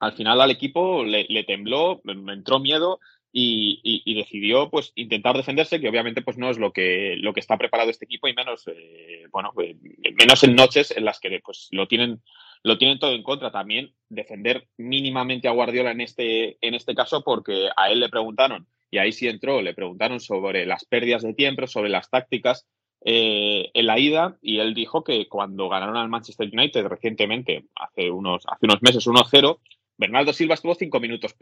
al 0.00 0.12
final 0.14 0.40
al 0.40 0.50
equipo 0.50 1.04
le, 1.04 1.26
le 1.28 1.44
tembló, 1.44 2.00
entró 2.04 2.58
miedo 2.58 2.98
y, 3.32 4.14
decidió 4.14 4.70
pues 4.70 4.92
intentar 4.96 5.36
defenderse, 5.36 5.80
que 5.80 5.88
obviamente 5.88 6.22
pues 6.22 6.36
no 6.36 6.50
es 6.50 6.58
lo 6.58 6.72
que, 6.72 7.16
lo 7.18 7.32
que 7.32 7.40
está 7.40 7.56
preparado 7.56 7.90
este 7.90 8.04
equipo 8.04 8.28
y 8.28 8.34
menos, 8.34 8.66
eh, 8.68 9.24
bueno, 9.30 9.52
pues, 9.54 9.76
menos 10.18 10.42
en 10.44 10.56
noches 10.56 10.90
en 10.90 11.04
las 11.04 11.20
que 11.20 11.40
pues 11.44 11.68
lo 11.70 11.86
tienen, 11.86 12.20
lo 12.62 12.78
tienen 12.78 12.98
todo 12.98 13.12
en 13.12 13.22
contra. 13.22 13.50
También 13.50 13.92
defender 14.08 14.68
mínimamente 14.76 15.48
a 15.48 15.52
Guardiola 15.52 15.92
en 15.92 16.00
este, 16.00 16.58
en 16.60 16.74
este 16.74 16.94
caso 16.94 17.22
porque 17.22 17.68
a 17.76 17.90
él 17.90 18.00
le 18.00 18.08
preguntaron, 18.08 18.66
y 18.90 18.98
ahí 18.98 19.12
sí 19.12 19.28
entró, 19.28 19.62
le 19.62 19.74
preguntaron 19.74 20.20
sobre 20.20 20.66
las 20.66 20.84
pérdidas 20.84 21.22
de 21.22 21.34
tiempo, 21.34 21.66
sobre 21.66 21.90
las 21.90 22.10
tácticas 22.10 22.66
eh, 23.02 23.70
en 23.72 23.86
la 23.86 23.98
ida 23.98 24.36
y 24.42 24.58
él 24.58 24.74
dijo 24.74 25.04
que 25.04 25.26
cuando 25.26 25.70
ganaron 25.70 25.96
al 25.96 26.10
Manchester 26.10 26.50
United 26.52 26.84
recientemente, 26.86 27.64
hace 27.74 28.10
unos, 28.10 28.44
hace 28.46 28.66
unos 28.66 28.82
meses 28.82 29.06
1-0, 29.06 29.58
Bernardo 29.96 30.32
Silva 30.32 30.54
estuvo 30.54 30.74
cinco 30.74 31.00
minutos, 31.00 31.34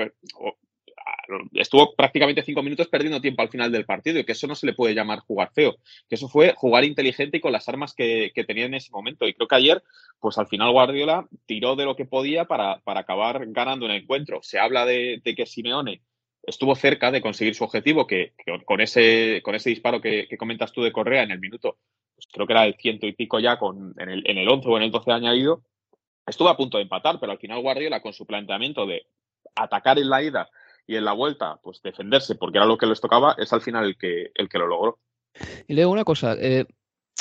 estuvo 1.54 1.94
prácticamente 1.94 2.42
cinco 2.42 2.62
minutos 2.62 2.88
perdiendo 2.88 3.20
tiempo 3.20 3.42
al 3.42 3.48
final 3.48 3.70
del 3.70 3.84
partido 3.84 4.18
y 4.18 4.24
que 4.24 4.32
eso 4.32 4.46
no 4.46 4.54
se 4.54 4.66
le 4.66 4.72
puede 4.72 4.94
llamar 4.94 5.20
jugar 5.20 5.50
feo, 5.54 5.76
que 6.08 6.14
eso 6.14 6.28
fue 6.28 6.54
jugar 6.56 6.84
inteligente 6.84 7.38
y 7.38 7.40
con 7.40 7.52
las 7.52 7.68
armas 7.68 7.94
que, 7.94 8.32
tenía 8.46 8.66
en 8.66 8.74
ese 8.74 8.90
momento. 8.92 9.26
Y 9.26 9.34
creo 9.34 9.48
que 9.48 9.54
ayer, 9.54 9.82
pues 10.20 10.38
al 10.38 10.46
final 10.46 10.72
Guardiola 10.72 11.28
tiró 11.46 11.76
de 11.76 11.84
lo 11.84 11.96
que 11.96 12.06
podía 12.06 12.46
para, 12.46 12.80
acabar 12.84 13.44
ganando 13.48 13.86
el 13.86 13.92
encuentro. 13.92 14.40
Se 14.42 14.58
habla 14.58 14.86
de, 14.86 15.20
que 15.24 15.46
Simeone 15.46 16.02
estuvo 16.42 16.74
cerca 16.74 17.10
de 17.10 17.20
conseguir 17.20 17.54
su 17.54 17.64
objetivo, 17.64 18.06
que, 18.06 18.32
con, 18.64 18.80
ese, 18.80 19.42
con 19.44 19.54
ese 19.54 19.70
disparo 19.70 20.00
que, 20.00 20.28
comentas 20.38 20.72
tú 20.72 20.82
de 20.82 20.92
Correa 20.92 21.22
en 21.22 21.30
el 21.30 21.40
minuto, 21.40 21.78
pues 22.14 22.26
creo 22.32 22.46
que 22.46 22.52
era 22.54 22.64
el 22.64 22.74
ciento 22.76 23.06
y 23.06 23.12
pico 23.12 23.38
ya 23.38 23.58
con, 23.58 23.94
en, 23.98 24.08
el, 24.08 24.22
en 24.26 24.38
el 24.38 24.48
11 24.48 24.68
o 24.68 24.76
en 24.78 24.84
el 24.84 24.90
12 24.90 25.12
añadido, 25.12 25.62
estuvo 26.26 26.48
a 26.48 26.56
punto 26.56 26.78
de 26.78 26.84
empatar, 26.84 27.20
pero 27.20 27.32
al 27.32 27.38
final 27.38 27.60
Guardiola 27.60 28.00
con 28.00 28.14
su 28.14 28.24
planteamiento 28.24 28.86
de 28.86 29.06
atacar 29.54 29.98
en 29.98 30.08
la 30.08 30.22
ida 30.22 30.48
y 30.88 30.96
en 30.96 31.04
la 31.04 31.12
vuelta, 31.12 31.60
pues 31.62 31.82
defenderse, 31.82 32.34
porque 32.34 32.56
era 32.56 32.66
lo 32.66 32.78
que 32.78 32.86
les 32.86 33.00
tocaba, 33.00 33.36
es 33.38 33.52
al 33.52 33.60
final 33.60 33.84
el 33.84 33.96
que, 33.98 34.32
el 34.34 34.48
que 34.48 34.58
lo 34.58 34.66
logró. 34.66 34.98
Y 35.68 35.74
leo 35.74 35.90
una 35.90 36.02
cosa, 36.02 36.34
eh, 36.40 36.64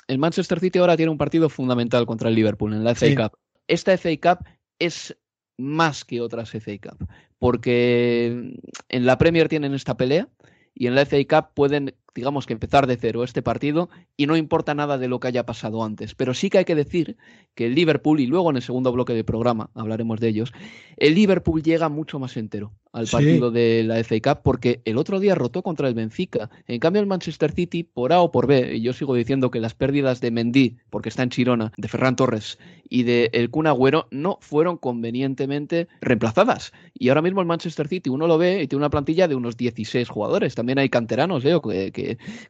el 0.07 0.17
Manchester 0.17 0.61
City 0.61 0.79
ahora 0.79 0.95
tiene 0.95 1.11
un 1.11 1.17
partido 1.17 1.49
fundamental 1.49 2.05
contra 2.05 2.29
el 2.29 2.35
Liverpool 2.35 2.73
en 2.73 2.85
la 2.85 2.95
FA 2.95 3.07
Cup. 3.13 3.37
Esta 3.67 3.97
FA 3.97 4.09
Cup 4.21 4.47
es 4.79 5.17
más 5.57 6.05
que 6.05 6.21
otras 6.21 6.49
FA 6.51 6.77
Cup, 6.81 7.09
porque 7.39 8.57
en 8.87 9.05
la 9.05 9.17
Premier 9.17 9.49
tienen 9.49 9.73
esta 9.73 9.97
pelea 9.97 10.29
y 10.73 10.87
en 10.87 10.95
la 10.95 11.05
FA 11.05 11.17
Cup 11.27 11.53
pueden 11.53 11.93
digamos 12.17 12.47
que 12.47 12.53
empezar 12.53 12.87
de 12.87 12.97
cero 12.97 13.23
este 13.23 13.43
partido 13.43 13.89
y 14.17 14.25
no 14.25 14.35
importa 14.35 14.73
nada 14.73 14.97
de 14.97 15.07
lo 15.07 15.19
que 15.19 15.27
haya 15.27 15.45
pasado 15.45 15.83
antes. 15.83 16.15
Pero 16.15 16.33
sí 16.33 16.49
que 16.49 16.57
hay 16.57 16.65
que 16.65 16.73
decir 16.73 17.15
que 17.53 17.67
el 17.67 17.75
Liverpool, 17.75 18.19
y 18.19 18.25
luego 18.25 18.49
en 18.49 18.55
el 18.55 18.63
segundo 18.63 18.91
bloque 18.91 19.13
del 19.13 19.23
programa 19.23 19.69
hablaremos 19.75 20.19
de 20.19 20.29
ellos, 20.29 20.51
el 20.97 21.13
Liverpool 21.13 21.61
llega 21.61 21.89
mucho 21.89 22.17
más 22.17 22.35
entero 22.35 22.73
al 22.91 23.05
partido 23.05 23.51
de 23.51 23.83
la 23.83 24.03
FA 24.03 24.15
Cup 24.19 24.41
porque 24.43 24.81
el 24.85 24.97
otro 24.97 25.19
día 25.19 25.35
rotó 25.35 25.61
contra 25.61 25.87
el 25.87 25.93
Benfica. 25.93 26.49
En 26.67 26.79
cambio, 26.79 27.01
el 27.01 27.07
Manchester 27.07 27.51
City, 27.51 27.83
por 27.83 28.11
A 28.13 28.21
o 28.21 28.31
por 28.31 28.47
B, 28.47 28.77
y 28.77 28.81
yo 28.81 28.93
sigo 28.93 29.13
diciendo 29.13 29.51
que 29.51 29.59
las 29.59 29.75
pérdidas 29.75 30.19
de 30.19 30.31
Mendy, 30.31 30.77
porque 30.89 31.09
está 31.09 31.21
en 31.21 31.29
Chirona, 31.29 31.71
de 31.77 31.87
Ferran 31.87 32.15
Torres 32.15 32.57
y 32.89 33.03
de 33.03 33.29
el 33.33 33.49
Kun 33.49 33.67
Agüero 33.67 34.07
no 34.11 34.37
fueron 34.41 34.77
convenientemente 34.77 35.87
reemplazadas. 36.01 36.71
Y 36.93 37.09
ahora 37.09 37.21
mismo 37.21 37.41
el 37.41 37.47
Manchester 37.47 37.87
City, 37.87 38.09
uno 38.09 38.27
lo 38.27 38.37
ve 38.37 38.63
y 38.63 38.67
tiene 38.67 38.81
una 38.81 38.89
plantilla 38.89 39.27
de 39.27 39.35
unos 39.35 39.57
16 39.57 40.07
jugadores. 40.09 40.55
También 40.55 40.79
hay 40.79 40.89
canteranos, 40.89 41.43
veo, 41.43 41.61
que, 41.61 41.91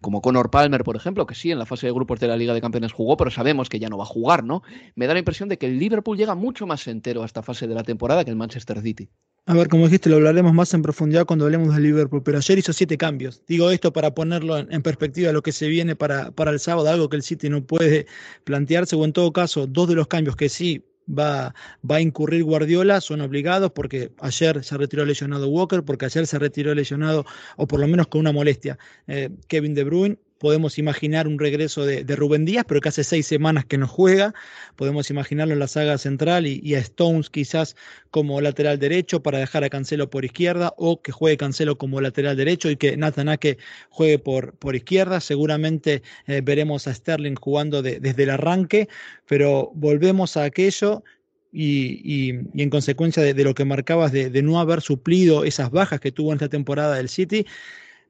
como 0.02 0.22
Conor 0.22 0.50
Palmer, 0.50 0.84
por 0.84 0.96
ejemplo, 0.96 1.26
que 1.26 1.36
sí, 1.36 1.52
en 1.52 1.60
la 1.60 1.66
fase 1.66 1.88
de 1.88 1.94
grupos 1.94 2.20
de 2.20 2.28
la 2.28 2.38
Liga 2.38 2.54
de 2.54 2.62
Campeones 2.62 2.92
jugó, 2.92 3.18
pero 3.18 3.32
sabemos 3.32 3.70
que 3.70 3.80
ya 3.80 3.90
no 3.90 3.98
va 3.98 4.04
a 4.04 4.08
jugar, 4.08 4.44
¿no? 4.44 4.64
Me 4.96 5.08
da 5.08 5.14
la 5.14 5.20
impresión 5.20 5.50
de 5.50 5.58
que 5.58 5.66
el 5.66 5.80
Liverpool 5.80 6.18
llega 6.18 6.36
mucho 6.36 6.68
más 6.68 6.88
entero 6.88 7.24
a 7.24 7.26
esta 7.26 7.42
fase 7.42 7.68
de 7.68 7.76
la 7.76 7.84
temporada 7.84 8.24
que 8.24 8.32
el 8.32 8.38
Manchester 8.38 8.82
City. 8.82 9.10
A 9.46 9.54
ver, 9.54 9.70
como 9.70 9.86
dijiste, 9.86 10.10
lo 10.10 10.18
hablaremos 10.18 10.54
más 10.54 10.74
en 10.74 10.82
profundidad 10.82 11.26
cuando 11.26 11.46
hablemos 11.46 11.74
del 11.74 11.84
Liverpool, 11.84 12.22
pero 12.22 12.38
ayer 12.38 12.60
hizo 12.60 12.74
siete 12.74 12.98
cambios. 12.98 13.42
Digo 13.48 13.72
esto 13.72 13.94
para 13.94 14.14
ponerlo 14.14 14.58
en, 14.58 14.82
perspectiva 14.82 15.28
de 15.28 15.34
lo 15.34 15.42
que 15.42 15.54
se 15.54 15.70
viene 15.70 15.96
para, 15.96 16.32
para 16.32 16.52
el 16.52 16.60
sábado, 16.60 16.90
algo 16.90 17.08
que 17.08 17.16
el 17.16 17.24
City 17.24 17.50
no 17.50 17.66
puede 17.66 18.08
plantearse, 18.44 18.98
o 18.98 19.06
en 19.06 19.14
todo 19.14 19.32
caso, 19.32 19.66
dos 19.66 19.88
de 19.88 19.96
los 19.96 20.08
cambios 20.08 20.36
que 20.36 20.50
sí 20.50 20.84
va, 21.08 21.54
va 21.90 21.96
a 21.98 22.02
incurrir 22.02 22.44
Guardiola 22.44 23.02
son 23.02 23.22
obligados 23.22 23.72
porque 23.72 24.12
ayer 24.20 24.64
se 24.64 24.78
retiró 24.78 25.06
lesionado 25.06 25.50
Walker, 25.50 25.84
porque 25.84 26.06
ayer 26.06 26.28
se 26.28 26.40
retiró 26.40 26.74
lesionado, 26.76 27.26
o 27.56 27.68
por 27.68 27.80
lo 27.80 27.88
menos 27.88 28.08
con 28.08 28.22
una 28.22 28.32
molestia, 28.32 28.78
eh, 29.08 29.30
Kevin 29.48 29.74
De 29.74 29.84
Bruyne 29.84 30.18
podemos 30.38 30.78
imaginar 30.78 31.28
un 31.28 31.40
regreso 31.40 31.86
de, 31.86 32.04
Rubén 32.16 32.46
Díaz, 32.46 32.66
pero 32.68 32.82
que 32.82 32.90
hace 32.90 33.04
seis 33.04 33.28
semanas 33.28 33.66
que 33.66 33.78
no 33.78 33.88
juega. 33.88 34.34
Podemos 34.76 35.10
imaginarlo 35.10 35.54
en 35.54 35.60
la 35.60 35.68
saga 35.68 35.98
central 35.98 36.46
y, 36.46 36.76
a 36.76 36.80
Stones 36.80 37.30
quizás 37.30 37.76
como 38.12 38.40
lateral 38.42 38.80
derecho 38.80 39.22
para 39.22 39.40
dejar 39.40 39.64
a 39.64 39.70
Cancelo 39.70 40.10
por 40.10 40.26
izquierda 40.26 40.74
o 40.78 41.02
que 41.02 41.12
juegue 41.12 41.38
Cancelo 41.38 41.78
como 41.78 42.02
lateral 42.02 42.38
derecho 42.38 42.70
y 42.70 42.78
que 42.78 42.98
Nathan 42.98 43.28
juegue 43.90 44.20
por, 44.20 44.56
por 44.58 44.76
izquierda. 44.76 45.20
Seguramente 45.20 46.02
eh, 46.28 46.42
veremos 46.44 46.88
a 46.88 46.94
Sterling 46.94 47.36
jugando 47.36 47.82
desde 47.82 48.24
el 48.24 48.30
arranque, 48.30 48.88
pero 49.28 49.72
volvemos 49.76 50.38
a 50.38 50.44
aquello. 50.44 51.04
Y, 51.60 52.30
en 52.62 52.70
consecuencia 52.70 53.24
de, 53.24 53.44
lo 53.44 53.56
que 53.56 53.66
marcabas 53.66 54.12
de, 54.12 54.30
de 54.30 54.42
no 54.44 54.60
haber 54.60 54.82
suplido 54.82 55.44
esas 55.44 55.72
bajas 55.72 56.00
que 56.00 56.12
tuvo 56.12 56.32
en 56.32 56.36
esta 56.36 56.50
temporada 56.50 56.98
del 56.98 57.10
City, 57.10 57.48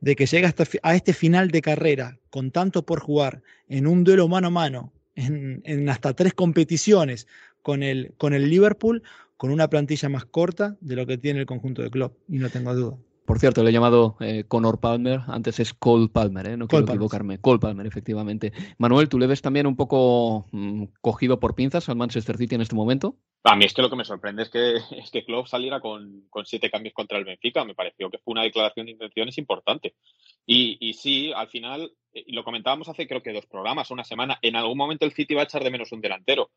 de 0.01 0.15
que 0.15 0.25
llega 0.25 0.47
hasta 0.47 0.65
a 0.83 0.95
este 0.95 1.13
final 1.13 1.49
de 1.49 1.61
carrera 1.61 2.19
con 2.29 2.51
tanto 2.51 2.85
por 2.85 2.99
jugar 2.99 3.41
en 3.67 3.87
un 3.87 4.03
duelo 4.03 4.27
mano 4.27 4.47
a 4.47 4.51
mano, 4.51 4.93
en, 5.15 5.89
hasta 5.89 6.13
tres 6.13 6.33
competiciones 6.33 7.27
con 7.61 7.83
el, 7.83 8.13
con 8.17 8.33
el 8.33 8.49
Liverpool, 8.49 9.03
con 9.35 9.51
una 9.51 9.69
plantilla 9.69 10.09
más 10.09 10.25
corta 10.25 10.77
de 10.81 10.95
lo 10.95 11.05
que 11.05 11.17
tiene 11.17 11.39
el 11.39 11.45
conjunto 11.45 11.81
de 11.81 11.89
club, 11.89 12.13
y 12.27 12.37
no 12.37 12.49
tengo 12.49 12.73
duda. 12.73 12.97
Por 13.27 13.39
cierto, 13.39 13.61
le 13.61 13.71
he 13.71 13.73
llamado 13.73 14.15
eh, 14.21 14.45
Conor 14.47 14.79
Palmer, 14.79 15.19
antes 15.27 15.59
es 15.59 15.73
Cole 15.73 16.07
Palmer, 16.07 16.47
¿eh? 16.47 16.55
no 16.55 16.65
quiero 16.65 16.85
equivocarme. 16.85 17.41
Cole 17.41 17.59
Palmer, 17.59 17.85
efectivamente. 17.85 18.53
Manuel, 18.77 19.09
¿tú 19.09 19.19
le 19.19 19.27
ves 19.27 19.41
también 19.41 19.67
un 19.67 19.75
poco 19.75 20.47
mm, 20.53 20.85
cogido 21.01 21.37
por 21.37 21.53
pinzas 21.53 21.89
al 21.89 21.97
Manchester 21.97 22.37
City 22.37 22.55
en 22.55 22.61
este 22.61 22.75
momento? 22.75 23.17
A 23.43 23.57
mí 23.57 23.65
es 23.65 23.73
que 23.73 23.81
lo 23.81 23.89
que 23.89 23.97
me 23.97 24.05
sorprende 24.05 24.43
es 24.43 24.49
que, 24.49 24.75
es 24.97 25.11
que 25.11 25.25
Klopp 25.25 25.47
saliera 25.47 25.81
con, 25.81 26.23
siete 26.45 26.71
cambios 26.71 26.93
contra 26.93 27.17
el 27.17 27.25
Benfica. 27.25 27.65
Me 27.65 27.75
pareció 27.75 28.09
que 28.09 28.17
fue 28.19 28.31
una 28.31 28.43
declaración 28.43 28.85
de 28.85 28.93
intenciones 28.93 29.37
importante. 29.37 29.95
Y, 30.45 30.77
y 30.79 30.93
sí, 30.93 31.33
al 31.35 31.49
final, 31.49 31.91
eh, 32.13 32.23
lo 32.27 32.45
comentábamos 32.45 32.87
hace 32.87 33.09
creo 33.09 33.21
que 33.21 33.33
dos 33.33 33.45
programas, 33.45 33.91
una 33.91 34.05
semana, 34.05 34.39
en 34.41 34.55
algún 34.55 34.77
momento 34.77 35.05
el 35.05 35.11
City 35.11 35.33
va 35.33 35.41
a 35.41 35.43
echar 35.43 35.65
de 35.65 35.71
menos 35.71 35.91
un 35.91 35.99
delantero. 35.99 36.49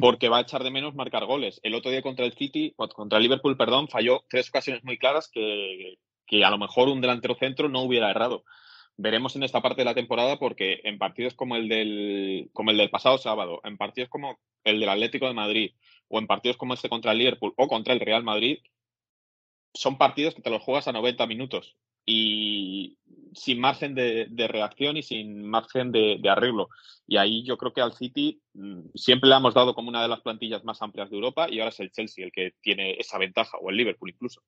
Porque 0.00 0.28
va 0.28 0.38
a 0.38 0.42
echar 0.42 0.62
de 0.62 0.70
menos 0.70 0.94
marcar 0.94 1.26
goles. 1.26 1.60
El 1.62 1.74
otro 1.74 1.90
día 1.90 2.02
contra 2.02 2.24
el 2.24 2.32
City, 2.32 2.74
contra 2.76 3.18
el 3.18 3.22
Liverpool, 3.22 3.56
perdón, 3.56 3.88
falló 3.88 4.24
tres 4.28 4.48
ocasiones 4.48 4.84
muy 4.84 4.98
claras 4.98 5.28
que, 5.28 5.98
que 6.26 6.44
a 6.44 6.50
lo 6.50 6.58
mejor 6.58 6.88
un 6.88 7.00
delantero 7.00 7.34
centro 7.34 7.68
no 7.68 7.82
hubiera 7.82 8.10
errado. 8.10 8.44
Veremos 8.96 9.34
en 9.36 9.42
esta 9.42 9.60
parte 9.60 9.80
de 9.80 9.86
la 9.86 9.94
temporada 9.94 10.38
porque 10.38 10.80
en 10.84 10.98
partidos 10.98 11.34
como 11.34 11.56
el 11.56 11.68
del, 11.68 12.50
como 12.52 12.70
el 12.70 12.76
del 12.76 12.90
pasado 12.90 13.18
sábado, 13.18 13.60
en 13.64 13.76
partidos 13.76 14.08
como 14.08 14.38
el 14.62 14.80
del 14.80 14.88
Atlético 14.88 15.26
de 15.26 15.34
Madrid 15.34 15.72
o 16.08 16.18
en 16.18 16.26
partidos 16.26 16.56
como 16.56 16.74
este 16.74 16.88
contra 16.88 17.12
el 17.12 17.18
Liverpool 17.18 17.54
o 17.56 17.68
contra 17.68 17.92
el 17.92 18.00
Real 18.00 18.22
Madrid, 18.22 18.58
son 19.74 19.98
partidos 19.98 20.34
que 20.34 20.42
te 20.42 20.50
los 20.50 20.62
juegas 20.62 20.86
a 20.86 20.92
90 20.92 21.26
minutos 21.26 21.76
y 22.06 22.98
sin 23.34 23.60
margen 23.60 23.94
de, 23.94 24.48
reacción 24.48 24.96
y 24.96 25.02
sin 25.02 25.46
margen 25.46 25.92
de, 25.92 26.18
de, 26.20 26.28
arreglo. 26.28 26.68
Y 27.06 27.16
ahí 27.16 27.44
yo 27.44 27.56
creo 27.56 27.72
que 27.72 27.80
al 27.80 27.94
City 27.94 28.40
mm, 28.54 28.90
siempre 28.94 29.28
le 29.28 29.36
hemos 29.36 29.54
dado 29.54 29.74
como 29.74 29.88
una 29.88 30.02
de 30.02 30.08
las 30.08 30.20
plantillas 30.20 30.64
más 30.64 30.80
amplias 30.82 31.10
de 31.10 31.16
Europa 31.16 31.48
y 31.50 31.58
ahora 31.58 31.70
es 31.70 31.80
el 31.80 31.90
Chelsea 31.90 32.24
el 32.24 32.32
que 32.32 32.54
tiene 32.60 32.92
esa 32.92 33.18
ventaja, 33.18 33.58
o 33.58 33.70
el 33.70 33.76
Liverpool 33.76 34.10
incluso. 34.10 34.42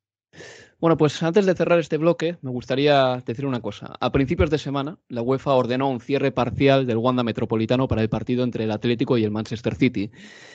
Bueno, 0.79 0.97
pues 0.99 1.23
antes 1.23 1.47
de 1.47 1.55
cerrar 1.55 1.79
este 1.79 1.97
bloque, 1.97 2.37
me 2.43 2.51
gustaría 2.51 3.23
decir 3.25 3.47
una 3.47 3.61
cosa. 3.61 3.95
A 3.99 4.13
principios 4.13 4.51
de 4.51 4.59
semana, 4.59 4.99
la 5.09 5.23
UEFA 5.23 5.55
ordenó 5.55 5.89
un 5.89 6.01
cierre 6.01 6.33
parcial 6.33 6.87
del 6.87 6.99
Wanda 6.99 7.23
Metropolitano 7.23 7.89
para 7.89 8.03
el 8.03 8.11
partido 8.11 8.45
entre 8.45 8.65
el 8.65 8.71
Atlético 8.71 9.17
y 9.17 9.25
el 9.25 9.31
Manchester 9.31 9.75
City. 9.75 10.11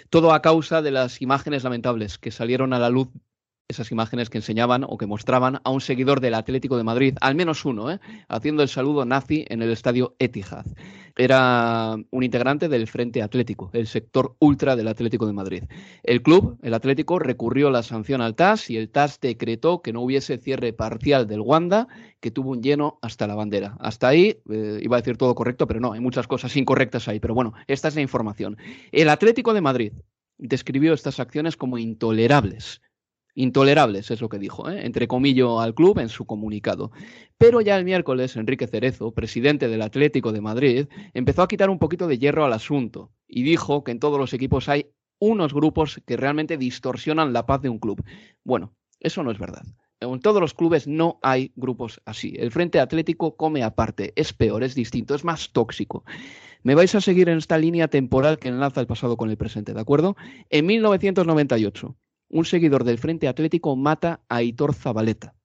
Todo 0.10 0.34
a 0.34 0.42
causa 0.42 0.82
de 0.84 0.92
las 0.92 1.22
imágenes 1.22 1.64
lamentables 1.64 2.20
que 2.20 2.32
salieron 2.32 2.74
a 2.74 2.80
la 2.80 2.90
luz 2.90 3.10
esas 3.72 3.92
imágenes 3.92 4.30
que 4.30 4.38
enseñaban 4.38 4.86
o 4.88 4.98
que 4.98 5.08
mostraban 5.08 5.60
a 5.64 5.70
un 5.72 5.82
seguidor 5.82 6.22
del 6.22 6.36
Atlético 6.36 6.78
de 6.78 6.84
Madrid, 6.84 7.16
al 7.22 7.36
menos 7.36 7.66
uno, 7.66 7.92
¿eh? 7.92 8.00
haciendo 8.28 8.64
el 8.64 8.70
saludo 8.70 9.06
nazi 9.06 9.46
en 9.50 9.62
el 9.62 9.72
estadio 9.72 10.16
Etihad. 10.20 10.66
Era 11.18 11.96
un 12.10 12.24
integrante 12.24 12.70
del 12.70 12.88
Frente 12.88 13.22
Atlético, 13.22 13.70
el 13.74 13.88
sector 13.88 14.36
ultra 14.40 14.76
del 14.76 14.88
Atlético 14.88 15.26
de 15.26 15.34
Madrid. 15.34 15.64
El 16.04 16.22
club, 16.22 16.58
el 16.62 16.74
Atlético, 16.74 17.20
recurrió 17.20 17.70
la 17.70 17.84
sanción 17.84 18.22
al 18.22 18.36
TAS 18.36 18.70
y 18.70 18.78
el 18.78 18.90
TAS 18.90 19.20
decretó 19.20 19.82
que 19.82 19.94
no 19.94 20.02
hubiese 20.02 20.38
cierre 20.38 20.74
parcial 20.74 21.28
del 21.28 21.42
Wanda, 21.42 21.88
que 22.20 22.32
tuvo 22.32 22.52
un 22.52 22.62
lleno 22.62 23.00
hasta 23.02 23.28
la 23.28 23.36
bandera. 23.36 23.78
Hasta 23.80 24.08
ahí 24.08 24.38
eh, 24.50 24.80
iba 24.82 24.98
a 24.98 25.02
decir 25.02 25.18
todo 25.18 25.36
correcto, 25.36 25.68
pero 25.68 25.80
no, 25.80 25.94
hay 25.94 26.00
muchas 26.00 26.28
cosas 26.28 26.56
incorrectas 26.56 27.08
ahí. 27.08 27.20
Pero 27.20 27.34
bueno, 27.34 27.54
esta 27.68 27.88
es 27.88 27.96
la 27.96 28.02
información. 28.02 28.58
El 28.92 29.10
Atlético 29.10 29.54
de 29.54 29.62
Madrid 29.62 29.94
describió 30.38 30.94
estas 30.94 31.20
acciones 31.20 31.58
como 31.58 31.78
intolerables 31.78 32.82
Intolerables, 33.34 34.12
es 34.12 34.22
lo 34.22 34.30
que 34.30 34.40
dijo, 34.40 34.70
¿eh? 34.70 34.86
entre 34.86 35.08
comillas, 35.08 35.50
al 35.60 35.74
club 35.74 36.00
en 36.00 36.10
su 36.10 36.26
comunicado. 36.26 36.92
Pero 37.38 37.62
ya 37.62 37.78
el 37.78 37.86
miércoles, 37.86 38.36
Enrique 38.36 38.68
Cerezo, 38.68 39.14
presidente 39.14 39.68
del 39.68 39.82
Atlético 39.82 40.32
de 40.32 40.42
Madrid, 40.42 40.88
empezó 41.14 41.42
a 41.42 41.48
quitar 41.48 41.70
un 41.70 41.80
poquito 41.80 42.08
de 42.08 42.18
hierro 42.18 42.46
al 42.46 42.54
asunto 42.54 43.12
y 43.28 43.44
dijo 43.44 43.84
que 43.84 43.92
en 43.92 44.00
todos 44.00 44.20
los 44.20 44.34
equipos 44.34 44.68
hay 44.70 44.92
unos 45.20 45.54
grupos 45.54 46.02
que 46.06 46.18
realmente 46.18 46.58
distorsionan 46.58 47.32
la 47.32 47.46
paz 47.46 47.62
de 47.62 47.70
un 47.70 47.80
club. 47.80 48.04
Bueno, 48.44 48.74
eso 49.00 49.24
no 49.24 49.32
es 49.32 49.38
verdad. 49.38 49.64
En 50.02 50.20
todos 50.20 50.42
los 50.42 50.56
clubes 50.56 50.88
no 50.88 51.20
hay 51.22 51.54
grupos 51.56 52.02
así. 52.06 52.34
El 52.38 52.50
Frente 52.50 52.80
Atlético 52.80 53.38
come 53.38 53.64
aparte, 53.64 54.14
es 54.16 54.34
peor, 54.34 54.64
es 54.64 54.74
distinto, 54.74 55.14
es 55.14 55.24
más 55.24 55.52
tóxico. 55.52 56.04
Me 56.64 56.74
vais 56.74 56.94
a 56.96 57.02
seguir 57.02 57.30
en 57.30 57.38
esta 57.38 57.60
línea 57.60 57.88
temporal 57.88 58.40
que 58.40 58.50
enlaza 58.50 58.82
el 58.82 58.88
pasado 58.88 59.16
con 59.16 59.30
el 59.30 59.38
presente, 59.38 59.74
¿de 59.74 59.80
acuerdo? 59.80 60.16
En 60.50 60.66
1998, 60.66 61.96
un 62.32 62.46
seguidor 62.46 62.86
del 62.86 62.98
Frente 62.98 63.28
Atlético 63.28 63.76
mata 63.76 64.22
a 64.30 64.42
Hitor 64.42 64.74
Zabaleta, 64.74 65.36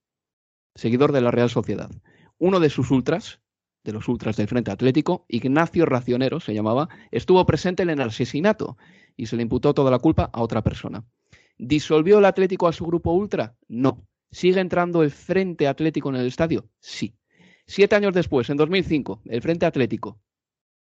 seguidor 0.75 1.12
de 1.12 1.20
la 1.20 1.33
Real 1.33 1.51
Sociedad. 1.51 1.90
Uno 2.38 2.61
de 2.61 2.70
sus 2.70 2.92
ultras, 2.92 3.40
de 3.83 3.92
los 3.92 4.09
ultras 4.09 4.37
del 4.37 4.46
Frente 4.46 4.70
Atlético, 4.70 5.27
Ignacio 5.29 5.85
Racionero 5.85 6.38
se 6.38 6.55
llamaba, 6.55 6.88
estuvo 7.11 7.44
presente 7.44 7.83
en 7.83 7.90
el 7.90 8.01
asesinato 8.01 8.77
y 9.16 9.27
se 9.27 9.37
le 9.37 9.42
imputó 9.42 9.75
toda 9.75 9.90
la 9.90 9.99
culpa 9.99 10.31
a 10.33 10.42
otra 10.42 10.62
persona. 10.62 11.05
¿Disolvió 11.59 12.18
el 12.18 12.25
Atlético 12.25 12.68
a 12.68 12.72
su 12.72 12.87
grupo 12.87 13.12
ultra? 13.12 13.57
No. 13.66 14.07
¿Sigue 14.31 14.61
entrando 14.61 15.03
el 15.03 15.11
Frente 15.11 15.66
Atlético 15.66 16.11
en 16.11 16.16
el 16.16 16.27
estadio? 16.27 16.68
Sí. 16.79 17.16
Siete 17.66 17.96
años 17.96 18.12
después, 18.12 18.49
en 18.51 18.59
2005, 18.59 19.22
el 19.25 19.42
Frente 19.42 19.66
Atlético 19.66 20.20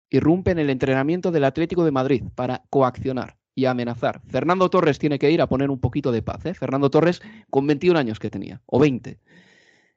irrumpe 0.10 0.52
en 0.52 0.60
el 0.60 0.70
entrenamiento 0.70 1.32
del 1.32 1.44
Atlético 1.44 1.84
de 1.84 1.92
Madrid 1.92 2.24
para 2.36 2.64
coaccionar 2.70 3.39
y 3.60 3.66
amenazar. 3.66 4.22
Fernando 4.26 4.70
Torres 4.70 5.00
tiene 5.00 5.20
que 5.20 5.30
ir 5.30 5.42
a 5.42 5.48
poner 5.48 5.70
un 5.70 5.80
poquito 5.80 6.14
de 6.14 6.22
paz. 6.22 6.46
¿eh? 6.46 6.54
Fernando 6.54 6.90
Torres 6.90 7.22
con 7.50 7.68
21 7.68 8.00
años 8.00 8.18
que 8.18 8.30
tenía, 8.30 8.62
o 8.66 8.80
20. 8.80 9.20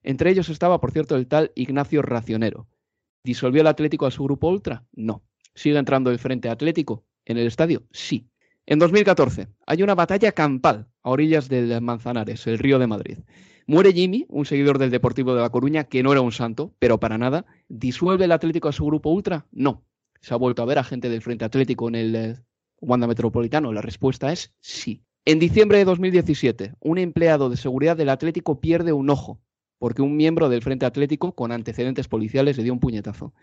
Entre 0.03 0.31
ellos 0.31 0.48
estaba, 0.48 0.81
por 0.81 0.90
cierto, 0.90 1.14
el 1.14 1.29
tal 1.29 1.53
Ignacio 1.55 2.03
Racionero. 2.03 2.66
¿Disolvió 3.22 3.61
el 3.61 3.68
Atlético 3.68 4.07
a 4.07 4.11
su 4.11 4.25
grupo 4.25 4.48
ultra? 4.48 4.85
No. 4.92 5.22
¿Sigue 5.55 5.79
entrando 5.79 6.11
el 6.11 6.18
Frente 6.18 6.48
Atlético 6.48 7.05
en 7.25 7.38
el 7.38 7.46
estadio? 7.46 7.85
Sí. 7.92 8.29
En 8.66 8.81
2014 8.81 9.46
hay 9.64 9.83
una 9.85 9.94
batalla 9.94 10.33
campal 10.33 10.88
a 11.05 11.11
orillas 11.11 11.48
del 11.48 11.81
Manzanares, 11.81 12.44
el 12.48 12.59
río 12.59 12.81
de 12.81 12.88
Madrid. 12.88 13.18
Muere 13.68 13.92
Jimmy, 13.92 14.27
un 14.29 14.44
seguidor 14.44 14.79
del 14.79 14.90
Deportivo 14.90 15.37
de 15.37 15.42
La 15.42 15.51
Coruña, 15.51 15.85
que 15.85 16.03
no 16.03 16.11
era 16.11 16.20
un 16.20 16.33
santo, 16.33 16.75
pero 16.81 16.98
para 16.98 17.16
nada. 17.16 17.46
¿Disuelve 17.68 18.25
el 18.25 18.33
Atlético 18.33 18.68
a 18.68 18.72
su 18.72 18.85
grupo 18.85 19.11
ultra? 19.11 19.46
No. 19.53 19.85
Se 20.20 20.35
ha 20.35 20.37
vuelto 20.37 20.62
a 20.62 20.66
ver 20.66 20.81
a 20.81 20.85
gente 20.85 21.09
del 21.09 21.22
Frente 21.22 21.44
Atlético 21.44 21.87
en 21.87 21.94
el 21.94 22.16
eh, 22.16 22.37
Wanda 22.83 23.07
Metropolitano? 23.07 23.73
La 23.73 23.81
respuesta 23.81 24.31
es 24.33 24.55
sí. 24.61 25.03
En 25.25 25.38
diciembre 25.38 25.79
de 25.79 25.87
2017, 25.87 26.75
un 26.81 26.99
empleado 26.99 27.49
de 27.49 27.57
seguridad 27.57 27.97
del 27.97 28.11
Atlético 28.11 28.61
pierde 28.61 28.92
un 28.92 29.09
ojo 29.09 29.40
porque 29.83 30.01
un 30.01 30.16
miembro 30.16 30.49
del 30.49 30.62
Frente 30.62 30.87
Atlético 30.87 31.35
con 31.35 31.51
antecedentes 31.51 32.07
policiales 32.07 32.57
le 32.57 32.62
dio 32.62 32.73
un 32.73 32.79
puñetazo. 32.79 33.35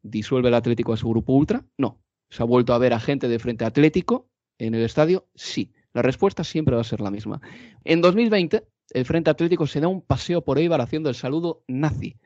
¿Disuelve 0.00 0.48
el 0.48 0.54
Atlético 0.54 0.94
a 0.94 0.96
su 0.96 1.06
grupo 1.10 1.34
ultra? 1.34 1.66
No. 1.76 2.00
¿Se 2.30 2.42
ha 2.42 2.46
vuelto 2.46 2.72
a 2.72 2.78
ver 2.78 2.94
a 2.94 2.98
gente 2.98 3.28
del 3.28 3.40
Frente 3.40 3.66
Atlético 3.66 4.30
en 4.56 4.74
el 4.74 4.84
estadio? 4.84 5.28
Sí. 5.34 5.74
La 5.92 6.00
respuesta 6.00 6.44
siempre 6.44 6.74
va 6.74 6.80
a 6.80 6.84
ser 6.84 7.02
la 7.02 7.10
misma. 7.10 7.42
En 7.84 8.00
2020, 8.00 8.66
el 8.94 9.04
Frente 9.04 9.28
Atlético 9.28 9.66
se 9.66 9.80
da 9.80 9.88
un 9.88 10.00
paseo 10.00 10.42
por 10.42 10.58
Eibar 10.58 10.80
haciendo 10.80 11.10
el 11.10 11.14
saludo 11.14 11.62
nazi. 11.68 12.16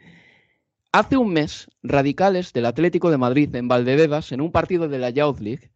Hace 0.92 1.16
un 1.16 1.33
mes, 1.33 1.68
radicales 1.83 2.52
del 2.52 2.66
Atlético 2.66 3.11
de 3.11 3.18
Madrid 3.18 3.52
en 3.57 3.66
Valdebebas, 3.66 4.31
en 4.31 4.42
un 4.42 4.52
partido 4.52 4.87
de 4.87 5.00
la 5.00 5.11
Youth 5.11 5.40
League, 5.40 5.72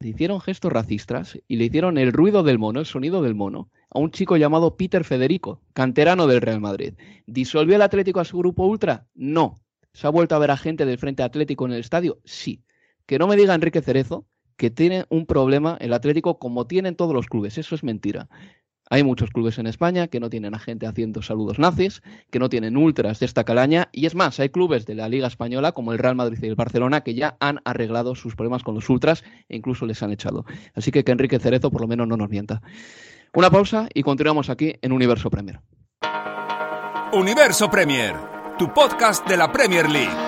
le 0.00 0.10
hicieron 0.10 0.40
gestos 0.40 0.72
racistas 0.72 1.38
y 1.48 1.56
le 1.56 1.64
hicieron 1.64 1.98
el 1.98 2.12
ruido 2.12 2.44
del 2.44 2.58
mono, 2.58 2.78
el 2.78 2.86
sonido 2.86 3.20
del 3.20 3.34
mono, 3.34 3.70
a 3.90 3.98
un 3.98 4.12
chico 4.12 4.36
llamado 4.36 4.76
Peter 4.76 5.02
Federico, 5.02 5.60
canterano 5.72 6.28
del 6.28 6.40
Real 6.40 6.60
Madrid. 6.60 6.94
¿Disolvió 7.26 7.74
el 7.74 7.82
Atlético 7.82 8.20
a 8.20 8.24
su 8.24 8.38
grupo 8.38 8.64
ultra? 8.66 9.08
No. 9.14 9.56
¿Se 9.92 10.06
ha 10.06 10.10
vuelto 10.10 10.36
a 10.36 10.38
ver 10.38 10.52
a 10.52 10.56
gente 10.56 10.86
del 10.86 10.98
Frente 10.98 11.24
Atlético 11.24 11.66
en 11.66 11.72
el 11.72 11.80
estadio? 11.80 12.20
Sí. 12.24 12.62
Que 13.06 13.18
no 13.18 13.26
me 13.26 13.36
diga 13.36 13.54
Enrique 13.54 13.82
Cerezo 13.82 14.26
que 14.56 14.70
tiene 14.70 15.04
un 15.08 15.26
problema 15.26 15.76
el 15.80 15.92
Atlético 15.92 16.38
como 16.38 16.66
tienen 16.66 16.94
todos 16.94 17.14
los 17.14 17.26
clubes. 17.26 17.58
Eso 17.58 17.74
es 17.74 17.82
mentira. 17.82 18.28
Hay 18.90 19.04
muchos 19.04 19.30
clubes 19.30 19.58
en 19.58 19.66
España 19.66 20.08
que 20.08 20.20
no 20.20 20.30
tienen 20.30 20.54
a 20.54 20.58
gente 20.58 20.86
haciendo 20.86 21.22
saludos 21.22 21.58
nazis, 21.58 22.02
que 22.30 22.38
no 22.38 22.48
tienen 22.48 22.76
ultras 22.76 23.20
de 23.20 23.26
esta 23.26 23.44
calaña, 23.44 23.88
y 23.92 24.06
es 24.06 24.14
más, 24.14 24.40
hay 24.40 24.48
clubes 24.48 24.86
de 24.86 24.94
la 24.94 25.08
Liga 25.08 25.26
Española 25.26 25.72
como 25.72 25.92
el 25.92 25.98
Real 25.98 26.16
Madrid 26.16 26.38
y 26.42 26.46
el 26.46 26.54
Barcelona 26.54 27.02
que 27.02 27.14
ya 27.14 27.36
han 27.40 27.60
arreglado 27.64 28.14
sus 28.14 28.34
problemas 28.34 28.62
con 28.62 28.74
los 28.74 28.88
ultras 28.88 29.24
e 29.48 29.56
incluso 29.56 29.86
les 29.86 30.02
han 30.02 30.12
echado. 30.12 30.44
Así 30.74 30.90
que 30.90 31.04
que 31.04 31.12
Enrique 31.12 31.38
Cerezo 31.38 31.70
por 31.70 31.80
lo 31.80 31.88
menos 31.88 32.08
no 32.08 32.16
nos 32.16 32.28
mienta. 32.28 32.62
Una 33.34 33.50
pausa 33.50 33.88
y 33.92 34.02
continuamos 34.02 34.50
aquí 34.50 34.74
en 34.80 34.92
Universo 34.92 35.30
Premier. 35.30 35.60
Universo 37.12 37.70
Premier, 37.70 38.14
tu 38.58 38.72
podcast 38.72 39.26
de 39.26 39.36
la 39.36 39.50
Premier 39.50 39.88
League. 39.88 40.27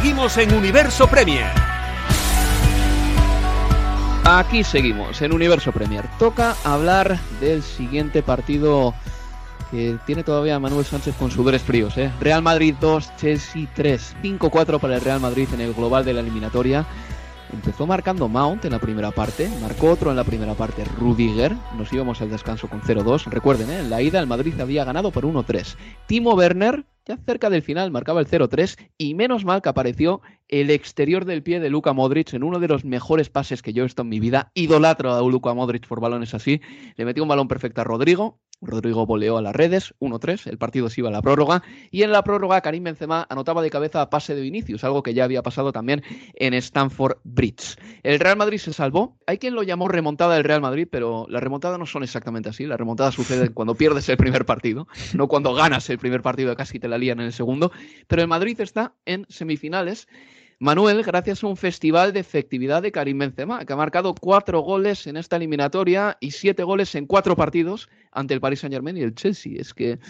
Seguimos 0.00 0.38
en 0.38 0.54
Universo 0.54 1.08
Premier. 1.08 1.50
Aquí 4.24 4.62
seguimos 4.62 5.20
en 5.22 5.32
Universo 5.32 5.72
Premier. 5.72 6.04
Toca 6.20 6.54
hablar 6.62 7.18
del 7.40 7.64
siguiente 7.64 8.22
partido 8.22 8.94
que 9.72 9.98
tiene 10.06 10.22
todavía 10.22 10.60
Manuel 10.60 10.84
Sánchez 10.84 11.16
con 11.16 11.32
sudores 11.32 11.62
fríos. 11.62 11.98
¿eh? 11.98 12.12
Real 12.20 12.42
Madrid 12.42 12.76
2, 12.80 13.16
Chelsea 13.16 13.66
3. 13.74 14.14
5-4 14.22 14.78
para 14.78 14.94
el 14.94 15.00
Real 15.00 15.18
Madrid 15.18 15.48
en 15.52 15.62
el 15.62 15.74
global 15.74 16.04
de 16.04 16.12
la 16.12 16.20
eliminatoria. 16.20 16.86
Empezó 17.52 17.86
marcando 17.86 18.28
Mount 18.28 18.66
en 18.66 18.72
la 18.72 18.78
primera 18.78 19.10
parte, 19.10 19.48
marcó 19.62 19.90
otro 19.90 20.10
en 20.10 20.16
la 20.16 20.24
primera 20.24 20.52
parte 20.52 20.84
Rudiger, 20.84 21.54
nos 21.78 21.90
íbamos 21.90 22.20
al 22.20 22.28
descanso 22.28 22.68
con 22.68 22.82
0-2. 22.82 23.24
Recuerden, 23.24 23.70
¿eh? 23.70 23.78
en 23.80 23.88
la 23.88 24.02
ida 24.02 24.20
el 24.20 24.26
Madrid 24.26 24.60
había 24.60 24.84
ganado 24.84 25.10
por 25.10 25.24
1-3. 25.24 25.76
Timo 26.06 26.34
Werner, 26.34 26.84
ya 27.06 27.16
cerca 27.16 27.48
del 27.48 27.62
final, 27.62 27.90
marcaba 27.90 28.20
el 28.20 28.28
0-3 28.28 28.78
y 28.98 29.14
menos 29.14 29.46
mal 29.46 29.62
que 29.62 29.70
apareció 29.70 30.20
el 30.48 30.70
exterior 30.70 31.24
del 31.24 31.42
pie 31.42 31.58
de 31.58 31.70
Luka 31.70 31.94
Modric 31.94 32.34
en 32.34 32.42
uno 32.42 32.58
de 32.58 32.68
los 32.68 32.84
mejores 32.84 33.30
pases 33.30 33.62
que 33.62 33.72
yo 33.72 33.82
he 33.82 33.86
visto 33.86 34.02
en 34.02 34.10
mi 34.10 34.20
vida. 34.20 34.50
Idolatro 34.52 35.14
a 35.14 35.22
Luka 35.22 35.54
Modric 35.54 35.86
por 35.86 36.00
balones 36.00 36.34
así. 36.34 36.60
Le 36.96 37.04
metió 37.06 37.22
un 37.22 37.30
balón 37.30 37.48
perfecto 37.48 37.80
a 37.80 37.84
Rodrigo, 37.84 38.38
Rodrigo 38.60 39.06
voleó 39.06 39.38
a 39.38 39.42
las 39.42 39.54
redes, 39.54 39.94
1-3, 40.00 40.48
el 40.48 40.58
partido 40.58 40.88
se 40.90 41.00
iba 41.00 41.08
a 41.08 41.12
la 41.12 41.22
prórroga. 41.22 41.62
Y 41.90 42.02
en 42.02 42.12
la 42.12 42.22
prórroga 42.24 42.60
Karim 42.60 42.84
Benzema 42.84 43.26
anotaba 43.28 43.62
de 43.62 43.70
cabeza 43.70 44.02
a 44.02 44.10
pase 44.10 44.34
de 44.34 44.40
Vinicius, 44.40 44.84
algo 44.84 45.02
que 45.02 45.14
ya 45.14 45.24
había 45.24 45.42
pasado 45.42 45.72
también 45.72 46.02
en 46.34 46.54
Stamford 46.54 47.18
Bridge. 47.24 47.76
El 48.02 48.18
Real 48.20 48.36
Madrid 48.36 48.58
se 48.58 48.72
salvó, 48.72 49.18
hay 49.26 49.38
quien 49.38 49.54
lo 49.54 49.62
llamó 49.62 49.88
remontada 49.88 50.34
del 50.34 50.44
Real 50.44 50.60
Madrid, 50.60 50.88
pero 50.90 51.26
las 51.28 51.42
remontadas 51.42 51.78
no 51.78 51.86
son 51.86 52.02
exactamente 52.02 52.48
así, 52.48 52.66
las 52.66 52.78
remontadas 52.78 53.14
suceden 53.14 53.52
cuando 53.52 53.74
pierdes 53.74 54.08
el 54.08 54.16
primer 54.16 54.44
partido, 54.44 54.88
no 55.14 55.28
cuando 55.28 55.54
ganas 55.54 55.88
el 55.90 55.98
primer 55.98 56.22
partido 56.22 56.54
casi 56.56 56.78
te 56.78 56.88
la 56.88 56.98
lían 56.98 57.20
en 57.20 57.26
el 57.26 57.32
segundo, 57.32 57.70
pero 58.06 58.22
el 58.22 58.28
Madrid 58.28 58.60
está 58.60 58.94
en 59.04 59.26
semifinales 59.28 60.08
Manuel, 60.60 61.04
gracias 61.04 61.44
a 61.44 61.46
un 61.46 61.56
festival 61.56 62.12
de 62.12 62.18
efectividad 62.18 62.82
de 62.82 62.90
Karim 62.90 63.18
Benzema, 63.18 63.64
que 63.64 63.72
ha 63.72 63.76
marcado 63.76 64.12
cuatro 64.12 64.58
goles 64.60 65.06
en 65.06 65.16
esta 65.16 65.36
eliminatoria 65.36 66.16
y 66.20 66.32
siete 66.32 66.64
goles 66.64 66.96
en 66.96 67.06
cuatro 67.06 67.36
partidos 67.36 67.88
ante 68.10 68.34
el 68.34 68.40
Paris 68.40 68.60
Saint 68.60 68.74
Germain 68.74 68.96
y 68.96 69.02
el 69.02 69.14
Chelsea. 69.14 69.52
Es 69.56 69.72
que 69.72 70.00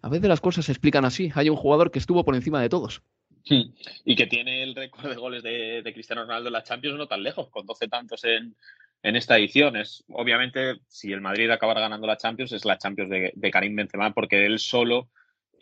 a 0.00 0.08
veces 0.08 0.28
las 0.28 0.40
cosas 0.40 0.64
se 0.64 0.72
explican 0.72 1.04
así. 1.04 1.30
Hay 1.34 1.50
un 1.50 1.56
jugador 1.56 1.90
que 1.90 1.98
estuvo 1.98 2.24
por 2.24 2.34
encima 2.34 2.62
de 2.62 2.70
todos. 2.70 3.02
Y 3.44 4.16
que 4.16 4.26
tiene 4.26 4.62
el 4.62 4.74
récord 4.74 5.10
de 5.10 5.16
goles 5.16 5.42
de, 5.42 5.90
Cristiano 5.92 6.22
Ronaldo 6.22 6.48
en 6.48 6.54
la 6.54 6.62
Champions 6.62 6.96
no 6.96 7.06
tan 7.06 7.22
lejos, 7.22 7.50
con 7.50 7.66
12 7.66 7.88
tantos 7.88 8.24
en, 8.24 8.56
esta 9.02 9.36
edición. 9.36 9.76
Es, 9.76 10.04
obviamente, 10.08 10.76
si 10.88 11.12
el 11.12 11.20
Madrid 11.20 11.50
acabara 11.50 11.82
ganando 11.82 12.06
la 12.06 12.16
Champions, 12.16 12.52
es 12.52 12.64
la 12.64 12.78
Champions 12.78 13.10
de, 13.10 13.32
de 13.34 13.50
Karim 13.50 13.76
Benzema, 13.76 14.14
porque 14.14 14.46
él 14.46 14.58
solo 14.58 15.10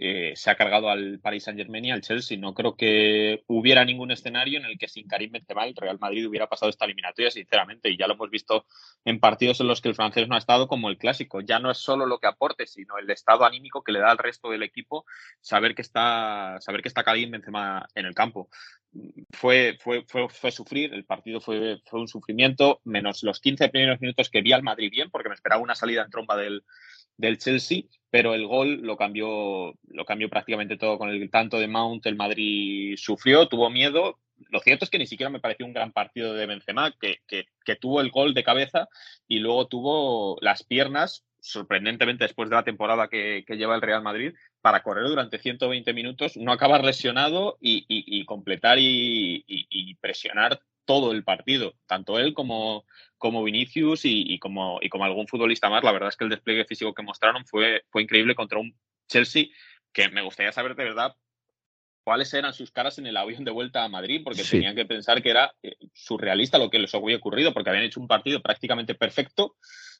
eh, 0.03 0.33
se 0.35 0.51
ha 0.51 0.55
cargado 0.55 0.89
al 0.89 1.21
Paris 1.21 1.45
Saint 1.45 1.59
Germain 1.61 1.85
y 1.85 1.91
al 1.91 2.01
Chelsea. 2.01 2.39
No 2.39 2.55
creo 2.55 2.75
que 2.75 3.45
hubiera 3.49 3.85
ningún 3.85 4.11
escenario 4.11 4.59
en 4.59 4.65
el 4.65 4.79
que 4.79 4.89
sin 4.89 5.07
Karim 5.07 5.31
Benzema 5.31 5.67
el 5.67 5.77
Real 5.77 5.99
Madrid 6.01 6.27
hubiera 6.27 6.49
pasado 6.49 6.71
esta 6.71 6.87
eliminatoria, 6.87 7.31
sinceramente. 7.31 7.91
Y 7.91 7.99
ya 7.99 8.07
lo 8.07 8.15
hemos 8.15 8.31
visto 8.31 8.65
en 9.05 9.21
partidos 9.21 9.61
en 9.61 9.67
los 9.67 9.83
que 9.83 9.91
el 9.91 9.95
francés 9.95 10.27
no 10.27 10.37
ha 10.37 10.39
estado 10.39 10.69
como 10.69 10.89
el 10.89 10.97
clásico. 10.97 11.43
Ya 11.43 11.59
no 11.59 11.71
es 11.71 11.77
solo 11.77 12.07
lo 12.07 12.19
que 12.19 12.29
aporte, 12.29 12.67
sino 12.67 12.97
el 12.97 13.11
estado 13.11 13.45
anímico 13.45 13.85
que 13.85 13.93
le 13.93 13.99
da 13.99 14.11
al 14.11 14.17
resto 14.17 14.49
del 14.49 14.63
equipo 14.63 15.05
saber 15.43 15.75
que 15.75 15.83
está, 15.83 16.57
saber 16.61 16.81
que 16.81 16.89
está 16.89 17.05
Karim 17.05 17.33
Benzema 17.33 17.87
en 17.95 18.07
el 18.07 18.15
campo. 18.15 18.49
Fue, 19.33 19.77
fue, 19.79 20.07
fue, 20.09 20.31
fue, 20.31 20.51
sufrir, 20.51 20.95
el 20.95 21.05
partido 21.05 21.43
fue, 21.43 21.83
fue 21.85 22.01
un 22.01 22.09
sufrimiento, 22.09 22.81
menos 22.85 23.23
los 23.23 23.39
15 23.39 23.69
primeros 23.69 24.01
minutos 24.01 24.31
que 24.31 24.41
vi 24.41 24.53
al 24.53 24.63
Madrid 24.63 24.91
bien, 24.91 25.11
porque 25.11 25.29
me 25.29 25.35
esperaba 25.35 25.63
una 25.63 25.75
salida 25.75 26.03
en 26.03 26.11
tromba 26.11 26.39
del, 26.39 26.65
del 27.19 27.37
Chelsea, 27.37 27.83
pero 28.11 28.35
el 28.35 28.47
gol 28.47 28.81
lo 28.83 28.97
cambió, 28.97 29.75
lo 29.89 30.05
cambió 30.05 30.29
prácticamente 30.29 30.77
todo 30.77 30.99
con 30.99 31.11
el 31.11 31.31
tanto 31.31 31.59
de 31.59 31.69
Mount. 31.69 32.05
El 32.07 32.17
Madrid 32.17 32.97
sufrió, 32.97 33.49
tuvo 33.49 33.71
miedo. 33.71 34.19
Lo 34.49 34.61
cierto 34.61 34.85
es 34.85 34.91
que 34.91 34.99
ni 34.99 35.07
siquiera 35.07 35.31
me 35.31 35.41
pareció 35.41 35.65
un 35.65 35.73
gran 35.73 35.93
partido 35.93 36.35
de 36.35 36.47
Benzema, 36.47 36.93
que, 37.01 37.21
que, 37.27 37.77
tuvo 37.77 38.01
el 38.01 38.11
gol 38.11 38.35
de 38.35 38.43
cabeza 38.43 38.89
y 39.29 39.39
luego 39.39 39.69
tuvo 39.69 40.39
las 40.41 40.65
piernas, 40.65 41.25
sorprendentemente 41.39 42.25
después 42.25 42.51
de 42.51 42.57
la 42.57 42.65
temporada 42.65 43.09
que, 43.09 43.45
lleva 43.49 43.77
el 43.77 43.83
Real 43.83 44.03
Madrid, 44.03 44.35
para 44.61 44.83
correr 44.83 45.05
durante 45.09 45.39
120 45.39 45.93
minutos, 45.93 46.37
no 46.37 46.53
acabar 46.53 46.85
lesionado 46.85 47.57
y, 47.61 48.25
completar 48.27 48.79
y, 48.79 49.97
presionar 50.01 50.61
todo 50.85 51.13
el 51.13 51.25
partido, 51.25 51.75
tanto 51.87 52.19
él 52.19 52.35
como, 52.35 52.85
como 53.17 53.45
Vinicius 53.45 54.03
y, 54.05 54.39
como, 54.39 54.79
y 54.83 54.89
como 54.89 55.05
algún 55.05 55.29
futbolista 55.29 55.71
más. 55.71 55.85
La 55.85 55.93
verdad 55.93 56.09
es 56.09 56.17
que 56.17 56.25
el 56.25 56.31
despliegue 56.31 56.65
físico 56.65 56.95
que 56.95 57.03
mostraron 57.03 57.45
fue, 57.47 57.85
fue 57.91 58.03
increíble 58.03 58.35
contra 58.35 58.59
un 58.59 58.75
Chelsea 59.09 59.47
que 59.93 60.09
me 60.09 60.23
gustaría 60.23 60.53
saber 60.53 60.75
de 60.77 60.85
verdad 60.85 61.17
cuáles 62.05 62.33
eran 62.35 62.53
sus 62.53 62.71
caras 62.71 62.99
en 62.99 63.07
el 63.07 63.17
avión 63.17 63.45
de 63.45 63.51
vuelta 63.51 63.85
a 63.85 63.89
Madrid, 63.89 64.23
porque 64.25 64.45
tenían 64.45 64.75
que 64.75 64.85
pensar 64.85 65.23
que 65.23 65.31
era 65.31 65.55
eh, 65.63 65.77
surrealista 65.93 66.59
lo 66.59 66.71
que 66.71 66.79
les 66.79 66.95
había 66.95 67.17
ocurrido, 67.17 67.53
porque 67.53 67.71
habían 67.71 67.85
hecho 67.85 68.01
un 68.01 68.09
partido 68.09 68.41
prácticamente 68.41 68.95
perfecto, 68.95 69.57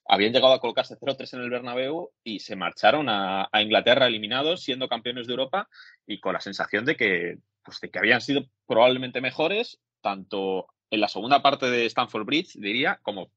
habían 0.07 0.33
llegado 0.33 0.55
a 0.55 0.61
colocarse 0.61 0.97
0-3 0.99 1.35
en 1.35 1.41
el 1.41 1.51
Bernabéu 1.51 2.11
y 2.25 2.41
se 2.41 2.57
marcharon 2.57 3.09
a, 3.09 3.49
Inglaterra 3.61 4.07
eliminados, 4.07 4.63
siendo 4.63 4.89
campeones 4.89 5.27
de 5.27 5.35
Europa 5.35 5.69
y 6.07 6.21
con 6.21 6.33
la 6.33 6.41
sensación 6.41 6.85
de 6.85 6.97
que, 6.97 7.39
pues, 7.63 7.81
de 7.81 7.91
que 7.91 7.99
habían 7.99 8.21
sido 8.21 8.47
probablemente 8.67 9.21
mejores, 9.21 9.79
tanto 10.01 10.67
en 10.91 11.01
la 11.01 11.09
segunda 11.09 11.43
parte 11.43 11.71
de 11.71 11.87
Stanford 11.87 12.25
Bridge, 12.25 12.55
diría, 12.55 12.99
como 13.03 13.31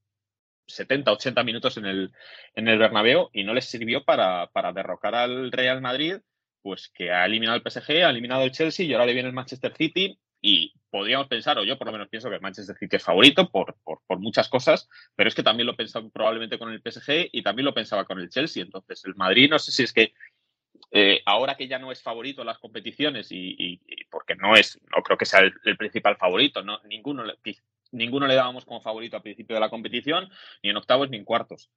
70, 0.67 1.11
80 1.11 1.43
minutos 1.43 1.77
en 1.77 1.85
el, 1.85 2.11
en 2.55 2.67
el 2.67 2.79
Bernabéu 2.79 3.29
y 3.33 3.43
no 3.43 3.53
les 3.53 3.65
sirvió 3.65 4.03
para, 4.03 4.47
para 4.47 4.71
derrocar 4.71 5.15
al 5.15 5.51
Real 5.51 5.81
Madrid, 5.81 6.15
pues 6.63 6.89
que 6.89 7.11
ha 7.11 7.25
eliminado 7.25 7.57
el 7.57 7.69
PSG, 7.69 8.03
ha 8.03 8.09
eliminado 8.09 8.43
el 8.43 8.51
Chelsea 8.51 8.85
y 8.85 8.93
ahora 8.93 9.05
le 9.05 9.13
viene 9.13 9.27
el 9.27 9.35
Manchester 9.35 9.75
City 9.75 10.17
y 10.41 10.73
podríamos 10.89 11.27
pensar, 11.27 11.57
o 11.59 11.63
yo 11.63 11.77
por 11.77 11.87
lo 11.87 11.93
menos 11.93 12.09
pienso 12.09 12.29
que 12.29 12.35
el 12.35 12.41
Manchester 12.41 12.75
City 12.77 12.95
es 12.95 13.03
favorito 13.03 13.49
por, 13.51 13.75
por, 13.83 14.19
muchas 14.19 14.49
cosas, 14.49 14.89
pero 15.15 15.27
es 15.27 15.35
que 15.35 15.43
también 15.43 15.67
lo 15.67 15.75
pensaba 15.75 16.07
probablemente 16.09 16.57
con 16.57 16.71
el 16.71 16.81
PSG 16.81 17.29
y 17.31 17.43
también 17.43 17.65
lo 17.65 17.73
pensaba 17.73 18.05
con 18.05 18.19
el 18.19 18.29
Chelsea. 18.29 18.63
Entonces, 18.63 19.03
el 19.05 19.15
Madrid 19.15 19.49
no 19.49 19.59
sé 19.59 19.71
si 19.71 19.83
es 19.83 19.91
que 19.91 20.13
eh, 20.91 21.21
ahora 21.25 21.55
que 21.55 21.67
ya 21.67 21.79
no 21.79 21.91
es 21.91 22.01
favorito 22.01 22.41
en 22.41 22.47
las 22.47 22.59
competiciones 22.59 23.27
y, 23.31 23.81
porque 24.09 24.35
no 24.35 24.55
es, 24.55 24.79
no 24.95 25.01
creo 25.01 25.17
que 25.17 25.25
sea 25.25 25.41
el, 25.41 25.77
principal 25.77 26.17
favorito, 26.17 26.61
no, 26.61 26.79
ninguno, 26.83 27.23
ninguno 27.91 28.27
le 28.27 28.35
dábamos 28.35 28.65
como 28.65 28.81
favorito 28.81 29.17
al 29.17 29.23
principio 29.23 29.55
de 29.55 29.61
la 29.61 29.69
competición, 29.69 30.29
ni 30.61 30.69
en 30.69 30.77
octavos 30.77 31.09
ni 31.09 31.17
en 31.17 31.25
cuartos 31.25 31.69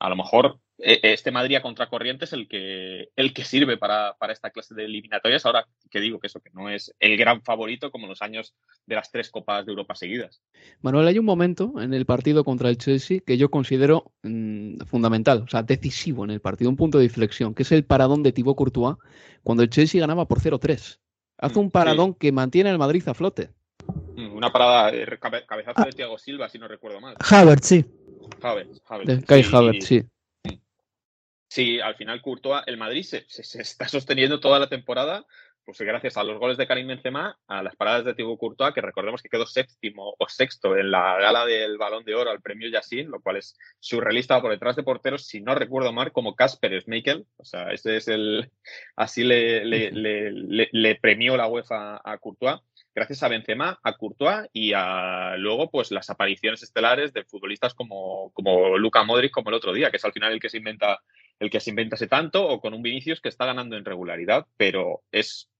a 0.00 0.08
lo 0.08 0.16
mejor 0.16 0.58
eh, 0.78 0.98
este 1.02 1.30
Madrid 1.30 1.56
a 1.56 1.62
contracorriente 1.62 2.24
es 2.24 2.32
el 2.32 2.48
que, 2.48 3.10
el 3.14 3.34
que 3.34 3.44
sirve 3.44 3.76
para, 3.76 4.16
esta 4.30 4.50
clase 4.50 4.74
de 4.74 4.86
eliminatorias. 4.86 5.44
Ahora 5.44 5.66
que 5.90 6.00
digo 6.00 6.18
que 6.18 6.28
eso, 6.28 6.40
que 6.40 6.50
no 6.54 6.70
es 6.70 6.94
el 6.98 7.18
gran 7.18 7.42
favorito 7.42 7.90
como 7.90 8.06
en 8.06 8.10
los 8.10 8.22
años 8.22 8.54
de 8.86 8.94
las 8.94 9.10
tres 9.12 9.30
Copas 9.30 9.66
de 9.66 9.72
Europa 9.72 9.94
seguidas. 9.94 10.42
Manuel, 10.80 11.06
hay 11.06 11.18
un 11.18 11.26
momento 11.26 11.74
en 11.80 11.92
el 11.92 12.06
partido 12.06 12.44
contra 12.44 12.70
el 12.70 12.78
Chelsea 12.78 13.20
que 13.24 13.36
yo 13.36 13.50
considero 13.50 14.12
mm, 14.22 14.78
fundamental, 14.86 15.42
o 15.44 15.48
sea, 15.48 15.62
decisivo 15.62 16.24
en 16.24 16.30
el 16.30 16.40
partido, 16.40 16.70
un 16.70 16.76
punto 16.76 16.98
de 16.98 17.04
inflexión, 17.04 17.54
que 17.54 17.62
es 17.62 17.72
el 17.72 17.84
paradón 17.84 18.22
de 18.22 18.32
Thibaut 18.32 18.56
Courtois 18.56 18.96
cuando 19.42 19.62
el 19.62 19.70
Chelsea 19.70 20.00
ganaba 20.00 20.26
por 20.26 20.40
0-3. 20.40 20.98
Hace 21.38 21.58
mm, 21.58 21.62
un 21.62 21.70
paradón 21.70 22.14
que 22.14 22.32
mantiene 22.32 22.70
al 22.70 22.78
Madrid 22.78 23.06
a 23.06 23.12
flote. 23.12 23.50
Mm, 24.16 24.34
una 24.34 24.50
parada, 24.50 24.90
de 24.90 25.18
cabezazo 25.18 25.84
de 25.84 25.92
Thiago 25.92 26.18
Silva, 26.18 26.48
si 26.48 26.58
no 26.58 26.68
recuerdo 26.68 27.00
mal. 27.00 27.16
Havertz, 27.18 27.66
sí. 27.66 27.84
Havertz, 28.42 28.80
Kai 29.26 29.42
Havertz, 29.42 29.86
sí. 29.86 30.02
Sí, 31.48 31.80
al 31.80 31.96
final 31.96 32.22
Courtois, 32.22 32.62
el 32.66 32.76
Madrid 32.76 33.02
se, 33.02 33.26
está 33.28 33.88
sosteniendo 33.88 34.38
toda 34.38 34.60
la 34.60 34.68
temporada, 34.68 35.26
pues 35.64 35.80
gracias 35.80 36.16
a 36.16 36.22
los 36.22 36.38
goles 36.38 36.56
de 36.56 36.66
Karim 36.66 36.86
Benzema, 36.86 37.36
a 37.48 37.62
las 37.62 37.74
paradas 37.74 38.04
de 38.04 38.14
Thibaut 38.14 38.38
Courtois, 38.38 38.72
que 38.72 38.80
recordemos 38.80 39.20
que 39.20 39.28
quedó 39.28 39.46
séptimo 39.46 40.14
o 40.16 40.28
sexto 40.28 40.76
en 40.76 40.92
la 40.92 41.18
gala 41.18 41.44
del 41.46 41.76
Balón 41.76 42.04
de 42.04 42.14
Oro 42.14 42.30
al 42.30 42.40
premio 42.40 42.68
Yassin, 42.68 43.10
lo 43.10 43.20
cual 43.20 43.38
es 43.38 43.58
surrealista 43.80 44.40
por 44.40 44.52
detrás 44.52 44.76
de 44.76 44.84
porteros, 44.84 45.26
si 45.26 45.40
no 45.40 45.56
recuerdo 45.56 45.92
mal, 45.92 46.12
como 46.12 46.36
Casper 46.36 46.80
Schmeichel, 46.80 47.26
o 47.36 47.44
sea, 47.44 47.72
ese 47.72 47.96
es 47.96 48.06
el, 48.06 48.48
así 48.94 49.24
le, 49.24 49.64
le 49.64 50.94
premió 50.96 51.36
la 51.36 51.48
UEFA 51.48 52.00
a 52.04 52.18
Courtois 52.18 52.60
gracias 52.94 53.22
a 53.22 53.28
Benzema, 53.28 53.78
a 53.82 53.96
Courtois 53.96 54.48
y 54.52 54.72
a 54.74 55.36
luego 55.36 55.70
pues 55.70 55.90
las 55.90 56.10
apariciones 56.10 56.62
estelares 56.62 57.12
de 57.12 57.24
futbolistas 57.24 57.74
como, 57.74 58.30
como 58.32 58.78
Luca 58.78 59.04
Modric 59.04 59.32
como 59.32 59.50
el 59.50 59.56
otro 59.56 59.72
día, 59.72 59.90
que 59.90 59.96
es 59.96 60.04
al 60.04 60.12
final 60.12 60.32
el 60.32 60.40
que 60.40 60.50
se 60.50 60.58
inventa 60.58 61.00
el 61.38 61.48
que 61.48 61.60
se 61.60 61.70
inventa 61.70 61.96
ese 61.96 62.06
tanto, 62.06 62.46
o 62.46 62.60
con 62.60 62.74
un 62.74 62.82
Vinicius 62.82 63.20
que 63.20 63.30
está 63.30 63.46
ganando 63.46 63.74
en 63.74 63.84
regularidad, 63.84 64.46
pero 64.58 65.02
es 65.10 65.50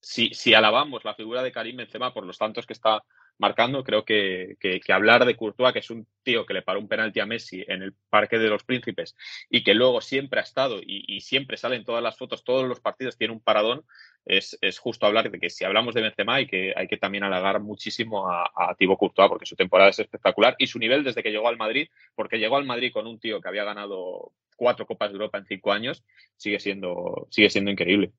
si, 0.00 0.34
si 0.34 0.54
alabamos 0.54 1.04
la 1.04 1.14
figura 1.14 1.42
de 1.42 1.52
Karim 1.52 1.76
Benzema 1.76 2.12
por 2.12 2.26
los 2.26 2.36
tantos 2.36 2.66
que 2.66 2.72
está 2.72 3.04
marcando. 3.40 3.82
Creo 3.82 4.04
que, 4.04 4.56
hablar 4.88 5.24
de 5.24 5.36
Courtois, 5.36 5.72
que 5.72 5.80
es 5.80 5.90
un 5.90 6.06
tío 6.22 6.46
que 6.46 6.54
le 6.54 6.62
paró 6.62 6.78
un 6.78 6.88
penalti 6.88 7.18
a 7.18 7.26
Messi 7.26 7.64
en 7.66 7.82
el 7.82 7.94
Parque 8.08 8.38
de 8.38 8.48
los 8.48 8.62
Príncipes 8.62 9.16
y 9.48 9.64
que 9.64 9.74
luego 9.74 10.00
siempre 10.00 10.40
ha 10.40 10.44
estado 10.44 10.80
y, 10.80 11.20
siempre 11.22 11.56
sale 11.56 11.76
en 11.76 11.84
todas 11.84 12.02
las 12.02 12.16
fotos, 12.16 12.44
todos 12.44 12.68
los 12.68 12.80
partidos 12.80 13.16
tiene 13.16 13.32
un 13.32 13.40
paradón, 13.40 13.84
es, 14.24 14.78
justo 14.78 15.06
hablar 15.06 15.30
de 15.30 15.40
que 15.40 15.50
si 15.50 15.64
hablamos 15.64 15.94
de 15.94 16.02
Benzema 16.02 16.36
hay 16.36 16.46
que, 16.46 16.72
hay 16.76 16.86
que 16.88 16.96
también 16.96 17.24
halagar 17.24 17.60
muchísimo 17.60 18.28
a, 18.28 18.50
a 18.54 18.74
Thibaut 18.74 19.12
porque 19.14 19.46
su 19.46 19.56
temporada 19.56 19.90
es 19.90 19.98
espectacular 19.98 20.56
y 20.58 20.66
su 20.66 20.78
nivel 20.78 21.04
desde 21.04 21.22
que 21.22 21.30
llegó 21.30 21.48
al 21.48 21.56
Madrid, 21.56 21.88
porque 22.14 22.38
llegó 22.38 22.56
al 22.56 22.64
Madrid 22.64 22.92
con 22.92 23.06
un 23.06 23.18
tío 23.18 23.40
que 23.40 23.48
había 23.48 23.64
ganado 23.64 24.32
cuatro 24.56 24.86
Copas 24.86 25.10
de 25.10 25.14
Europa 25.14 25.38
en 25.38 25.46
cinco 25.46 25.72
años, 25.72 26.04
sigue 26.36 26.60
siendo, 26.60 27.26
sigue 27.30 27.50
siendo 27.50 27.70
increíble. 27.70 28.12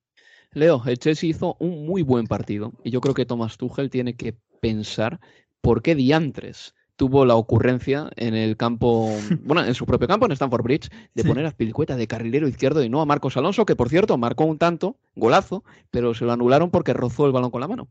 Leo, 0.54 0.82
el 0.86 0.98
Chelsea 0.98 1.30
hizo 1.30 1.56
un 1.60 1.86
muy 1.86 2.02
buen 2.02 2.28
partido 2.28 2.74
y 2.84 2.92
yo 2.92 3.00
creo 3.00 3.14
que 3.14 3.26
Thomas 3.26 3.58
Tuchel 3.58 3.90
tiene 3.90 4.16
que 4.16 4.34
pensar 4.60 5.20
por 5.62 5.82
qué 5.82 5.96
diantres 5.96 6.76
tuvo 7.02 7.26
la 7.26 7.34
ocurrencia 7.34 8.12
en 8.16 8.36
el 8.36 8.58
campo, 8.58 9.10
bueno, 9.44 9.66
en 9.66 9.74
su 9.74 9.88
propio 9.88 10.08
campo, 10.08 10.28
en 10.28 10.34
Stanford 10.34 10.62
Bridge, 10.62 10.92
de 11.16 11.24
poner 11.24 11.48
a 11.48 11.50
Pilcueta 11.50 11.96
de 11.96 12.06
carrilero 12.06 12.48
izquierdo 12.48 12.84
y 12.84 12.90
no 12.90 13.02
a 13.02 13.08
Marcos 13.08 13.38
Alonso, 13.38 13.66
que 13.66 13.76
por 13.76 13.90
cierto 13.90 14.20
marcó 14.20 14.46
un 14.46 14.60
tanto, 14.60 14.98
golazo, 15.16 15.64
pero 15.90 16.14
se 16.14 16.26
lo 16.26 16.32
anularon 16.32 16.70
porque 16.70 16.94
rozó 16.94 17.26
el 17.26 17.32
balón 17.32 17.50
con 17.50 17.60
la 17.60 17.68
mano. 17.68 17.88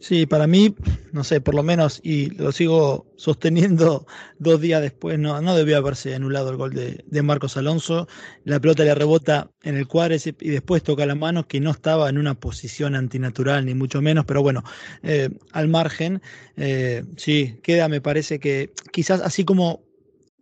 Sí, 0.00 0.26
para 0.26 0.46
mí, 0.46 0.76
no 1.10 1.24
sé, 1.24 1.40
por 1.40 1.56
lo 1.56 1.64
menos, 1.64 2.00
y 2.04 2.30
lo 2.36 2.52
sigo 2.52 3.12
sosteniendo 3.16 4.06
dos 4.38 4.60
días 4.60 4.80
después, 4.80 5.18
no, 5.18 5.40
no 5.42 5.56
debió 5.56 5.76
haberse 5.76 6.14
anulado 6.14 6.50
el 6.50 6.56
gol 6.56 6.72
de, 6.72 7.22
Marcos 7.22 7.56
Alonso. 7.56 8.06
La 8.44 8.60
pelota 8.60 8.84
le 8.84 8.94
rebota 8.94 9.50
en 9.62 9.76
el 9.76 9.88
cuádriceps 9.88 10.40
y 10.40 10.50
después 10.50 10.84
toca 10.84 11.04
la 11.04 11.16
mano, 11.16 11.48
que 11.48 11.58
no 11.58 11.72
estaba 11.72 12.08
en 12.08 12.18
una 12.18 12.34
posición 12.34 12.94
antinatural, 12.94 13.66
ni 13.66 13.74
mucho 13.74 14.00
menos, 14.00 14.24
pero 14.24 14.40
bueno, 14.40 14.62
eh, 15.02 15.30
al 15.52 15.66
margen, 15.66 16.22
eh, 16.56 17.04
sí, 17.16 17.58
queda, 17.64 17.88
me 17.88 18.00
parece 18.00 18.38
que 18.38 18.72
quizás 18.92 19.20
así 19.20 19.44
como 19.44 19.87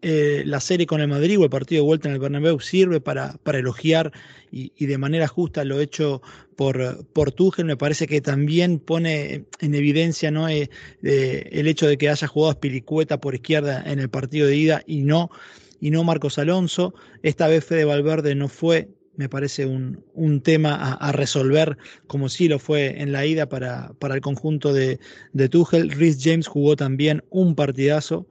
eh, 0.03 0.43
la 0.45 0.61
serie 0.61 0.87
con 0.87 1.01
el 1.01 1.09
Madrid 1.09 1.39
o 1.41 1.45
el 1.45 1.51
partido 1.51 1.83
de 1.83 1.87
vuelta 1.87 2.09
en 2.09 2.15
el 2.15 2.21
Bernabéu 2.21 2.61
sirve 2.61 3.01
para, 3.01 3.39
elogiar 3.47 4.13
y, 4.51 4.87
de 4.87 4.99
manera 4.99 5.27
justa 5.27 5.65
lo 5.65 5.81
hecho 5.81 6.21
por, 6.55 7.33
Tuchel, 7.33 7.65
me 7.65 7.79
parece 7.79 8.07
que 8.07 8.21
también 8.21 8.79
pone 8.79 9.47
en 9.61 9.75
evidencia 9.75 10.31
¿no? 10.31 10.49
Eh, 10.49 10.69
el 11.03 11.67
hecho 11.67 11.87
de 11.89 11.97
que 11.97 12.11
haya 12.11 12.27
jugado 12.27 12.53
Spiricueta 12.53 13.21
por 13.21 13.35
izquierda 13.35 13.83
en 13.87 13.99
el 13.99 14.11
partido 14.11 14.47
de 14.47 14.57
ida 14.57 14.83
y 14.87 15.03
no, 15.03 15.31
Marcos 16.05 16.39
Alonso. 16.39 16.95
Esta 17.23 17.49
vez 17.49 17.65
Fede 17.65 17.85
Valverde 17.85 18.35
no 18.35 18.49
fue 18.49 18.91
me 19.17 19.31
parece 19.31 19.65
un, 19.65 20.43
tema 20.43 20.93
a, 20.93 21.11
resolver, 21.13 21.79
como 22.07 22.29
sí 22.29 22.49
lo 22.49 22.59
fue 22.59 23.01
en 23.01 23.13
la 23.13 23.25
ida 23.25 23.49
para, 23.49 23.95
para 23.99 24.15
el 24.15 24.21
conjunto 24.21 24.75
de, 24.75 25.01
de 25.33 25.49
Tuchel. 25.49 25.91
Rhys 25.91 26.19
James 26.23 26.47
jugó 26.47 26.77
también 26.77 27.25
un 27.31 27.55
partidazo. 27.55 28.27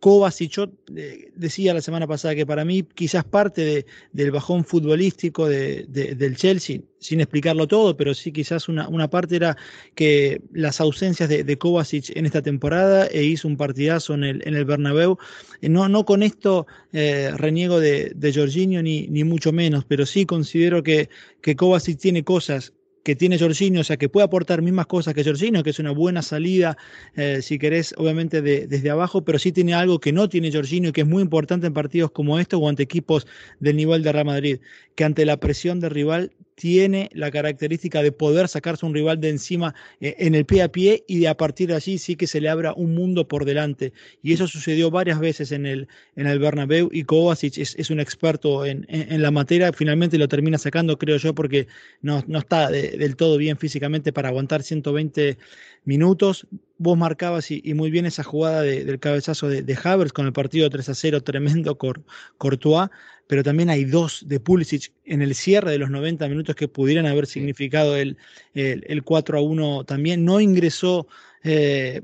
Kovacic, 0.00 0.70
eh, 0.96 1.30
decía 1.34 1.74
la 1.74 1.80
semana 1.80 2.06
pasada 2.06 2.34
que 2.34 2.46
para 2.46 2.64
mí 2.64 2.84
quizás 2.94 3.24
parte 3.24 3.86
del 4.12 4.30
bajón 4.30 4.64
futbolístico 4.64 5.48
del 5.48 6.36
Chelsea, 6.36 6.80
sin 7.00 7.20
explicarlo 7.20 7.66
todo, 7.66 7.96
pero 7.96 8.14
sí 8.14 8.32
quizás 8.32 8.68
una, 8.68 9.10
parte 9.10 9.36
era 9.36 9.56
que 9.94 10.40
las 10.52 10.80
ausencias 10.80 11.28
de, 11.28 11.58
Kovacic 11.58 12.16
en 12.16 12.26
esta 12.26 12.42
temporada 12.42 13.06
e 13.06 13.24
hizo 13.24 13.48
un 13.48 13.56
partidazo 13.56 14.14
en 14.14 14.24
el, 14.24 14.42
en 14.46 14.54
el 14.54 14.64
Bernabéu. 14.64 15.18
Eh, 15.60 15.68
no, 15.68 16.04
con 16.04 16.22
esto 16.22 16.66
eh, 16.92 17.32
reniego 17.36 17.80
de, 17.80 18.12
de 18.14 18.32
Jorginho 18.32 18.82
ni, 18.82 19.08
ni 19.08 19.24
mucho 19.24 19.52
menos, 19.52 19.84
pero 19.84 20.06
sí 20.06 20.26
considero 20.26 20.82
que, 20.82 21.08
que 21.40 21.56
Kovacic 21.56 21.98
tiene 21.98 22.24
cosas 22.24 22.72
que 23.02 23.16
tiene 23.16 23.38
Jorginho, 23.38 23.80
o 23.80 23.84
sea, 23.84 23.96
que 23.96 24.08
puede 24.08 24.24
aportar 24.24 24.62
mismas 24.62 24.86
cosas 24.86 25.14
que 25.14 25.24
Jorginho, 25.24 25.62
que 25.62 25.70
es 25.70 25.78
una 25.78 25.90
buena 25.90 26.22
salida, 26.22 26.76
eh, 27.16 27.40
si 27.42 27.58
querés, 27.58 27.94
obviamente 27.96 28.42
desde 28.42 28.90
abajo, 28.90 29.24
pero 29.24 29.38
sí 29.38 29.52
tiene 29.52 29.74
algo 29.74 29.98
que 30.00 30.12
no 30.12 30.28
tiene 30.28 30.52
Jorginho 30.52 30.90
y 30.90 30.92
que 30.92 31.02
es 31.02 31.06
muy 31.06 31.22
importante 31.22 31.66
en 31.66 31.74
partidos 31.74 32.10
como 32.10 32.38
estos 32.38 32.60
o 32.62 32.68
ante 32.68 32.82
equipos 32.82 33.26
del 33.60 33.76
nivel 33.76 34.02
de 34.02 34.12
Real 34.12 34.26
Madrid, 34.26 34.60
que 34.94 35.04
ante 35.04 35.24
la 35.24 35.38
presión 35.38 35.80
del 35.80 35.90
rival 35.90 36.32
tiene 36.58 37.08
la 37.12 37.30
característica 37.30 38.02
de 38.02 38.10
poder 38.10 38.48
sacarse 38.48 38.84
un 38.84 38.92
rival 38.92 39.20
de 39.20 39.28
encima 39.28 39.76
eh, 40.00 40.16
en 40.18 40.34
el 40.34 40.44
pie 40.44 40.62
a 40.62 40.72
pie 40.72 41.04
y 41.06 41.20
de 41.20 41.28
a 41.28 41.36
partir 41.36 41.68
de 41.68 41.76
allí 41.76 41.98
sí 41.98 42.16
que 42.16 42.26
se 42.26 42.40
le 42.40 42.48
abra 42.48 42.74
un 42.74 42.96
mundo 42.96 43.28
por 43.28 43.44
delante. 43.44 43.92
Y 44.24 44.32
eso 44.32 44.48
sucedió 44.48 44.90
varias 44.90 45.20
veces 45.20 45.52
en 45.52 45.66
el, 45.66 45.86
en 46.16 46.26
el 46.26 46.40
Bernabéu 46.40 46.88
y 46.90 47.04
Kovacic 47.04 47.58
es, 47.58 47.90
un 47.90 48.00
experto 48.00 48.66
en, 48.66 48.86
la 49.22 49.30
materia, 49.30 49.72
finalmente 49.72 50.18
lo 50.18 50.26
termina 50.26 50.58
sacando, 50.58 50.98
creo 50.98 51.16
yo, 51.16 51.32
porque 51.32 51.68
no, 52.02 52.24
no 52.26 52.40
está 52.40 52.70
del 52.70 53.14
todo 53.14 53.36
bien 53.38 53.56
físicamente 53.56 54.12
para 54.12 54.30
aguantar 54.30 54.64
120 54.64 55.38
minutos. 55.84 56.48
Vos 56.76 56.98
marcabas 56.98 57.50
y, 57.50 57.74
muy 57.74 57.90
bien 57.90 58.06
esa 58.06 58.24
jugada 58.24 58.62
del 58.62 58.98
cabezazo 58.98 59.48
de, 59.48 59.78
Havers 59.82 60.12
con 60.12 60.26
el 60.26 60.32
partido 60.32 60.68
3 60.68 60.88
a 60.88 60.94
0, 60.94 61.22
tremendo 61.22 61.78
Courtois, 61.78 62.90
pero 63.28 63.44
también 63.44 63.70
hay 63.70 63.84
dos 63.84 64.26
de 64.26 64.40
Pulisic 64.40 64.90
en 65.04 65.22
el 65.22 65.34
cierre 65.34 65.70
de 65.70 65.78
los 65.78 65.90
90 65.90 66.26
minutos 66.28 66.56
que 66.56 66.66
pudieran 66.66 67.06
haber 67.06 67.26
significado 67.26 67.94
el, 67.94 68.16
el, 68.54 69.04
4 69.04 69.38
a 69.38 69.42
1 69.42 69.84
también. 69.84 70.24
No 70.24 70.40
ingresó 70.40 71.06
eh, 71.44 72.02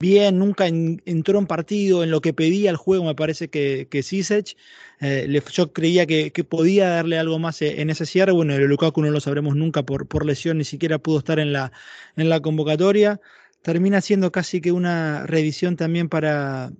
bien, 0.00 0.40
nunca 0.40 0.66
entró 0.66 1.38
en 1.38 1.46
partido 1.46 2.02
en 2.02 2.10
lo 2.10 2.20
que 2.20 2.34
pedía 2.34 2.70
el 2.70 2.76
juego, 2.76 3.04
me 3.04 3.14
parece 3.14 3.48
que, 3.50 3.86
que 3.88 4.00
eh, 5.00 5.42
yo 5.52 5.72
creía 5.72 6.06
que, 6.06 6.32
podía 6.44 6.88
darle 6.88 7.18
algo 7.18 7.38
más 7.38 7.62
eh, 7.62 7.80
en 7.80 7.90
ese 7.90 8.04
cierre. 8.04 8.32
Bueno, 8.32 8.54
el 8.54 8.64
Lukaku 8.64 9.00
no 9.00 9.10
lo 9.10 9.20
sabremos 9.20 9.54
nunca 9.54 9.84
por, 9.84 10.08
por 10.08 10.26
lesión, 10.26 10.58
ni 10.58 10.64
siquiera 10.64 10.98
pudo 10.98 11.18
estar 11.18 11.38
en 11.38 11.52
la, 11.52 11.70
en 12.16 12.28
la 12.28 12.40
convocatoria. 12.40 13.20
termina 13.62 14.00
siendo 14.00 14.32
casi 14.32 14.60
que 14.60 14.72
una 14.72 15.24
reedición 15.24 15.76
también 15.76 16.08
para, 16.08 16.72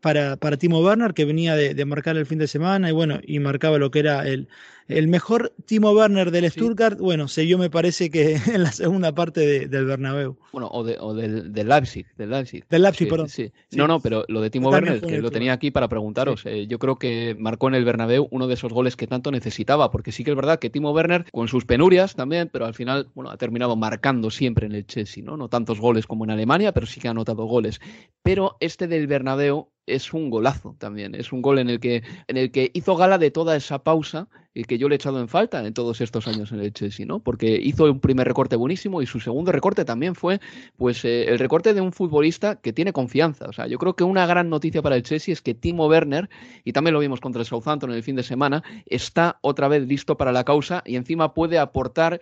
para, 0.00 0.36
para 0.36 0.56
Timo 0.56 0.80
Werner, 0.80 1.14
que 1.14 1.24
venía 1.24 1.54
de, 1.56 1.74
de, 1.74 1.84
marcar 1.84 2.16
el 2.16 2.26
fin 2.26 2.38
de 2.38 2.46
semana 2.48 2.88
y 2.88 2.92
bueno, 2.92 3.20
y 3.22 3.38
marcaba 3.38 3.78
lo 3.78 3.90
que 3.90 4.00
era 4.00 4.26
el, 4.26 4.48
el 4.88 5.06
mejor 5.08 5.52
Timo 5.66 5.92
Werner 5.92 6.30
del 6.30 6.50
Stuttgart, 6.50 6.98
bueno, 6.98 7.28
se 7.28 7.44
vio 7.44 7.58
me 7.58 7.70
parece 7.70 8.10
que 8.10 8.34
en 8.52 8.62
la 8.62 8.72
segunda 8.72 9.14
parte 9.14 9.40
de, 9.40 9.68
del 9.68 9.84
Bernabéu. 9.84 10.36
Bueno, 10.52 10.68
o, 10.72 10.82
de, 10.82 10.96
o 10.98 11.14
del, 11.14 11.52
del, 11.52 11.68
Leipzig, 11.68 12.06
del 12.16 12.30
Leipzig. 12.30 12.64
Del 12.68 12.82
Leipzig, 12.82 13.06
sí, 13.06 13.10
perdón. 13.10 13.28
Sí. 13.28 13.52
No, 13.72 13.86
no, 13.86 14.00
pero 14.00 14.24
lo 14.28 14.40
de 14.40 14.50
Timo 14.50 14.70
Werner, 14.70 15.00
que 15.00 15.18
lo 15.18 15.30
tenía 15.30 15.52
aquí 15.52 15.70
para 15.70 15.88
preguntaros, 15.88 16.44
eh, 16.46 16.66
yo 16.66 16.78
creo 16.78 16.98
que 16.98 17.36
marcó 17.38 17.68
en 17.68 17.74
el 17.74 17.84
Bernabéu 17.84 18.28
uno 18.30 18.46
de 18.48 18.54
esos 18.54 18.72
goles 18.72 18.96
que 18.96 19.06
tanto 19.06 19.30
necesitaba, 19.30 19.90
porque 19.90 20.10
sí 20.10 20.24
que 20.24 20.30
es 20.30 20.36
verdad 20.36 20.58
que 20.58 20.70
Timo 20.70 20.92
Werner, 20.92 21.26
con 21.30 21.48
sus 21.48 21.66
penurias 21.66 22.14
también, 22.14 22.48
pero 22.50 22.64
al 22.64 22.74
final, 22.74 23.08
bueno, 23.14 23.30
ha 23.30 23.36
terminado 23.36 23.76
marcando 23.76 24.30
siempre 24.30 24.66
en 24.66 24.74
el 24.74 24.86
Chelsea, 24.86 25.22
¿no? 25.22 25.36
No 25.36 25.48
tantos 25.48 25.80
goles 25.80 26.06
como 26.06 26.24
en 26.24 26.30
Alemania, 26.30 26.72
pero 26.72 26.86
sí 26.86 27.00
que 27.00 27.08
ha 27.08 27.10
anotado 27.10 27.44
goles. 27.44 27.80
Pero 28.22 28.56
este 28.60 28.88
del 28.88 29.06
Bernabéu 29.06 29.68
es 29.88 30.12
un 30.12 30.30
golazo 30.30 30.76
también. 30.78 31.14
Es 31.14 31.32
un 31.32 31.42
gol 31.42 31.58
en 31.58 31.70
el 31.70 31.80
que, 31.80 32.02
en 32.26 32.36
el 32.36 32.50
que 32.50 32.70
hizo 32.74 32.96
gala 32.96 33.18
de 33.18 33.30
toda 33.30 33.56
esa 33.56 33.82
pausa 33.82 34.28
y 34.54 34.64
que 34.64 34.78
yo 34.78 34.88
le 34.88 34.94
he 34.94 34.96
echado 34.96 35.20
en 35.20 35.28
falta 35.28 35.64
en 35.64 35.72
todos 35.74 36.00
estos 36.00 36.26
años 36.26 36.52
en 36.52 36.60
el 36.60 36.72
Chelsea, 36.72 37.06
¿no? 37.06 37.20
Porque 37.20 37.58
hizo 37.62 37.84
un 37.84 38.00
primer 38.00 38.26
recorte 38.26 38.56
buenísimo 38.56 39.02
y 39.02 39.06
su 39.06 39.20
segundo 39.20 39.52
recorte 39.52 39.84
también 39.84 40.14
fue, 40.14 40.40
pues, 40.76 41.04
eh, 41.04 41.28
el 41.28 41.38
recorte 41.38 41.74
de 41.74 41.80
un 41.80 41.92
futbolista 41.92 42.56
que 42.56 42.72
tiene 42.72 42.92
confianza. 42.92 43.46
O 43.48 43.52
sea, 43.52 43.66
yo 43.66 43.78
creo 43.78 43.94
que 43.94 44.04
una 44.04 44.26
gran 44.26 44.50
noticia 44.50 44.82
para 44.82 44.96
el 44.96 45.02
Chelsea 45.02 45.32
es 45.32 45.42
que 45.42 45.54
Timo 45.54 45.86
Werner, 45.86 46.28
y 46.64 46.72
también 46.72 46.94
lo 46.94 47.00
vimos 47.00 47.20
contra 47.20 47.40
el 47.40 47.46
Southampton 47.46 47.90
en 47.90 47.96
el 47.96 48.02
fin 48.02 48.16
de 48.16 48.22
semana, 48.22 48.62
está 48.86 49.38
otra 49.42 49.68
vez 49.68 49.86
listo 49.86 50.16
para 50.16 50.32
la 50.32 50.44
causa 50.44 50.82
y 50.84 50.96
encima 50.96 51.34
puede 51.34 51.58
aportar 51.58 52.20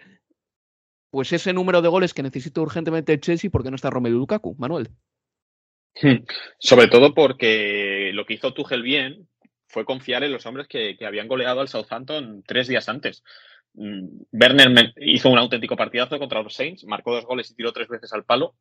pues 1.11 1.33
ese 1.33 1.55
número 1.55 1.81
de 1.81 1.89
goles 1.89 2.13
que 2.13 2.23
necesita 2.23 2.61
urgentemente 2.61 3.15
el 3.15 3.21
Chelsea 3.21 3.51
porque 3.51 3.71
no 3.71 3.77
está 3.77 3.89
Romelu 3.89 4.19
Lukaku, 4.19 4.55
Manuel. 4.59 4.91
Sobre 6.59 6.89
todo 6.89 7.15
porque 7.15 8.11
lo 8.13 8.27
que 8.27 8.35
hizo 8.35 8.53
Tuchel 8.53 8.83
bien 8.83 9.29
fue 9.67 9.85
confiar 9.85 10.25
en 10.25 10.33
los 10.33 10.47
hombres 10.47 10.69
que, 10.69 10.97
habían 11.07 11.29
goleado 11.29 11.61
al 11.61 11.69
Southampton 11.69 12.43
tres 12.47 12.69
días 12.69 12.89
antes. 12.89 13.23
Werner 13.75 14.95
hizo 14.97 15.29
un 15.29 15.39
auténtico 15.39 15.77
partidazo 15.77 16.19
contra 16.19 16.43
los 16.43 16.55
Saints, 16.55 16.85
marcó 16.85 17.15
dos 17.15 17.27
goles 17.27 17.51
y 17.51 17.55
tiró 17.55 17.73
tres 17.73 17.89
veces 17.89 18.13
al 18.13 18.25
palo. 18.25 18.55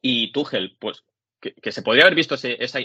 Y 0.00 0.32
Tuchel, 0.32 0.76
pues 0.80 1.04
que, 1.40 1.72
se 1.72 1.82
podría 1.82 2.04
haber 2.04 2.14
visto 2.14 2.34
esa, 2.34 2.80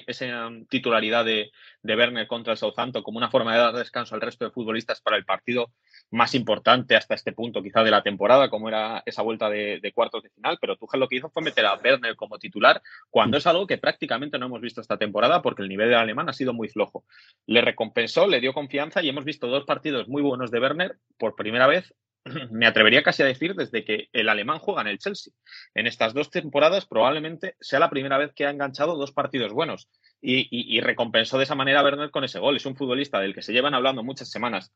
titularidad 0.69 1.25
de, 1.25 1.51
de 1.81 1.95
Werner 1.95 2.27
contra 2.27 2.53
el 2.53 2.57
Southampton 2.57 3.03
como 3.03 3.17
una 3.17 3.29
forma 3.29 3.53
de 3.53 3.59
dar 3.59 3.73
descanso 3.73 4.15
al 4.15 4.21
resto 4.21 4.45
de 4.45 4.51
futbolistas 4.51 5.01
para 5.01 5.17
el 5.17 5.25
partido 5.25 5.71
más 6.11 6.35
importante 6.35 6.95
hasta 6.95 7.15
este 7.15 7.31
punto 7.31 7.61
quizá 7.61 7.83
de 7.83 7.91
la 7.91 8.03
temporada, 8.03 8.49
como 8.49 8.67
era 8.67 9.03
esa 9.05 9.21
vuelta 9.21 9.49
de, 9.49 9.79
de 9.81 9.93
cuartos 9.93 10.23
de 10.23 10.29
final, 10.29 10.57
pero 10.59 10.75
Tuchel 10.75 10.99
lo 10.99 11.07
que 11.07 11.17
hizo 11.17 11.29
fue 11.29 11.43
meter 11.43 11.65
a 11.65 11.75
Werner 11.75 12.15
como 12.15 12.39
titular, 12.39 12.81
cuando 13.09 13.37
es 13.37 13.47
algo 13.47 13.67
que 13.67 13.77
prácticamente 13.77 14.37
no 14.37 14.47
hemos 14.47 14.61
visto 14.61 14.81
esta 14.81 14.97
temporada 14.97 15.41
porque 15.41 15.61
el 15.61 15.69
nivel 15.69 15.89
del 15.89 15.99
alemán 15.99 16.29
ha 16.29 16.33
sido 16.33 16.53
muy 16.53 16.67
flojo. 16.67 17.05
Le 17.45 17.61
recompensó, 17.61 18.27
le 18.27 18.41
dio 18.41 18.53
confianza 18.53 19.01
y 19.01 19.09
hemos 19.09 19.25
visto 19.25 19.47
dos 19.47 19.65
partidos 19.65 20.07
muy 20.07 20.21
buenos 20.21 20.51
de 20.51 20.59
Werner 20.59 20.97
por 21.17 21.35
primera 21.35 21.67
vez 21.67 21.93
me 22.51 22.67
atrevería 22.67 23.03
casi 23.03 23.23
a 23.23 23.25
decir 23.25 23.55
desde 23.55 23.83
que 23.83 24.09
el 24.13 24.29
alemán 24.29 24.59
juega 24.59 24.81
en 24.81 24.87
el 24.87 24.99
Chelsea. 24.99 25.33
En 25.73 25.87
estas 25.87 26.13
dos 26.13 26.29
temporadas 26.29 26.85
probablemente 26.85 27.55
sea 27.59 27.79
la 27.79 27.89
primera 27.89 28.17
vez 28.17 28.33
que 28.33 28.45
ha 28.45 28.49
enganchado 28.49 28.97
dos 28.97 29.11
partidos 29.11 29.53
buenos 29.53 29.89
y, 30.21 30.81
recompensó 30.81 31.37
de 31.37 31.45
esa 31.45 31.55
manera 31.55 31.79
a 31.79 31.83
Werner 31.83 32.11
con 32.11 32.23
ese 32.23 32.39
gol. 32.39 32.57
Es 32.57 32.65
un 32.65 32.75
futbolista 32.75 33.19
del 33.19 33.33
que 33.33 33.41
se 33.41 33.53
llevan 33.53 33.73
hablando 33.73 34.03
muchas 34.03 34.29
semanas 34.29 34.73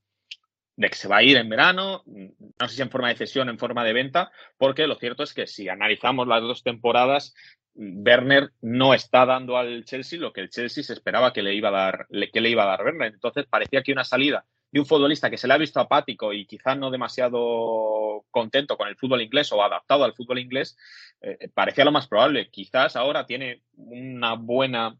de 0.75 0.89
que 0.89 0.95
se 0.95 1.07
va 1.07 1.17
a 1.17 1.23
ir 1.23 1.37
en 1.37 1.49
verano, 1.49 2.03
no 2.05 2.67
sé 2.67 2.75
si 2.75 2.81
en 2.81 2.89
forma 2.89 3.09
de 3.09 3.15
cesión, 3.15 3.47
en 3.47 3.59
forma 3.59 3.83
de 3.83 3.93
venta, 3.93 4.31
porque 4.57 4.87
lo 4.87 4.95
cierto 4.95 5.21
es 5.21 5.33
que 5.33 5.45
si 5.45 5.69
analizamos 5.69 6.27
las 6.27 6.41
dos 6.41 6.63
temporadas, 6.63 7.35
Werner 7.75 8.49
no 8.61 8.95
está 8.95 9.25
dando 9.25 9.57
al 9.57 9.85
Chelsea 9.85 10.19
lo 10.19 10.33
que 10.33 10.41
el 10.41 10.49
Chelsea 10.49 10.83
se 10.83 10.93
esperaba 10.93 11.31
que 11.31 11.43
le 11.43 11.53
iba 11.53 11.69
a 11.69 11.71
dar, 11.71 12.07
que 12.31 12.41
le 12.41 12.49
iba 12.49 12.63
a 12.63 12.67
dar 12.67 12.83
Werner. 12.83 13.13
Entonces 13.13 13.45
parecía 13.47 13.83
que 13.83 13.91
una 13.91 14.03
salida 14.03 14.45
de 14.73 14.79
un 14.79 14.87
futbolista 14.87 15.29
que 15.29 15.37
se 15.37 15.47
le 15.47 15.53
ha 15.53 15.57
visto 15.59 15.79
apático 15.79 16.33
y 16.33 16.47
quizás 16.47 16.75
no 16.75 16.89
demasiado 16.89 18.25
contento 18.31 18.75
con 18.75 18.87
el 18.87 18.97
fútbol 18.97 19.21
inglés 19.21 19.51
o 19.51 19.63
adaptado 19.63 20.03
al 20.03 20.15
fútbol 20.15 20.39
inglés, 20.39 20.75
eh, 21.21 21.47
parecía 21.53 21.85
lo 21.85 21.91
más 21.91 22.07
probable. 22.07 22.49
Quizás 22.49 22.95
ahora 22.95 23.27
tiene 23.27 23.61
una 23.75 24.33
buena, 24.33 24.97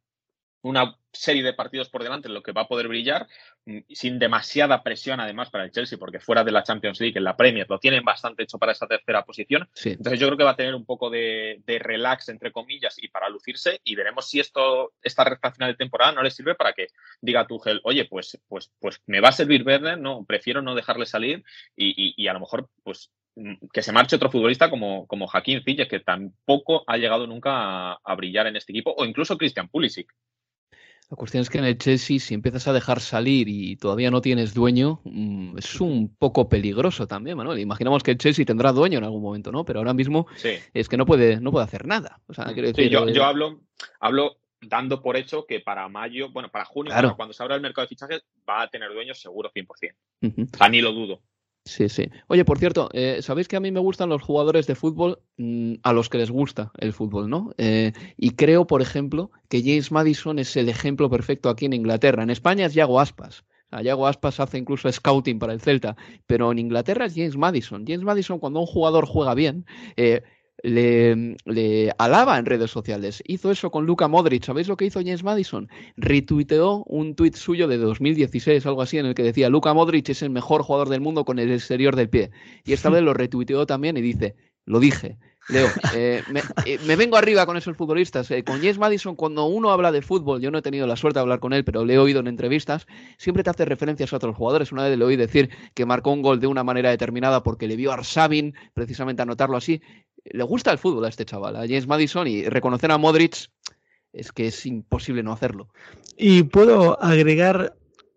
una 0.63 0.97
serie 1.11 1.43
de 1.43 1.53
partidos 1.53 1.89
por 1.89 2.03
delante 2.03 2.27
en 2.27 2.33
lo 2.33 2.41
que 2.41 2.53
va 2.53 2.61
a 2.61 2.67
poder 2.67 2.87
brillar, 2.87 3.27
sin 3.89 4.17
demasiada 4.17 4.81
presión 4.81 5.19
además 5.19 5.49
para 5.49 5.65
el 5.65 5.71
Chelsea, 5.71 5.99
porque 5.99 6.19
fuera 6.19 6.43
de 6.43 6.51
la 6.51 6.63
Champions 6.63 6.99
League, 6.99 7.17
en 7.17 7.25
la 7.25 7.37
Premier, 7.37 7.67
lo 7.69 7.79
tienen 7.79 8.03
bastante 8.03 8.43
hecho 8.43 8.57
para 8.57 8.71
esa 8.71 8.87
tercera 8.87 9.23
posición. 9.23 9.69
Sí. 9.73 9.91
Entonces 9.91 10.19
yo 10.19 10.27
creo 10.27 10.37
que 10.37 10.43
va 10.43 10.51
a 10.51 10.55
tener 10.55 10.73
un 10.73 10.85
poco 10.85 11.09
de, 11.09 11.61
de, 11.65 11.79
relax, 11.79 12.29
entre 12.29 12.51
comillas, 12.51 12.95
y 12.97 13.09
para 13.09 13.29
lucirse, 13.29 13.79
y 13.83 13.95
veremos 13.95 14.27
si 14.27 14.39
esto, 14.39 14.93
esta 15.01 15.23
recta 15.23 15.51
final 15.51 15.71
de 15.71 15.77
temporada 15.77 16.13
no 16.13 16.23
le 16.23 16.31
sirve 16.31 16.55
para 16.55 16.73
que 16.73 16.87
diga 17.21 17.45
Tuchel, 17.45 17.81
oye, 17.83 18.05
pues, 18.05 18.39
pues, 18.47 18.71
pues 18.79 19.01
me 19.05 19.19
va 19.19 19.29
a 19.29 19.33
servir 19.33 19.63
Werner, 19.63 19.99
no, 19.99 20.25
prefiero 20.25 20.61
no 20.61 20.75
dejarle 20.75 21.05
salir, 21.05 21.43
y, 21.75 21.89
y, 21.89 22.13
y 22.17 22.27
a 22.27 22.33
lo 22.33 22.39
mejor, 22.39 22.69
pues 22.83 23.11
que 23.71 23.81
se 23.81 23.91
marche 23.91 24.15
otro 24.15 24.29
futbolista 24.29 24.69
como, 24.69 25.07
como 25.07 25.27
Joaquín 25.27 25.63
Fille, 25.63 25.87
que 25.87 25.99
tampoco 25.99 26.83
ha 26.85 26.97
llegado 26.97 27.25
nunca 27.25 27.51
a, 27.53 27.99
a 28.03 28.15
brillar 28.15 28.47
en 28.47 28.55
este 28.55 28.71
equipo, 28.71 28.93
o 28.95 29.05
incluso 29.05 29.37
Christian 29.37 29.69
Pulisic. 29.69 30.13
La 31.13 31.17
cuestión 31.17 31.41
es 31.41 31.51
que 31.51 31.59
en 31.59 31.65
el 31.65 31.77
Chelsea, 31.77 32.17
si 32.17 32.33
empiezas 32.33 32.67
a 32.67 32.73
dejar 32.73 32.99
salir 32.99 33.47
y 33.47 33.75
todavía 33.75 34.09
no 34.09 34.19
tienes 34.19 34.55
dueño, 34.55 34.99
mmm, 35.03 35.55
es 35.59 35.79
un 35.79 36.07
poco 36.17 36.49
peligroso 36.49 37.05
también, 37.05 37.37
Manuel. 37.37 37.59
Imaginamos 37.59 38.01
que 38.01 38.09
el 38.09 38.17
Chelsea 38.17 38.43
tendrá 38.45 38.71
dueño 38.71 38.97
en 38.97 39.03
algún 39.03 39.21
momento, 39.21 39.51
¿no? 39.51 39.63
Pero 39.63 39.77
ahora 39.77 39.93
mismo 39.93 40.25
sí. 40.37 40.55
es 40.73 40.89
que 40.89 40.97
no 40.97 41.05
puede, 41.05 41.39
no 41.39 41.51
puede 41.51 41.65
hacer 41.65 41.85
nada. 41.85 42.19
O 42.25 42.33
sea, 42.33 42.45
quiero 42.45 42.69
decir, 42.69 42.85
sí, 42.85 42.89
yo, 42.89 43.07
yo, 43.09 43.25
hablo, 43.25 43.61
hablo 43.99 44.37
dando 44.59 45.03
por 45.03 45.15
hecho 45.15 45.45
que 45.45 45.59
para 45.59 45.87
mayo, 45.87 46.31
bueno, 46.31 46.49
para 46.49 46.65
junio, 46.65 46.91
claro. 46.91 47.15
cuando 47.15 47.31
se 47.31 47.43
abra 47.43 47.53
el 47.57 47.61
mercado 47.61 47.85
de 47.85 47.89
fichajes, 47.89 48.23
va 48.49 48.63
a 48.63 48.67
tener 48.69 48.91
dueño 48.91 49.13
seguro 49.13 49.51
100%. 49.53 49.67
Uh 50.23 50.25
-huh. 50.25 50.49
A 50.59 50.67
ni 50.67 50.81
lo 50.81 50.93
dudo. 50.93 51.21
Sí, 51.65 51.87
sí. 51.87 52.09
Oye, 52.27 52.43
por 52.43 52.59
cierto, 52.59 52.89
eh, 52.91 53.19
¿sabéis 53.21 53.47
que 53.47 53.55
a 53.55 53.61
mí 53.61 53.71
me 53.71 53.79
gustan 53.79 54.09
los 54.09 54.21
jugadores 54.21 54.67
de 54.67 54.75
fútbol 54.75 55.21
mmm, 55.37 55.75
a 55.83 55.93
los 55.93 56.09
que 56.09 56.17
les 56.17 56.29
gusta 56.29 56.71
el 56.77 56.91
fútbol, 56.91 57.29
¿no? 57.29 57.51
Eh, 57.57 57.93
y 58.17 58.31
creo, 58.31 58.67
por 58.67 58.81
ejemplo, 58.81 59.31
que 59.47 59.61
James 59.61 59.89
Madison 59.91 60.39
es 60.39 60.57
el 60.57 60.67
ejemplo 60.67 61.09
perfecto 61.09 61.49
aquí 61.49 61.65
en 61.65 61.73
Inglaterra. 61.73 62.21
En 62.21 62.29
España 62.29 62.65
es 62.65 62.73
Yago 62.73 62.99
Aspas. 62.99 63.45
Yago 63.81 64.07
Aspas 64.07 64.39
hace 64.39 64.57
incluso 64.57 64.91
scouting 64.91 65.39
para 65.39 65.53
el 65.53 65.61
Celta, 65.61 65.95
pero 66.27 66.51
en 66.51 66.59
Inglaterra 66.59 67.05
es 67.05 67.15
James 67.15 67.37
Madison. 67.37 67.85
James 67.87 68.03
Madison, 68.03 68.39
cuando 68.39 68.59
un 68.59 68.67
jugador 68.67 69.05
juega 69.07 69.33
bien, 69.33 69.65
eh, 69.95 70.21
le, 70.63 71.35
le, 71.45 71.91
alaba 71.97 72.39
en 72.39 72.45
redes 72.45 72.71
sociales. 72.71 73.21
Hizo 73.27 73.51
eso 73.51 73.69
con 73.69 73.85
Luka 73.85 74.07
Modric. 74.07 74.45
¿Sabéis 74.45 74.67
lo 74.67 74.77
que 74.77 74.85
hizo 74.85 75.01
James 75.01 75.23
Madison? 75.23 75.69
Retuiteó 75.97 76.83
un 76.85 77.15
tuit 77.15 77.35
suyo 77.35 77.67
de 77.67 77.77
2016, 77.77 78.65
algo 78.65 78.81
así, 78.81 78.97
en 78.97 79.05
el 79.05 79.13
que 79.13 79.23
decía 79.23 79.49
Luka 79.49 79.73
Modric 79.73 80.09
es 80.09 80.21
el 80.23 80.29
mejor 80.29 80.63
jugador 80.63 80.89
del 80.89 81.01
mundo 81.01 81.25
con 81.25 81.37
el 81.37 81.51
exterior 81.51 81.95
del 81.95 82.09
pie. 82.09 82.31
Y 82.63 82.73
esta 82.73 82.89
vez 82.89 83.03
lo 83.03 83.13
retuiteó 83.13 83.65
también 83.65 83.97
y 83.97 84.01
dice, 84.01 84.35
lo 84.65 84.79
dije. 84.79 85.17
Leo, 85.49 85.67
eh, 85.95 86.23
me, 86.31 86.41
eh, 86.65 86.79
me, 86.85 86.95
vengo 86.95 87.17
arriba 87.17 87.45
con 87.45 87.57
esos 87.57 87.75
futbolistas. 87.75 88.29
Eh, 88.31 88.43
con 88.43 88.57
James 88.57 88.77
Madison, 88.77 89.15
cuando 89.15 89.45
uno 89.45 89.71
habla 89.71 89.91
de 89.91 90.01
fútbol, 90.01 90.41
yo 90.41 90.51
no 90.51 90.59
he 90.59 90.61
tenido 90.61 90.87
la 90.87 90.95
suerte 90.95 91.19
de 91.19 91.21
hablar 91.21 91.39
con 91.39 91.53
él, 91.53 91.63
pero 91.63 91.85
le 91.85 91.95
he 91.95 91.97
oído 91.97 92.19
en 92.19 92.27
entrevistas, 92.27 92.87
siempre 93.17 93.43
te 93.43 93.49
hace 93.49 93.65
referencias 93.65 94.13
a 94.13 94.17
otros 94.17 94.35
jugadores. 94.35 94.71
Una 94.71 94.87
vez 94.87 94.97
le 94.97 95.05
oí 95.05 95.15
decir 95.15 95.49
que 95.73 95.85
marcó 95.85 96.11
un 96.11 96.21
gol 96.21 96.39
de 96.39 96.47
una 96.47 96.63
manera 96.63 96.89
determinada 96.89 97.43
porque 97.43 97.67
le 97.67 97.75
vio 97.75 97.91
a 97.91 97.95
Arsabin 97.95 98.53
precisamente 98.73 99.21
anotarlo 99.21 99.57
así. 99.57 99.81
Le 100.25 100.43
gusta 100.43 100.71
el 100.71 100.77
fútbol 100.77 101.05
a 101.05 101.09
este 101.09 101.25
chaval, 101.25 101.55
a 101.55 101.61
James 101.61 101.87
Madison, 101.87 102.27
y 102.27 102.43
reconocer 102.47 102.91
a 102.91 102.97
Modric 102.97 103.49
es 104.13 104.31
que 104.31 104.47
es 104.47 104.65
imposible 104.65 105.23
no 105.23 105.33
hacerlo. 105.33 105.69
Y 106.15 106.43
puedo 106.43 107.01
agregar 107.03 107.75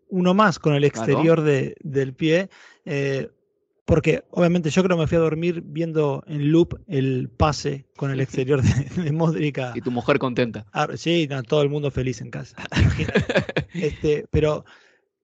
uno 0.09 0.35
más 0.35 0.59
con 0.59 0.75
el 0.75 0.85
exterior 0.85 1.37
claro. 1.39 1.43
de, 1.43 1.77
del 1.81 2.15
pie. 2.15 2.51
Eh, 2.85 3.31
porque 3.87 4.25
obviamente 4.31 4.69
yo 4.69 4.83
creo 4.83 4.97
que 4.97 5.03
me 5.03 5.07
fui 5.07 5.17
a 5.17 5.21
dormir 5.21 5.63
viendo 5.65 6.23
en 6.27 6.51
loop 6.51 6.81
el 6.89 7.31
pase 7.31 7.87
con 7.97 8.11
el 8.11 8.21
exterior 8.21 8.61
de, 8.61 9.03
de 9.03 9.13
Modric. 9.13 9.59
A, 9.59 9.73
y 9.75 9.81
tu 9.81 9.93
mujer 9.93 10.19
contenta. 10.19 10.67
A, 10.73 10.97
sí, 10.97 11.27
no, 11.31 11.43
todo 11.45 11.63
el 11.63 11.71
mundo 11.71 11.91
feliz 11.93 12.21
en 12.21 12.31
casa. 12.31 12.57
este, 13.73 14.27
pero 14.31 14.65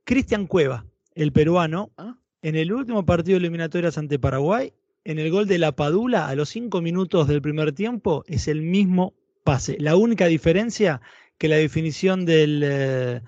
Cristian 0.04 0.46
Cueva, 0.46 0.86
el 1.14 1.32
peruano, 1.32 1.90
¿Ah? 1.98 2.16
en 2.40 2.54
el 2.54 2.72
último 2.72 3.04
partido 3.04 3.34
de 3.34 3.46
eliminatorias 3.46 3.98
ante 3.98 4.20
Paraguay, 4.20 4.72
en 5.04 5.18
el 5.18 5.30
gol 5.32 5.48
de 5.48 5.58
la 5.58 5.72
Padula, 5.72 6.28
a 6.28 6.34
los 6.36 6.48
cinco 6.48 6.80
minutos 6.80 7.26
del 7.26 7.42
primer 7.42 7.72
tiempo, 7.72 8.24
es 8.28 8.46
el 8.46 8.62
mismo 8.62 9.14
pase. 9.42 9.76
La 9.80 9.96
única 9.96 10.26
diferencia 10.26 11.00
que 11.36 11.48
la 11.48 11.56
definición 11.56 12.24
del, 12.24 12.62
eh, 12.64 13.20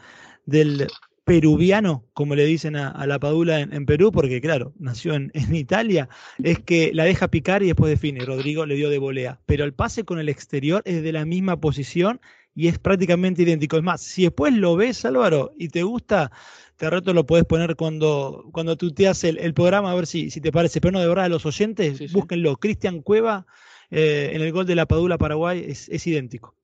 del 0.47 0.87
peruviano, 1.25 2.05
como 2.13 2.35
le 2.35 2.45
dicen 2.45 2.77
a, 2.77 2.91
a 2.91 3.07
la 3.07 3.19
Padula 3.19 3.61
en, 3.61 3.73
en, 3.73 3.87
Perú, 3.87 4.13
porque 4.13 4.41
claro, 4.41 4.75
nació 4.79 5.15
en, 5.15 5.31
en, 5.35 5.55
Italia, 5.55 6.09
es 6.43 6.59
que 6.61 6.93
la 6.93 7.05
deja 7.05 7.29
picar 7.29 7.63
y 7.63 7.67
después 7.67 7.91
define. 7.91 8.25
Rodrigo 8.25 8.67
le 8.67 8.77
dio 8.77 8.91
de 8.91 8.99
volea. 8.99 9.41
Pero 9.47 9.65
el 9.65 9.73
pase 9.73 10.05
con 10.05 10.19
el 10.19 10.29
exterior 10.29 10.83
es 10.85 11.03
de 11.03 11.13
la 11.13 11.25
misma 11.25 11.61
posición 11.61 12.21
y 12.55 12.69
es 12.69 12.79
prácticamente 12.79 13.43
idéntico. 13.43 13.77
Es 13.77 13.83
más, 13.83 14.03
si 14.03 14.23
después 14.23 14.53
lo 14.53 14.77
ves, 14.77 15.05
Álvaro, 15.05 15.53
y 15.59 15.69
te 15.69 15.83
gusta, 15.83 16.31
te 16.77 16.89
reto 16.91 17.15
lo 17.15 17.27
puedes 17.27 17.47
poner 17.47 17.75
cuando, 17.75 18.49
cuando 18.53 18.77
tuteas 18.77 19.25
el, 19.25 19.39
el 19.39 19.55
programa, 19.55 19.91
a 19.91 19.95
ver 19.95 20.07
si, 20.07 20.31
si 20.31 20.41
te 20.41 20.53
parece. 20.53 20.81
Pero 20.81 20.93
no, 20.93 21.01
de 21.01 21.09
verdad, 21.09 21.29
los 21.31 21.47
oyentes, 21.47 21.99
sí, 21.99 22.09
sí. 22.09 22.15
búsquenlo. 22.15 22.57
Cristian 22.57 23.01
Cueva 23.01 23.47
eh, 23.91 24.31
en 24.33 24.43
el 24.43 24.53
gol 24.53 24.67
de 24.67 24.75
la 24.75 24.87
Padula 24.87 25.19
Paraguay 25.19 25.65
es, 25.67 25.89
es 25.89 26.07
idéntico. 26.07 26.55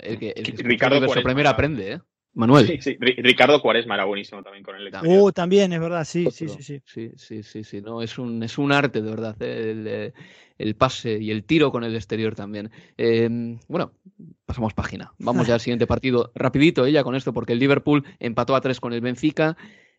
El 0.00 0.18
que, 0.18 0.34
el 0.36 0.42
que 0.42 0.62
Ricardo 0.62 1.00
primero 1.22 1.48
aprende, 1.48 1.92
¿eh? 1.92 2.00
Manuel. 2.34 2.66
Sí, 2.66 2.78
sí. 2.80 2.96
Ri- 2.98 3.16
Ricardo 3.22 3.60
Cuaresma 3.62 3.94
era 3.94 4.04
buenísimo 4.04 4.42
también 4.42 4.64
con 4.64 4.76
el 4.76 4.90
Oh, 5.06 5.32
también, 5.32 5.72
es 5.72 5.80
verdad, 5.80 6.04
sí, 6.04 6.30
sí, 6.30 6.48
sí, 6.48 6.62
sí. 6.62 6.80
Sí, 6.84 7.10
sí, 7.16 7.42
sí, 7.42 7.64
sí. 7.64 7.80
No, 7.80 8.02
es 8.02 8.18
un, 8.18 8.42
es 8.42 8.58
un 8.58 8.72
arte, 8.72 9.02
de 9.02 9.10
verdad, 9.10 9.36
¿eh? 9.40 9.70
el, 9.70 9.86
eh, 9.86 10.12
el 10.58 10.74
pase 10.76 11.18
y 11.20 11.30
el 11.30 11.44
tiro 11.44 11.70
con 11.72 11.84
el 11.84 11.94
exterior 11.94 12.34
también. 12.34 12.70
Eh, 12.98 13.56
bueno, 13.68 13.92
pasamos 14.46 14.74
página. 14.74 15.12
Vamos 15.18 15.46
ya 15.46 15.54
al 15.54 15.60
siguiente 15.60 15.86
partido. 15.86 16.32
Rapidito 16.34 16.84
ella 16.86 17.04
con 17.04 17.14
esto, 17.14 17.32
porque 17.32 17.52
el 17.52 17.58
Liverpool 17.60 18.04
empató 18.18 18.56
a 18.56 18.60
tres 18.60 18.80
con 18.80 18.92
el 18.92 19.00
Benfica. 19.00 19.56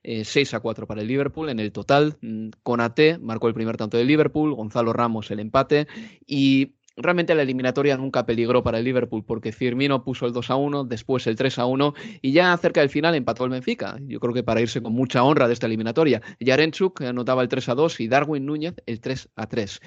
eh, 0.07 0.23
6 0.23 0.53
a 0.53 0.59
4 0.59 0.85
para 0.85 1.01
el 1.01 1.07
Liverpool 1.07 1.49
en 1.49 1.59
el 1.59 1.71
total. 1.71 2.17
Mm, 2.21 2.49
Konate 2.61 3.17
marcó 3.17 3.47
el 3.47 3.55
primer 3.55 3.75
tanto 3.75 3.97
del 3.97 4.05
Liverpool, 4.07 4.53
Gonzalo 4.53 4.93
Ramos 4.93 5.31
el 5.31 5.39
empate 5.39 5.87
y 6.27 6.74
realmente 6.97 7.35
la 7.35 7.43
eliminatoria 7.43 7.97
nunca 7.97 8.25
peligró 8.25 8.63
para 8.63 8.79
el 8.79 8.85
Liverpool 8.85 9.23
porque 9.25 9.51
Firmino 9.51 10.03
puso 10.03 10.25
el 10.25 10.33
2 10.33 10.49
a 10.49 10.55
1, 10.55 10.83
después 10.85 11.27
el 11.27 11.35
3 11.35 11.59
a 11.59 11.65
1 11.65 11.93
y 12.21 12.31
ya 12.31 12.55
cerca 12.57 12.81
del 12.81 12.89
final 12.89 13.15
empató 13.15 13.45
el 13.45 13.51
Benfica. 13.51 13.97
Yo 14.01 14.19
creo 14.19 14.33
que 14.33 14.43
para 14.43 14.61
irse 14.61 14.81
con 14.81 14.93
mucha 14.93 15.23
honra 15.23 15.47
de 15.47 15.53
esta 15.53 15.67
eliminatoria. 15.67 16.21
Yarenchuk 16.39 17.01
anotaba 17.01 17.41
el 17.41 17.49
3 17.49 17.69
a 17.69 17.75
2 17.75 17.99
y 17.99 18.07
Darwin 18.07 18.45
Núñez 18.45 18.75
el 18.85 18.99
3 18.99 19.29
a 19.35 19.47
3. 19.47 19.81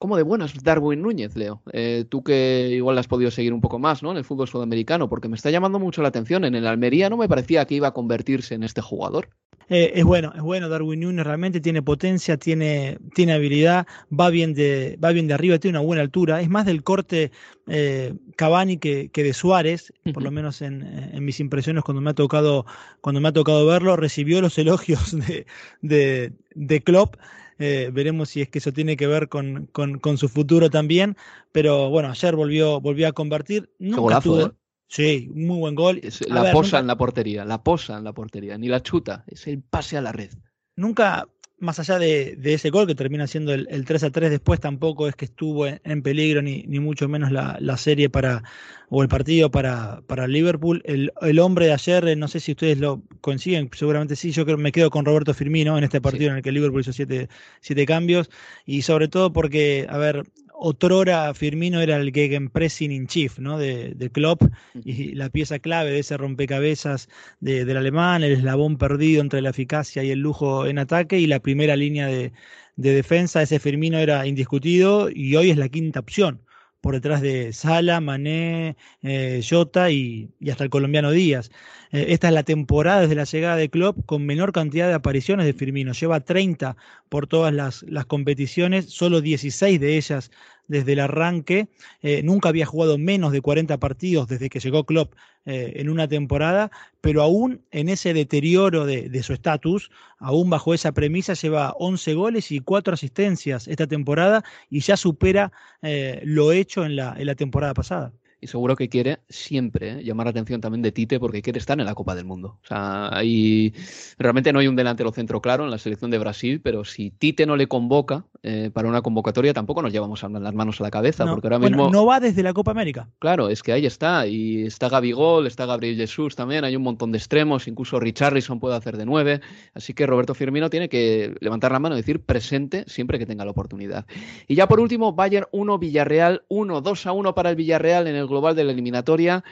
¿Cómo 0.00 0.16
de 0.16 0.22
bueno 0.22 0.46
es 0.46 0.54
Darwin 0.62 1.02
Núñez, 1.02 1.36
Leo? 1.36 1.60
Eh, 1.74 2.06
tú 2.08 2.24
que 2.24 2.70
igual 2.72 2.96
has 2.96 3.06
podido 3.06 3.30
seguir 3.30 3.52
un 3.52 3.60
poco 3.60 3.78
más 3.78 4.02
¿no? 4.02 4.10
en 4.10 4.16
el 4.16 4.24
fútbol 4.24 4.48
sudamericano, 4.48 5.10
porque 5.10 5.28
me 5.28 5.36
está 5.36 5.50
llamando 5.50 5.78
mucho 5.78 6.00
la 6.00 6.08
atención. 6.08 6.46
En 6.46 6.54
el 6.54 6.66
Almería 6.66 7.10
no 7.10 7.18
me 7.18 7.28
parecía 7.28 7.66
que 7.66 7.74
iba 7.74 7.88
a 7.88 7.92
convertirse 7.92 8.54
en 8.54 8.62
este 8.62 8.80
jugador. 8.80 9.28
Eh, 9.68 9.92
es 9.96 10.04
bueno, 10.04 10.32
es 10.34 10.40
bueno 10.40 10.70
Darwin 10.70 11.00
Núñez, 11.00 11.26
realmente 11.26 11.60
tiene 11.60 11.82
potencia, 11.82 12.38
tiene, 12.38 12.96
tiene 13.14 13.34
habilidad, 13.34 13.86
va 14.10 14.30
bien, 14.30 14.54
de, 14.54 14.98
va 15.04 15.12
bien 15.12 15.28
de 15.28 15.34
arriba, 15.34 15.58
tiene 15.58 15.76
una 15.76 15.86
buena 15.86 16.00
altura, 16.02 16.40
es 16.40 16.48
más 16.48 16.64
del 16.64 16.82
corte 16.82 17.30
eh, 17.68 18.14
Cavani 18.36 18.78
que, 18.78 19.10
que 19.10 19.22
de 19.22 19.34
Suárez, 19.34 19.92
por 20.14 20.22
lo 20.22 20.30
menos 20.30 20.62
en, 20.62 20.82
en, 20.82 21.22
mis 21.22 21.40
impresiones 21.40 21.84
cuando 21.84 22.00
me 22.00 22.10
ha 22.10 22.14
tocado, 22.14 22.64
cuando 23.02 23.20
me 23.20 23.28
ha 23.28 23.32
tocado 23.32 23.66
verlo, 23.66 23.96
recibió 23.96 24.40
los 24.40 24.56
elogios 24.56 25.12
de, 25.26 25.44
de, 25.82 26.32
de 26.54 26.80
Klopp. 26.80 27.16
Eh, 27.60 27.90
veremos 27.92 28.30
si 28.30 28.40
es 28.40 28.48
que 28.48 28.58
eso 28.58 28.72
tiene 28.72 28.96
que 28.96 29.06
ver 29.06 29.28
con, 29.28 29.68
con, 29.72 29.98
con, 29.98 30.16
su 30.16 30.28
futuro 30.28 30.70
también. 30.70 31.16
Pero 31.52 31.90
bueno, 31.90 32.08
ayer 32.08 32.34
volvió, 32.34 32.80
volvió 32.80 33.06
a 33.06 33.12
convertir. 33.12 33.70
Nunca 33.78 34.00
golazo, 34.00 34.22
tuvo, 34.22 34.46
¿eh? 34.46 34.52
Sí, 34.88 35.30
muy 35.34 35.58
buen 35.58 35.74
gol. 35.74 36.00
Es, 36.02 36.26
la 36.28 36.42
ver, 36.42 36.52
posa 36.52 36.66
nunca, 36.66 36.78
en 36.80 36.86
la 36.88 36.96
portería, 36.96 37.44
la 37.44 37.62
posa 37.62 37.98
en 37.98 38.04
la 38.04 38.12
portería, 38.12 38.58
ni 38.58 38.66
la 38.66 38.82
chuta, 38.82 39.24
es 39.28 39.46
el 39.46 39.62
pase 39.62 39.96
a 39.96 40.00
la 40.00 40.10
red. 40.10 40.30
Nunca, 40.74 41.28
más 41.60 41.78
allá 41.78 41.98
de, 41.98 42.36
de 42.36 42.54
ese 42.54 42.70
gol 42.70 42.86
que 42.86 42.94
termina 42.94 43.26
siendo 43.26 43.52
el, 43.52 43.68
el, 43.70 43.84
3 43.84 44.04
a 44.04 44.10
3 44.10 44.30
después, 44.30 44.58
tampoco 44.60 45.06
es 45.06 45.14
que 45.14 45.26
estuvo 45.26 45.66
en, 45.66 45.80
en 45.84 46.02
peligro, 46.02 46.42
ni, 46.42 46.64
ni, 46.64 46.80
mucho 46.80 47.08
menos 47.08 47.30
la, 47.30 47.56
la, 47.60 47.76
serie 47.76 48.08
para, 48.08 48.42
o 48.88 49.02
el 49.02 49.08
partido 49.08 49.50
para, 49.50 50.00
para 50.06 50.26
Liverpool. 50.26 50.82
El, 50.84 51.12
el, 51.20 51.38
hombre 51.38 51.66
de 51.66 51.72
ayer, 51.74 52.16
no 52.16 52.28
sé 52.28 52.40
si 52.40 52.52
ustedes 52.52 52.78
lo 52.78 53.02
consiguen, 53.20 53.70
seguramente 53.74 54.16
sí, 54.16 54.32
yo 54.32 54.44
creo 54.44 54.56
me 54.56 54.72
quedo 54.72 54.90
con 54.90 55.04
Roberto 55.04 55.34
Firmino 55.34 55.76
en 55.76 55.84
este 55.84 56.00
partido 56.00 56.24
sí. 56.24 56.30
en 56.30 56.36
el 56.36 56.42
que 56.42 56.52
Liverpool 56.52 56.80
hizo 56.80 56.92
siete, 56.92 57.28
siete 57.60 57.86
cambios, 57.86 58.30
y 58.64 58.82
sobre 58.82 59.08
todo 59.08 59.32
porque, 59.32 59.86
a 59.88 59.98
ver, 59.98 60.24
otrora 60.62 61.32
Firmino 61.34 61.80
era 61.80 61.96
el 61.96 62.12
gegenpressing 62.12 62.92
in 62.92 63.06
chief 63.06 63.38
¿no? 63.38 63.58
de, 63.58 63.94
de 63.94 64.10
Klopp 64.10 64.42
y 64.84 65.14
la 65.14 65.30
pieza 65.30 65.58
clave 65.58 65.90
de 65.90 66.00
ese 66.00 66.16
rompecabezas 66.16 67.08
de, 67.40 67.64
del 67.64 67.78
alemán, 67.78 68.22
el 68.22 68.32
eslabón 68.32 68.76
perdido 68.76 69.22
entre 69.22 69.40
la 69.40 69.50
eficacia 69.50 70.04
y 70.04 70.10
el 70.10 70.20
lujo 70.20 70.66
en 70.66 70.78
ataque 70.78 71.18
y 71.18 71.26
la 71.26 71.40
primera 71.40 71.76
línea 71.76 72.06
de, 72.06 72.32
de 72.76 72.94
defensa, 72.94 73.42
ese 73.42 73.58
Firmino 73.58 73.98
era 73.98 74.26
indiscutido 74.26 75.08
y 75.10 75.34
hoy 75.36 75.50
es 75.50 75.56
la 75.56 75.70
quinta 75.70 76.00
opción 76.00 76.42
por 76.80 76.94
detrás 76.94 77.20
de 77.20 77.52
Sala, 77.52 78.00
Mané, 78.00 78.76
eh, 79.02 79.42
Jota 79.48 79.90
y, 79.90 80.30
y, 80.40 80.50
hasta 80.50 80.64
el 80.64 80.70
colombiano 80.70 81.10
Díaz. 81.10 81.50
Eh, 81.92 82.06
esta 82.08 82.28
es 82.28 82.34
la 82.34 82.42
temporada 82.42 83.02
desde 83.02 83.14
la 83.14 83.24
llegada 83.24 83.56
de 83.56 83.68
Klopp 83.70 84.04
con 84.06 84.24
menor 84.26 84.52
cantidad 84.52 84.88
de 84.88 84.94
apariciones 84.94 85.46
de 85.46 85.52
Firmino. 85.52 85.92
Lleva 85.92 86.20
30 86.20 86.76
por 87.08 87.26
todas 87.26 87.52
las, 87.52 87.82
las 87.84 88.06
competiciones, 88.06 88.86
solo 88.86 89.20
16 89.20 89.80
de 89.80 89.96
ellas 89.96 90.30
desde 90.70 90.92
el 90.92 91.00
arranque. 91.00 91.68
Eh, 92.00 92.22
nunca 92.22 92.48
había 92.48 92.64
jugado 92.64 92.96
menos 92.96 93.32
de 93.32 93.40
40 93.40 93.78
partidos 93.78 94.28
desde 94.28 94.48
que 94.48 94.60
llegó 94.60 94.84
Klopp 94.84 95.14
eh, 95.44 95.72
en 95.76 95.90
una 95.90 96.06
temporada, 96.06 96.70
pero 97.00 97.22
aún 97.22 97.64
en 97.72 97.88
ese 97.88 98.14
deterioro 98.14 98.86
de, 98.86 99.22
su 99.24 99.32
estatus, 99.32 99.90
aún 100.18 100.48
bajo 100.48 100.72
esa 100.72 100.92
premisa, 100.92 101.34
lleva 101.34 101.72
11 101.72 102.14
goles 102.14 102.52
y 102.52 102.60
4 102.60 102.94
asistencias 102.94 103.66
esta 103.66 103.88
temporada 103.88 104.44
y 104.70 104.80
ya 104.80 104.96
supera 104.96 105.50
eh, 105.82 106.20
lo 106.24 106.52
hecho 106.52 106.84
en 106.84 106.94
la, 106.94 107.16
en 107.18 107.26
la 107.26 107.34
temporada 107.34 107.74
pasada 107.74 108.12
y 108.40 108.46
seguro 108.46 108.76
que 108.76 108.88
quiere 108.88 109.20
siempre 109.28 110.00
¿eh? 110.00 110.04
llamar 110.04 110.26
la 110.26 110.30
atención 110.30 110.60
también 110.60 110.82
de 110.82 110.92
Tite 110.92 111.20
porque 111.20 111.42
quiere 111.42 111.58
estar 111.58 111.78
en 111.78 111.86
la 111.86 111.94
Copa 111.94 112.14
del 112.14 112.24
Mundo. 112.24 112.58
O 112.62 112.66
sea, 112.66 113.14
ahí 113.14 113.74
realmente 114.18 114.52
no 114.52 114.60
hay 114.60 114.68
un 114.68 114.76
delantero 114.76 115.12
centro 115.12 115.40
claro 115.40 115.64
en 115.64 115.70
la 115.70 115.78
selección 115.78 116.10
de 116.10 116.18
Brasil, 116.18 116.60
pero 116.62 116.84
si 116.84 117.10
Tite 117.10 117.46
no 117.46 117.56
le 117.56 117.66
convoca 117.66 118.24
eh, 118.42 118.70
para 118.72 118.88
una 118.88 119.02
convocatoria, 119.02 119.52
tampoco 119.52 119.82
nos 119.82 119.92
llevamos 119.92 120.22
las 120.22 120.54
manos 120.54 120.80
a 120.80 120.84
la 120.84 120.90
cabeza. 120.90 121.24
No, 121.24 121.32
porque 121.32 121.48
ahora 121.48 121.58
bueno, 121.58 121.76
mismo. 121.76 121.90
no 121.92 122.06
va 122.06 122.20
desde 122.20 122.42
la 122.42 122.52
Copa 122.52 122.70
América. 122.70 123.08
Claro, 123.18 123.48
es 123.48 123.62
que 123.62 123.72
ahí 123.72 123.86
está. 123.86 124.26
Y 124.26 124.62
está 124.62 124.88
Gabigol, 124.88 125.46
está 125.46 125.66
Gabriel 125.66 125.96
Jesús 125.96 126.36
también. 126.36 126.64
Hay 126.64 126.76
un 126.76 126.82
montón 126.82 127.12
de 127.12 127.18
extremos, 127.18 127.68
incluso 127.68 128.00
Richarlison 128.00 128.58
puede 128.60 128.76
hacer 128.76 128.96
de 128.96 129.04
nueve. 129.04 129.40
Así 129.74 129.92
que 129.92 130.06
Roberto 130.06 130.34
Firmino 130.34 130.70
tiene 130.70 130.88
que 130.88 131.34
levantar 131.40 131.72
la 131.72 131.78
mano 131.78 131.94
y 131.94 131.98
decir 131.98 132.20
presente 132.24 132.84
siempre 132.86 133.18
que 133.18 133.26
tenga 133.26 133.44
la 133.44 133.50
oportunidad. 133.50 134.06
Y 134.48 134.54
ya 134.54 134.66
por 134.66 134.80
último, 134.80 135.12
Bayern 135.12 135.46
1, 135.52 135.78
Villarreal 135.78 136.42
1, 136.48 136.80
2 136.80 137.06
a 137.06 137.12
1 137.12 137.34
para 137.34 137.50
el 137.50 137.56
Villarreal 137.56 138.06
en 138.06 138.16
el 138.16 138.26
global 138.30 138.56
de 138.56 138.64
la 138.64 138.72
eliminatoria. 138.72 139.44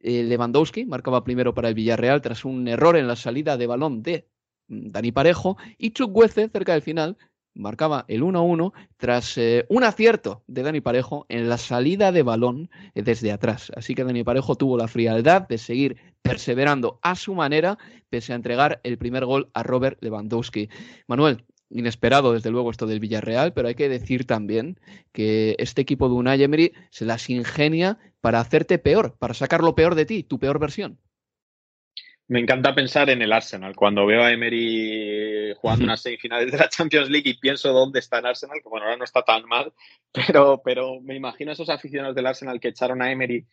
Eh, 0.00 0.24
Lewandowski 0.24 0.84
marcaba 0.84 1.22
primero 1.22 1.54
para 1.54 1.68
el 1.68 1.74
Villarreal 1.74 2.20
tras 2.20 2.44
un 2.44 2.66
error 2.66 2.96
en 2.96 3.06
la 3.06 3.16
salida 3.16 3.56
de 3.56 3.66
balón 3.66 4.02
de 4.02 4.28
Dani 4.68 5.12
Parejo 5.12 5.56
y 5.78 5.90
Chukwueze 5.90 6.48
cerca 6.48 6.72
del 6.72 6.82
final 6.82 7.16
marcaba 7.56 8.04
el 8.08 8.22
1-1 8.22 8.72
tras 8.96 9.38
eh, 9.38 9.64
un 9.68 9.84
acierto 9.84 10.42
de 10.46 10.62
Dani 10.62 10.80
Parejo 10.80 11.26
en 11.28 11.48
la 11.48 11.58
salida 11.58 12.12
de 12.12 12.22
balón 12.22 12.70
eh, 12.94 13.02
desde 13.02 13.32
atrás. 13.32 13.72
Así 13.74 13.94
que 13.94 14.04
Dani 14.04 14.24
Parejo 14.24 14.56
tuvo 14.56 14.76
la 14.76 14.88
frialdad 14.88 15.48
de 15.48 15.58
seguir 15.58 15.96
perseverando 16.22 16.98
a 17.02 17.14
su 17.14 17.34
manera 17.34 17.78
pese 18.10 18.32
a 18.32 18.36
entregar 18.36 18.80
el 18.84 18.98
primer 18.98 19.24
gol 19.24 19.50
a 19.54 19.62
Robert 19.62 19.98
Lewandowski. 20.02 20.68
Manuel, 21.06 21.44
inesperado 21.70 22.32
desde 22.32 22.50
luego 22.50 22.70
esto 22.70 22.86
del 22.86 23.00
Villarreal, 23.00 23.52
pero 23.52 23.68
hay 23.68 23.74
que 23.74 23.88
decir 23.88 24.26
también 24.26 24.78
que 25.12 25.56
este 25.58 25.82
equipo 25.82 26.08
de 26.08 26.14
Unai 26.14 26.42
Emery 26.42 26.72
se 26.90 27.04
las 27.04 27.28
ingenia 27.28 27.98
para 28.20 28.40
hacerte 28.40 28.78
peor, 28.78 29.16
para 29.18 29.34
sacar 29.34 29.62
lo 29.62 29.74
peor 29.74 29.94
de 29.94 30.06
ti, 30.06 30.22
tu 30.22 30.38
peor 30.38 30.58
versión. 30.58 30.98
Me 32.28 32.40
encanta 32.40 32.74
pensar 32.74 33.08
en 33.10 33.22
el 33.22 33.32
Arsenal. 33.32 33.76
Cuando 33.76 34.04
veo 34.04 34.22
a 34.24 34.32
Emery 34.32 35.54
jugando 35.56 35.84
unas 35.84 36.02
semifinales 36.02 36.50
de 36.50 36.58
la 36.58 36.68
Champions 36.68 37.08
League 37.08 37.30
y 37.30 37.38
pienso 37.38 37.72
dónde 37.72 38.00
está 38.00 38.18
en 38.18 38.26
Arsenal, 38.26 38.58
que 38.62 38.68
bueno, 38.68 38.86
ahora 38.86 38.96
no 38.96 39.04
está 39.04 39.22
tan 39.22 39.44
mal, 39.46 39.72
pero, 40.12 40.60
pero 40.64 41.00
me 41.00 41.14
imagino 41.14 41.50
a 41.50 41.54
esos 41.54 41.68
aficionados 41.68 42.16
del 42.16 42.26
Arsenal 42.26 42.58
que 42.58 42.68
echaron 42.68 43.02
a 43.02 43.10
Emery 43.10 43.46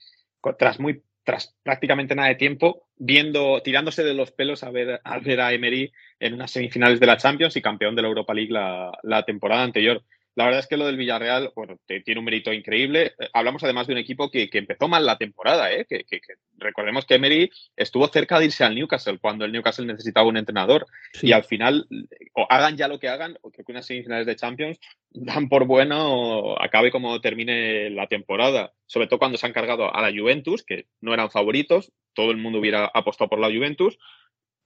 tras 0.57 0.79
muy 0.79 1.03
tras 1.23 1.55
prácticamente 1.63 2.15
nada 2.15 2.29
de 2.29 2.35
tiempo, 2.35 2.87
viendo, 2.97 3.61
tirándose 3.61 4.03
de 4.03 4.13
los 4.13 4.31
pelos 4.31 4.63
a 4.63 4.71
ver, 4.71 5.01
a 5.03 5.19
ver 5.19 5.41
a 5.41 5.53
Emery 5.53 5.91
en 6.19 6.33
unas 6.33 6.51
semifinales 6.51 6.99
de 6.99 7.07
la 7.07 7.17
Champions 7.17 7.55
y 7.55 7.61
campeón 7.61 7.95
de 7.95 8.01
la 8.01 8.07
Europa 8.09 8.33
League 8.33 8.51
la, 8.51 8.91
la 9.03 9.23
temporada 9.23 9.63
anterior. 9.63 10.03
La 10.35 10.45
verdad 10.45 10.61
es 10.61 10.67
que 10.67 10.77
lo 10.77 10.87
del 10.87 10.97
Villarreal 10.97 11.51
bueno, 11.55 11.77
tiene 11.85 12.19
un 12.19 12.25
mérito 12.25 12.51
increíble. 12.51 13.13
Hablamos 13.33 13.63
además 13.63 13.85
de 13.85 13.93
un 13.93 13.99
equipo 13.99 14.31
que, 14.31 14.49
que 14.49 14.57
empezó 14.57 14.87
mal 14.87 15.05
la 15.05 15.17
temporada. 15.17 15.71
¿eh? 15.71 15.85
Que, 15.87 16.03
que, 16.05 16.19
que, 16.21 16.33
recordemos 16.57 17.05
que 17.05 17.15
Emery 17.15 17.51
estuvo 17.75 18.07
cerca 18.07 18.39
de 18.39 18.45
irse 18.45 18.63
al 18.63 18.73
Newcastle 18.73 19.19
cuando 19.19 19.45
el 19.45 19.51
Newcastle 19.51 19.85
necesitaba 19.85 20.27
un 20.27 20.37
entrenador. 20.37 20.87
Sí. 21.13 21.27
Y 21.27 21.33
al 21.33 21.43
final, 21.43 21.87
o 22.33 22.47
hagan 22.49 22.77
ya 22.77 22.87
lo 22.87 22.99
que 22.99 23.09
hagan, 23.09 23.37
o 23.41 23.51
que 23.51 23.63
unas 23.67 23.85
semifinales 23.85 24.25
de 24.25 24.35
Champions 24.35 24.79
dan 25.11 25.49
por 25.49 25.65
bueno 25.65 26.55
acabe 26.59 26.91
como 26.91 27.21
termine 27.21 27.91
la 27.91 28.07
temporada. 28.07 28.73
Sobre 28.87 29.07
todo 29.07 29.19
cuando 29.19 29.37
se 29.37 29.45
han 29.45 29.53
cargado 29.53 29.95
a 29.95 30.01
la 30.01 30.17
Juventus, 30.17 30.63
que 30.63 30.87
no 31.01 31.13
eran 31.13 31.29
favoritos. 31.29 31.91
Todo 32.13 32.31
el 32.31 32.37
mundo 32.37 32.59
hubiera 32.59 32.85
apostado 32.85 33.29
por 33.29 33.39
la 33.39 33.47
Juventus. 33.47 33.97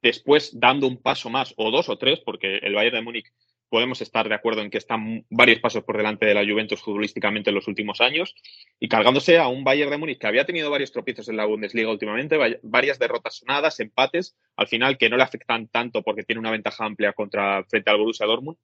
Después 0.02 0.58
dando 0.58 0.88
un 0.88 1.02
paso 1.02 1.30
más, 1.30 1.54
o 1.58 1.72
dos 1.72 1.90
o 1.90 1.98
tres, 1.98 2.20
porque 2.20 2.58
el 2.58 2.76
Bayern 2.76 2.98
de 2.98 3.02
Múnich 3.02 3.34
podemos 3.70 4.02
estar 4.02 4.30
de 4.30 4.36
acuerdo 4.36 4.62
en 4.62 4.70
que 4.70 4.78
están 4.78 5.26
varios 5.30 5.60
pasos 5.60 5.84
por 5.84 5.98
delante 5.98 6.26
de 6.26 6.34
la 6.34 6.46
Juventus 6.46 6.82
futbolísticamente 6.82 7.50
en 7.50 7.56
los 7.56 7.68
últimos 7.68 8.02
años 8.02 8.36
y 8.80 8.88
cargándose 8.88 9.38
a 9.38 9.48
un 9.48 9.64
Bayern 9.64 9.92
de 9.92 9.98
Múnich 9.98 10.20
que 10.20 10.28
había 10.28 10.46
tenido 10.46 10.70
varios 10.70 10.92
tropiezos 10.92 11.28
en 11.30 11.38
la 11.38 11.46
Bundesliga 11.46 11.92
últimamente, 11.92 12.38
varias 12.64 13.00
derrotas 13.00 13.38
sonadas, 13.38 13.80
empates, 13.80 14.36
al 14.56 14.68
final 14.68 14.98
que 14.98 15.10
no 15.10 15.18
le 15.18 15.24
afectan 15.24 15.68
tanto 15.68 16.04
porque 16.04 16.24
tiene 16.24 16.40
una 16.40 16.52
ventaja 16.52 16.86
amplia 16.86 17.14
contra 17.14 17.64
frente 17.66 17.90
al 17.90 17.98
Borussia 17.98 18.26
Dortmund. 18.26 18.58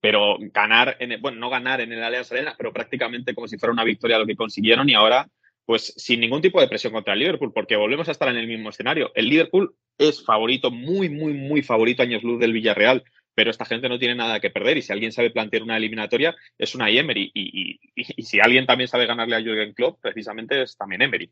Pero 0.00 0.38
ganar, 0.40 0.96
en 0.98 1.20
bueno, 1.20 1.38
no 1.38 1.50
ganar 1.50 1.80
en 1.80 1.92
el 1.92 2.02
Allianz 2.02 2.32
Arena, 2.32 2.54
pero 2.56 2.72
prácticamente 2.72 3.34
como 3.34 3.48
si 3.48 3.58
fuera 3.58 3.72
una 3.72 3.84
victoria 3.84 4.18
lo 4.18 4.26
que 4.26 4.36
consiguieron 4.36 4.88
y 4.88 4.94
ahora 4.94 5.28
pues 5.70 5.94
sin 5.96 6.18
ningún 6.18 6.42
tipo 6.42 6.60
de 6.60 6.66
presión 6.66 6.92
contra 6.92 7.12
el 7.12 7.20
Liverpool, 7.20 7.52
porque 7.52 7.76
volvemos 7.76 8.08
a 8.08 8.10
estar 8.10 8.28
en 8.28 8.36
el 8.36 8.48
mismo 8.48 8.70
escenario. 8.70 9.12
El 9.14 9.28
Liverpool 9.28 9.76
es 9.96 10.24
favorito, 10.24 10.72
muy, 10.72 11.08
muy, 11.08 11.32
muy 11.32 11.62
favorito, 11.62 12.02
años 12.02 12.24
luz 12.24 12.40
del 12.40 12.52
Villarreal, 12.52 13.04
pero 13.40 13.52
esta 13.52 13.64
gente 13.64 13.88
no 13.88 13.98
tiene 13.98 14.14
nada 14.14 14.38
que 14.38 14.50
perder 14.50 14.76
y 14.76 14.82
si 14.82 14.92
alguien 14.92 15.12
sabe 15.12 15.30
plantear 15.30 15.62
una 15.62 15.78
eliminatoria 15.78 16.36
es 16.58 16.74
una 16.74 16.90
Emery 16.90 17.32
y, 17.32 17.80
si 18.22 18.38
alguien 18.38 18.66
también 18.66 18.86
sabe 18.86 19.06
ganarle 19.06 19.34
a 19.34 19.40
Jürgen 19.40 19.72
Klopp, 19.72 19.98
precisamente 20.02 20.60
es 20.60 20.76
también 20.76 21.00
Emery. 21.00 21.30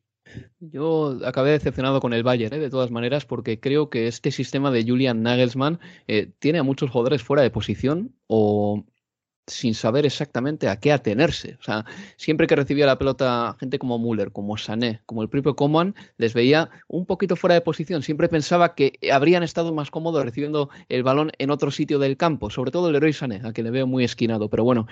Yo 0.58 1.18
acabé 1.26 1.50
decepcionado 1.50 2.00
con 2.00 2.14
el 2.14 2.22
Bayern, 2.22 2.54
¿eh? 2.54 2.60
de 2.60 2.70
todas 2.70 2.90
maneras, 2.90 3.26
porque 3.26 3.60
creo 3.60 3.90
que 3.90 4.06
este 4.06 4.30
sistema 4.30 4.70
de 4.70 4.84
Julian 4.84 5.22
Nagelsmann 5.22 5.80
eh, 6.06 6.30
tiene 6.38 6.60
a 6.60 6.62
muchos 6.62 6.88
jugadores 6.88 7.22
fuera 7.22 7.42
de 7.42 7.50
posición 7.50 8.14
o 8.26 8.86
sin 9.48 9.74
saber 9.74 10.06
exactamente 10.06 10.68
a 10.68 10.78
qué 10.78 10.92
atenerse. 10.92 11.56
O 11.60 11.62
sea, 11.62 11.84
siempre 12.16 12.46
que 12.46 12.56
recibía 12.56 12.86
la 12.86 12.98
pelota 12.98 13.56
gente 13.58 13.78
como 13.78 13.98
Müller, 13.98 14.32
como 14.32 14.56
Sané, 14.56 15.00
como 15.06 15.22
el 15.22 15.28
propio 15.28 15.56
Coman, 15.56 15.94
les 16.16 16.34
veía 16.34 16.70
un 16.86 17.06
poquito 17.06 17.36
fuera 17.36 17.54
de 17.54 17.60
posición. 17.60 18.02
Siempre 18.02 18.28
pensaba 18.28 18.74
que 18.74 18.98
habrían 19.12 19.42
estado 19.42 19.74
más 19.74 19.90
cómodos 19.90 20.24
recibiendo 20.24 20.70
el 20.88 21.02
balón 21.02 21.32
en 21.38 21.50
otro 21.50 21.70
sitio 21.70 21.98
del 21.98 22.16
campo, 22.16 22.50
sobre 22.50 22.70
todo 22.70 22.90
el 22.90 22.96
héroe 22.96 23.12
Sané, 23.12 23.40
a 23.44 23.52
quien 23.52 23.64
le 23.64 23.70
veo 23.70 23.86
muy 23.86 24.04
esquinado. 24.04 24.48
Pero 24.48 24.64
bueno, 24.64 24.86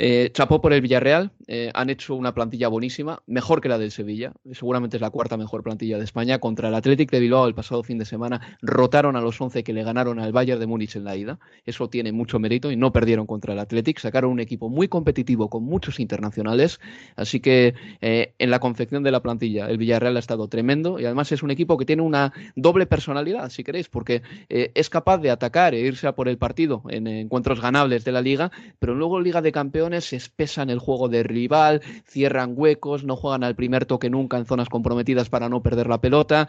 eh, 0.00 0.30
chapó 0.32 0.60
por 0.60 0.72
el 0.72 0.80
Villarreal, 0.80 1.32
eh, 1.48 1.72
han 1.74 1.90
hecho 1.90 2.14
una 2.14 2.32
plantilla 2.32 2.68
buenísima, 2.68 3.20
mejor 3.26 3.60
que 3.60 3.68
la 3.68 3.78
del 3.78 3.90
Sevilla, 3.90 4.32
seguramente 4.52 4.96
es 4.96 5.00
la 5.00 5.10
cuarta 5.10 5.36
mejor 5.36 5.64
plantilla 5.64 5.98
de 5.98 6.04
España. 6.04 6.38
Contra 6.38 6.68
el 6.68 6.74
Athletic 6.76 7.10
de 7.10 7.18
Bilbao 7.18 7.48
el 7.48 7.54
pasado 7.54 7.82
fin 7.82 7.98
de 7.98 8.04
semana 8.04 8.58
rotaron 8.62 9.16
a 9.16 9.20
los 9.20 9.40
11 9.40 9.64
que 9.64 9.72
le 9.72 9.82
ganaron 9.82 10.20
al 10.20 10.30
Bayern 10.30 10.60
de 10.60 10.68
Múnich 10.68 10.94
en 10.94 11.02
la 11.02 11.16
ida, 11.16 11.40
eso 11.66 11.88
tiene 11.88 12.12
mucho 12.12 12.38
mérito 12.38 12.70
y 12.70 12.76
no 12.76 12.92
perdieron 12.92 13.26
contra 13.26 13.54
el 13.54 13.58
Athletic, 13.58 13.98
sacaron 13.98 14.30
un 14.30 14.38
equipo 14.38 14.68
muy 14.68 14.86
competitivo 14.86 15.50
con 15.50 15.64
muchos 15.64 15.98
internacionales, 15.98 16.78
así 17.16 17.40
que 17.40 17.74
eh, 18.00 18.34
en 18.38 18.50
la 18.50 18.60
confección 18.60 19.02
de 19.02 19.10
la 19.10 19.20
plantilla 19.20 19.68
el 19.68 19.78
Villarreal 19.78 20.16
ha 20.16 20.20
estado 20.20 20.46
tremendo 20.46 21.00
y 21.00 21.06
además 21.06 21.32
es 21.32 21.42
un 21.42 21.50
equipo 21.50 21.76
que 21.76 21.84
tiene 21.84 22.02
una 22.02 22.32
doble 22.54 22.86
personalidad, 22.86 23.50
si 23.50 23.64
queréis, 23.64 23.88
porque 23.88 24.22
es 24.48 24.90
capaz 24.90 25.18
de 25.18 25.30
atacar 25.30 25.74
e 25.74 25.80
irse 25.80 26.06
a 26.06 26.14
por 26.14 26.28
el 26.28 26.38
partido 26.38 26.82
en 26.88 27.08
encuentros 27.08 27.60
ganables 27.60 28.04
de 28.04 28.12
la 28.12 28.20
liga, 28.20 28.52
pero 28.78 28.94
luego 28.94 29.20
Liga 29.20 29.42
de 29.42 29.50
Campeones 29.50 29.87
se 30.00 30.16
espesan 30.16 30.70
el 30.70 30.78
juego 30.78 31.08
de 31.08 31.22
rival, 31.22 31.82
cierran 32.06 32.52
huecos, 32.56 33.04
no 33.04 33.16
juegan 33.16 33.44
al 33.44 33.56
primer 33.56 33.86
toque 33.86 34.10
nunca 34.10 34.38
en 34.38 34.46
zonas 34.46 34.68
comprometidas 34.68 35.28
para 35.28 35.48
no 35.48 35.62
perder 35.62 35.88
la 35.88 36.00
pelota 36.00 36.48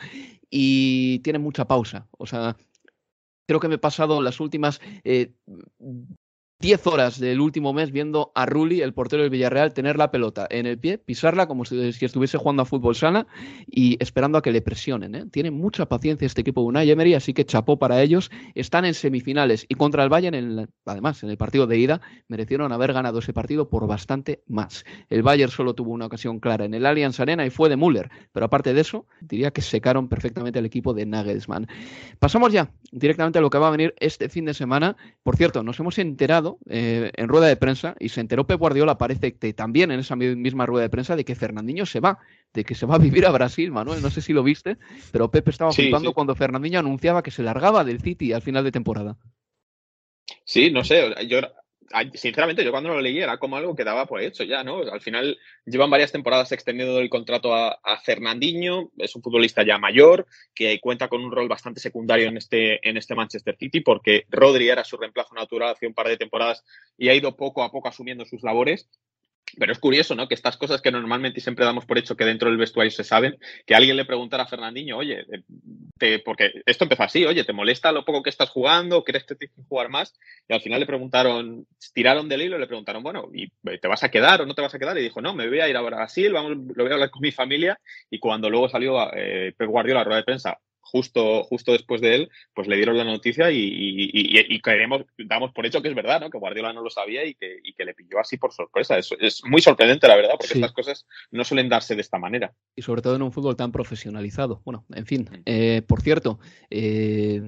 y 0.49 1.19
tienen 1.19 1.41
mucha 1.41 1.65
pausa. 1.65 2.07
O 2.17 2.25
sea, 2.25 2.55
creo 3.47 3.59
que 3.59 3.67
me 3.67 3.75
he 3.75 3.79
pasado 3.79 4.21
las 4.21 4.39
últimas 4.39 4.81
eh, 5.03 5.33
10 6.61 6.87
horas 6.87 7.21
del 7.21 7.39
último 7.39 7.71
mes 7.71 7.89
viendo 7.89 8.33
a 8.35 8.45
Rulli, 8.45 8.81
el 8.81 8.93
portero 8.93 9.21
del 9.21 9.29
Villarreal, 9.29 9.73
tener 9.73 9.95
la 9.95 10.11
pelota 10.11 10.45
en 10.49 10.65
el 10.65 10.77
pie, 10.77 10.97
pisarla 10.97 11.47
como 11.47 11.63
si, 11.63 11.79
estuviese 12.01 12.37
jugando 12.37 12.63
a 12.63 12.65
fútbol 12.65 12.95
sana 12.95 13.27
y 13.65 13.95
esperando 14.03 14.37
a 14.37 14.41
que 14.41 14.51
le 14.51 14.61
presionen. 14.61 15.15
¿eh? 15.15 15.25
Tiene 15.31 15.51
mucha 15.51 15.85
paciencia 15.87 16.25
este 16.25 16.41
equipo 16.41 16.59
de 16.59 16.67
Unai 16.67 16.91
Emery, 16.91 17.13
así 17.13 17.33
que 17.33 17.45
chapó 17.45 17.79
para 17.79 18.01
ellos. 18.01 18.29
Están 18.55 18.83
en 18.83 18.93
semifinales 18.93 19.65
y 19.69 19.75
contra 19.75 20.03
el 20.03 20.09
Bayern, 20.09 20.35
en 20.35 20.69
además, 20.85 21.23
en 21.23 21.29
el 21.29 21.37
partido 21.37 21.65
de 21.65 21.77
ida, 21.77 22.01
merecieron 22.27 22.73
haber 22.73 22.91
ganado 22.91 23.19
ese 23.19 23.31
partido 23.31 23.69
por 23.69 23.87
bastante 23.87 24.43
más. 24.45 24.83
El 25.09 25.23
Bayern 25.23 25.53
solo 25.53 25.75
tuvo 25.75 25.93
una 25.93 26.07
ocasión 26.07 26.41
clara 26.41 26.65
en 26.65 26.73
el 26.73 26.85
Allianz 26.85 27.21
Arena 27.21 27.45
y 27.45 27.51
fue 27.51 27.69
de 27.69 27.77
Müller, 27.77 28.09
pero 28.33 28.47
aparte 28.47 28.73
de 28.73 28.81
eso, 28.81 29.05
diría 29.21 29.51
que 29.51 29.61
secaron 29.61 30.09
perfectamente 30.09 30.59
al 30.59 30.65
equipo 30.65 30.93
de 30.93 31.05
Nagelsmann. 31.05 31.67
Pasamos 32.19 32.51
ya 32.51 32.69
directamente 32.91 33.39
a 33.39 33.41
lo 33.41 33.49
que 33.49 33.59
va 33.59 33.69
a 33.69 33.71
venir 33.71 33.95
este 34.01 34.27
fin 34.27 34.43
de 34.43 34.53
semana. 34.53 34.97
Por 35.23 35.37
cierto, 35.37 35.63
nos 35.63 35.79
hemos 35.79 35.97
enterado 35.99 36.48
eh, 36.69 37.11
en 37.15 37.27
rueda 37.27 37.47
de 37.47 37.55
prensa 37.55 37.95
y 37.99 38.09
se 38.09 38.21
enteró 38.21 38.47
Pep 38.47 38.59
Guardiola, 38.59 38.97
parece 38.97 39.35
que 39.35 39.53
también 39.53 39.91
en 39.91 39.99
esa 39.99 40.15
misma 40.15 40.65
rueda 40.65 40.83
de 40.83 40.89
prensa, 40.89 41.15
de 41.15 41.25
que 41.25 41.35
Fernandinho 41.35 41.85
se 41.85 41.99
va, 41.99 42.19
de 42.53 42.63
que 42.63 42.75
se 42.75 42.85
va 42.85 42.95
a 42.95 42.99
vivir 42.99 43.25
a 43.25 43.31
Brasil, 43.31 43.71
Manuel. 43.71 44.01
No 44.01 44.09
sé 44.09 44.21
si 44.21 44.33
lo 44.33 44.43
viste, 44.43 44.77
pero 45.11 45.29
Pep 45.29 45.47
estaba 45.47 45.71
flipando 45.71 46.13
cuando 46.13 46.35
Fernandinho 46.35 46.79
anunciaba 46.79 47.23
que 47.23 47.31
se 47.31 47.43
largaba 47.43 47.83
del 47.83 48.01
City 48.01 48.33
al 48.33 48.41
final 48.41 48.63
de 48.63 48.71
temporada. 48.71 49.17
Sí, 50.43 50.71
no 50.71 50.83
sé, 50.83 51.13
yo 51.27 51.39
sinceramente, 52.13 52.63
yo 52.63 52.71
cuando 52.71 52.89
lo 52.89 53.01
leí 53.01 53.19
era 53.19 53.37
como 53.37 53.57
algo 53.57 53.75
que 53.75 53.83
daba 53.83 54.05
por 54.05 54.21
hecho 54.21 54.43
ya, 54.43 54.63
¿no? 54.63 54.79
Al 54.79 55.01
final 55.01 55.37
llevan 55.65 55.89
varias 55.89 56.11
temporadas 56.11 56.51
extendiendo 56.51 56.99
el 56.99 57.09
contrato 57.09 57.53
a, 57.53 57.77
Fernandinho, 58.03 58.91
es 58.97 59.15
un 59.15 59.21
futbolista 59.21 59.63
ya 59.63 59.77
mayor, 59.77 60.25
que 60.53 60.79
cuenta 60.79 61.07
con 61.07 61.23
un 61.23 61.31
rol 61.31 61.47
bastante 61.47 61.79
secundario 61.79 62.27
en 62.27 62.37
este, 62.37 62.87
en 62.87 62.97
este 62.97 63.15
Manchester 63.15 63.55
City, 63.57 63.81
porque 63.81 64.25
Rodri 64.29 64.69
era 64.69 64.83
su 64.83 64.97
reemplazo 64.97 65.35
natural 65.35 65.73
hace 65.73 65.87
un 65.87 65.93
par 65.93 66.07
de 66.07 66.17
temporadas 66.17 66.63
y 66.97 67.09
ha 67.09 67.15
ido 67.15 67.35
poco 67.35 67.63
a 67.63 67.71
poco 67.71 67.87
asumiendo 67.87 68.25
sus 68.25 68.43
labores. 68.43 68.89
Pero 69.57 69.71
es 69.71 69.79
curioso, 69.79 70.15
¿no? 70.15 70.27
Que 70.27 70.35
estas 70.35 70.57
cosas 70.57 70.81
que 70.81 70.91
normalmente 70.91 71.41
siempre 71.41 71.65
damos 71.65 71.85
por 71.85 71.97
hecho 71.97 72.15
que 72.15 72.25
dentro 72.25 72.49
del 72.49 72.57
vestuario 72.57 72.91
se 72.91 73.03
saben, 73.03 73.37
que 73.65 73.75
alguien 73.75 73.97
le 73.97 74.05
preguntara 74.05 74.43
a 74.43 74.47
Fernandinho, 74.47 74.97
oye, 74.97 75.25
te, 75.97 76.19
porque 76.19 76.51
esto 76.65 76.85
empezó 76.85 77.03
así, 77.03 77.25
oye, 77.25 77.43
¿te 77.43 77.53
molesta 77.53 77.91
lo 77.91 78.05
poco 78.05 78.23
que 78.23 78.29
estás 78.29 78.49
jugando? 78.49 79.03
¿Crees 79.03 79.23
que 79.25 79.35
tienes 79.35 79.55
que 79.55 79.63
jugar 79.63 79.89
más? 79.89 80.13
Y 80.47 80.53
al 80.53 80.61
final 80.61 80.79
le 80.79 80.85
preguntaron, 80.85 81.65
tiraron 81.93 82.29
del 82.29 82.41
hilo 82.41 82.57
y 82.57 82.59
le 82.59 82.67
preguntaron, 82.67 83.03
bueno, 83.03 83.29
¿y 83.33 83.49
te 83.77 83.87
vas 83.87 84.03
a 84.03 84.09
quedar 84.09 84.41
o 84.41 84.45
no 84.45 84.55
te 84.55 84.61
vas 84.61 84.73
a 84.73 84.79
quedar? 84.79 84.97
Y 84.97 85.03
dijo, 85.03 85.21
no, 85.21 85.33
me 85.33 85.47
voy 85.47 85.59
a 85.59 85.69
ir 85.69 85.77
a 85.77 85.81
Brasil, 85.81 86.33
vamos, 86.33 86.51
lo 86.51 86.83
voy 86.83 86.91
a 86.91 86.95
hablar 86.95 87.09
con 87.09 87.21
mi 87.21 87.31
familia. 87.31 87.79
Y 88.09 88.19
cuando 88.19 88.49
luego 88.49 88.69
salió 88.69 88.97
eh, 89.13 89.53
Guardiola 89.59 90.01
la 90.01 90.03
rueda 90.03 90.17
de 90.17 90.25
prensa, 90.25 90.59
justo, 90.91 91.43
justo 91.43 91.71
después 91.71 92.01
de 92.01 92.15
él, 92.15 92.29
pues 92.53 92.67
le 92.67 92.75
dieron 92.75 92.97
la 92.97 93.03
noticia 93.03 93.51
y, 93.51 93.59
y, 93.61 94.61
creemos, 94.61 95.03
damos 95.17 95.51
por 95.51 95.65
hecho 95.65 95.81
que 95.81 95.89
es 95.89 95.95
verdad, 95.95 96.21
¿no? 96.21 96.29
Que 96.29 96.37
Guardiola 96.37 96.73
no 96.73 96.81
lo 96.81 96.89
sabía 96.89 97.25
y 97.25 97.35
que, 97.35 97.59
que 97.75 97.85
le 97.85 97.93
pilló 97.93 98.19
así 98.19 98.37
por 98.37 98.51
sorpresa. 98.51 98.97
Es, 98.97 99.09
es 99.19 99.41
muy 99.45 99.61
sorprendente, 99.61 100.07
la 100.07 100.15
verdad, 100.15 100.33
porque 100.37 100.53
estas 100.53 100.71
cosas 100.71 101.05
no 101.31 101.43
suelen 101.43 101.69
darse 101.69 101.95
de 101.95 102.01
esta 102.01 102.17
manera. 102.17 102.53
Y 102.75 102.81
sobre 102.81 103.01
todo 103.01 103.15
en 103.15 103.21
un 103.21 103.31
fútbol 103.31 103.55
tan 103.55 103.71
profesionalizado. 103.71 104.61
Bueno, 104.65 104.85
en 104.93 105.05
fin. 105.05 105.29
Eh, 105.45 105.81
por 105.87 106.01
cierto, 106.01 106.39
eh, 106.69 107.41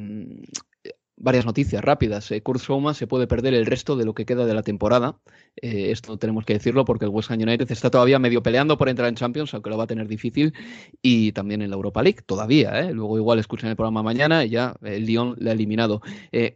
varias 1.21 1.45
noticias 1.45 1.83
rápidas. 1.83 2.31
Eh, 2.31 2.41
Kurt 2.41 2.61
Soma 2.61 2.93
se 2.93 3.07
puede 3.07 3.27
perder 3.27 3.53
el 3.53 3.65
resto 3.65 3.95
de 3.95 4.05
lo 4.05 4.13
que 4.13 4.25
queda 4.25 4.45
de 4.45 4.53
la 4.53 4.63
temporada. 4.63 5.19
Eh, 5.61 5.91
esto 5.91 6.17
tenemos 6.17 6.45
que 6.45 6.53
decirlo 6.53 6.83
porque 6.83 7.05
el 7.05 7.11
West 7.11 7.31
Ham 7.31 7.41
United 7.41 7.71
está 7.71 7.89
todavía 7.89 8.19
medio 8.19 8.41
peleando 8.43 8.77
por 8.77 8.89
entrar 8.89 9.07
en 9.07 9.15
Champions, 9.15 9.53
aunque 9.53 9.69
lo 9.69 9.77
va 9.77 9.85
a 9.85 9.87
tener 9.87 10.07
difícil, 10.07 10.53
y 11.01 11.31
también 11.31 11.61
en 11.61 11.69
la 11.69 11.75
Europa 11.75 12.01
League, 12.01 12.21
todavía. 12.25 12.79
¿eh? 12.81 12.93
Luego 12.93 13.17
igual 13.17 13.39
escuchan 13.39 13.69
el 13.69 13.75
programa 13.75 14.03
mañana 14.03 14.43
y 14.45 14.49
ya 14.49 14.75
el 14.83 15.05
Lyon 15.05 15.35
le 15.37 15.51
ha 15.51 15.53
eliminado. 15.53 16.01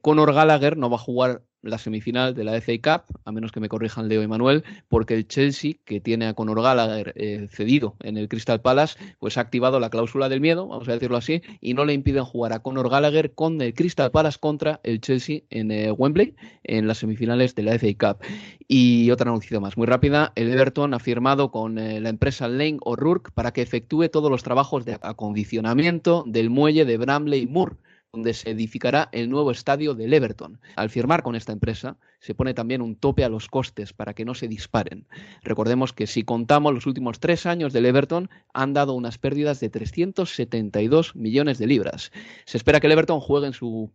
Conor 0.01 0.33
Gallagher 0.33 0.77
no 0.77 0.89
va 0.89 0.95
a 0.95 0.99
jugar 0.99 1.43
la 1.65 1.77
semifinal 1.77 2.33
de 2.33 2.43
la 2.43 2.59
FA 2.61 2.73
Cup, 2.81 3.17
a 3.25 3.31
menos 3.31 3.51
que 3.51 3.59
me 3.59 3.69
corrijan 3.69 4.07
Leo 4.07 4.23
y 4.23 4.27
Manuel, 4.27 4.63
porque 4.87 5.15
el 5.15 5.27
Chelsea, 5.27 5.73
que 5.85 5.99
tiene 5.99 6.27
a 6.27 6.33
Conor 6.33 6.61
Gallagher 6.61 7.13
eh, 7.15 7.47
cedido 7.51 7.95
en 8.01 8.17
el 8.17 8.27
Crystal 8.27 8.61
Palace, 8.61 8.97
pues 9.19 9.37
ha 9.37 9.41
activado 9.41 9.79
la 9.79 9.89
cláusula 9.89 10.29
del 10.29 10.41
miedo, 10.41 10.67
vamos 10.67 10.87
a 10.87 10.93
decirlo 10.93 11.17
así, 11.17 11.41
y 11.61 11.73
no 11.73 11.85
le 11.85 11.93
impiden 11.93 12.23
jugar 12.23 12.53
a 12.53 12.59
Conor 12.59 12.89
Gallagher 12.89 13.33
con 13.33 13.61
el 13.61 13.73
Crystal 13.73 14.11
Palace 14.11 14.37
contra 14.39 14.79
el 14.83 15.01
Chelsea 15.01 15.41
en 15.49 15.71
eh, 15.71 15.91
Wembley 15.91 16.35
en 16.63 16.87
las 16.87 16.99
semifinales 16.99 17.55
de 17.55 17.63
la 17.63 17.77
FA 17.79 17.87
Cup. 17.97 18.25
Y 18.67 19.11
otra 19.11 19.31
noticia 19.31 19.59
más, 19.59 19.77
muy 19.77 19.87
rápida, 19.87 20.31
el 20.35 20.51
Everton 20.51 20.93
ha 20.93 20.99
firmado 20.99 21.51
con 21.51 21.77
eh, 21.77 21.99
la 21.99 22.09
empresa 22.09 22.47
Lane 22.47 22.77
O'Rourke 22.81 23.31
para 23.31 23.51
que 23.51 23.61
efectúe 23.61 24.09
todos 24.09 24.31
los 24.31 24.43
trabajos 24.43 24.85
de 24.85 24.97
acondicionamiento 25.01 26.23
del 26.27 26.49
muelle 26.49 26.85
de 26.85 26.97
Bramley 26.97 27.47
Moor 27.47 27.77
donde 28.15 28.33
se 28.33 28.49
edificará 28.49 29.09
el 29.11 29.29
nuevo 29.29 29.51
estadio 29.51 29.93
del 29.93 30.13
Everton. 30.13 30.61
Al 30.77 30.89
firmar 30.89 31.21
con 31.21 31.35
esta 31.35 31.51
empresa, 31.51 31.97
se 32.19 32.33
pone 32.33 32.53
también 32.53 32.81
un 32.81 32.95
tope 32.95 33.25
a 33.25 33.29
los 33.29 33.49
costes 33.49 33.91
para 33.91 34.13
que 34.13 34.23
no 34.23 34.33
se 34.33 34.47
disparen. 34.47 35.05
Recordemos 35.43 35.91
que 35.91 36.07
si 36.07 36.23
contamos 36.23 36.73
los 36.73 36.85
últimos 36.85 37.19
tres 37.19 37.45
años 37.45 37.73
del 37.73 37.85
Everton, 37.85 38.29
han 38.53 38.73
dado 38.73 38.93
unas 38.93 39.17
pérdidas 39.17 39.59
de 39.59 39.69
372 39.69 41.13
millones 41.17 41.57
de 41.57 41.67
libras. 41.67 42.13
Se 42.45 42.55
espera 42.55 42.79
que 42.79 42.87
el 42.87 42.93
Everton 42.93 43.19
juegue 43.19 43.47
en 43.47 43.53
su 43.53 43.91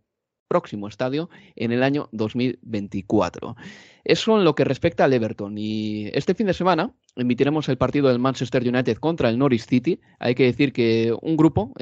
próximo 0.47 0.87
estadio 0.87 1.29
en 1.55 1.71
el 1.71 1.81
año 1.81 2.09
2024. 2.11 3.55
Eso 4.03 4.37
en 4.37 4.43
lo 4.43 4.53
que 4.53 4.65
respecta 4.65 5.05
al 5.05 5.13
Everton. 5.13 5.57
Y 5.57 6.09
este 6.13 6.35
fin 6.35 6.45
de 6.45 6.53
semana 6.53 6.93
emitiremos 7.15 7.67
el 7.69 7.77
partido 7.77 8.09
del 8.09 8.19
Manchester 8.19 8.67
United 8.67 8.97
contra 8.97 9.29
el 9.29 9.37
Norwich 9.37 9.65
City. 9.65 9.99
Hay 10.19 10.35
que 10.35 10.43
decir 10.43 10.73
que 10.73 11.13
un 11.21 11.37
grupo, 11.37 11.73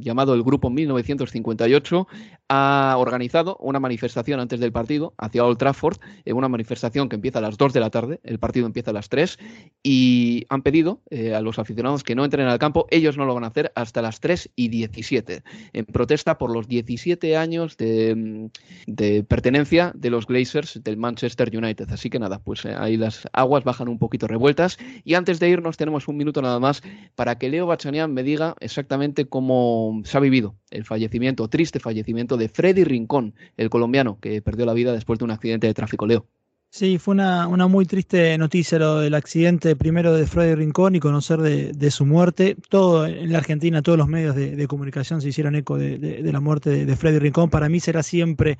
llamado 0.00 0.34
el 0.34 0.42
Grupo 0.42 0.70
1958, 0.70 2.06
ha 2.48 2.96
organizado 2.98 3.56
una 3.60 3.80
manifestación 3.80 4.40
antes 4.40 4.60
del 4.60 4.72
partido 4.72 5.14
hacia 5.18 5.44
Old 5.44 5.58
Trafford, 5.58 5.98
eh, 6.24 6.32
una 6.32 6.48
manifestación 6.48 7.08
que 7.08 7.16
empieza 7.16 7.38
a 7.38 7.42
las 7.42 7.56
2 7.56 7.72
de 7.72 7.80
la 7.80 7.90
tarde, 7.90 8.20
el 8.22 8.38
partido 8.38 8.66
empieza 8.66 8.90
a 8.90 8.94
las 8.94 9.08
3, 9.08 9.38
y 9.82 10.44
han 10.48 10.62
pedido 10.62 11.00
eh, 11.10 11.34
a 11.34 11.40
los 11.40 11.58
aficionados 11.58 12.04
que 12.04 12.14
no 12.14 12.24
entren 12.24 12.46
al 12.46 12.58
campo, 12.58 12.86
ellos 12.90 13.16
no 13.16 13.24
lo 13.24 13.34
van 13.34 13.44
a 13.44 13.48
hacer 13.48 13.72
hasta 13.74 14.02
las 14.02 14.20
3 14.20 14.50
y 14.56 14.68
17, 14.68 15.42
en 15.72 15.84
protesta 15.86 16.38
por 16.38 16.52
los 16.52 16.68
17 16.68 17.36
años 17.36 17.76
de, 17.76 18.50
de 18.86 19.24
pertenencia 19.24 19.92
de 19.94 20.10
los 20.10 20.26
Glazers 20.26 20.82
del 20.82 20.96
Manchester 20.96 21.50
United. 21.56 21.90
Así 21.90 22.10
que 22.10 22.18
nada, 22.18 22.40
pues 22.40 22.64
eh, 22.64 22.74
ahí 22.76 22.96
las 22.96 23.26
aguas 23.32 23.64
bajan 23.64 23.88
un 23.88 23.98
poquito 23.98 24.26
revueltas. 24.26 24.63
Y 25.04 25.14
antes 25.14 25.40
de 25.40 25.48
irnos, 25.48 25.76
tenemos 25.76 26.08
un 26.08 26.16
minuto 26.16 26.42
nada 26.42 26.58
más 26.58 26.82
para 27.14 27.38
que 27.38 27.48
Leo 27.48 27.66
Bachanian 27.66 28.12
me 28.12 28.22
diga 28.22 28.54
exactamente 28.60 29.26
cómo 29.26 30.02
se 30.04 30.16
ha 30.16 30.20
vivido 30.20 30.56
el 30.70 30.84
fallecimiento, 30.84 31.48
triste 31.48 31.80
fallecimiento 31.80 32.36
de 32.36 32.48
Freddy 32.48 32.84
Rincón, 32.84 33.34
el 33.56 33.70
colombiano 33.70 34.18
que 34.20 34.42
perdió 34.42 34.66
la 34.66 34.74
vida 34.74 34.92
después 34.92 35.18
de 35.18 35.24
un 35.24 35.30
accidente 35.30 35.66
de 35.66 35.74
tráfico. 35.74 36.06
Leo. 36.06 36.26
Sí, 36.70 36.98
fue 36.98 37.12
una, 37.12 37.46
una, 37.46 37.68
muy 37.68 37.86
triste 37.86 38.36
noticia 38.36 38.80
lo 38.80 38.98
del 38.98 39.14
accidente 39.14 39.76
primero 39.76 40.12
de 40.12 40.26
Freddy 40.26 40.56
Rincón 40.56 40.96
y 40.96 40.98
conocer 40.98 41.38
de, 41.38 41.90
su 41.92 42.04
muerte. 42.04 42.56
Todo 42.68 43.06
en 43.06 43.30
la 43.30 43.38
Argentina, 43.38 43.80
todos 43.80 43.96
los 43.96 44.08
medios 44.08 44.34
de, 44.34 44.66
comunicación 44.66 45.20
se 45.20 45.28
hicieron 45.28 45.54
eco 45.54 45.78
de 45.78 46.20
la 46.32 46.40
muerte 46.40 46.84
de, 46.84 46.96
Freddy 46.96 47.20
Rincón. 47.20 47.48
Para 47.48 47.68
mí 47.68 47.78
será 47.78 48.02
siempre 48.02 48.58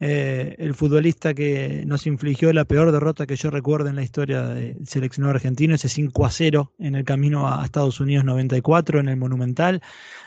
eh, 0.00 0.56
el 0.58 0.74
futbolista 0.74 1.34
que 1.34 1.84
nos 1.86 2.06
infligió 2.06 2.52
la 2.52 2.64
peor 2.64 2.92
derrota 2.92 3.26
que 3.26 3.36
yo 3.36 3.50
recuerdo 3.50 3.88
en 3.88 3.96
la 3.96 4.02
historia 4.02 4.42
del 4.42 4.86
seleccionado 4.86 5.34
argentino, 5.34 5.74
ese 5.74 5.88
5 5.88 6.26
a 6.26 6.30
0 6.30 6.72
en 6.78 6.94
el 6.94 7.04
camino 7.04 7.48
a 7.48 7.64
Estados 7.64 8.00
Unidos 8.00 8.24
94 8.24 9.00
en 9.00 9.08
el 9.08 9.16
Monumental 9.16 9.82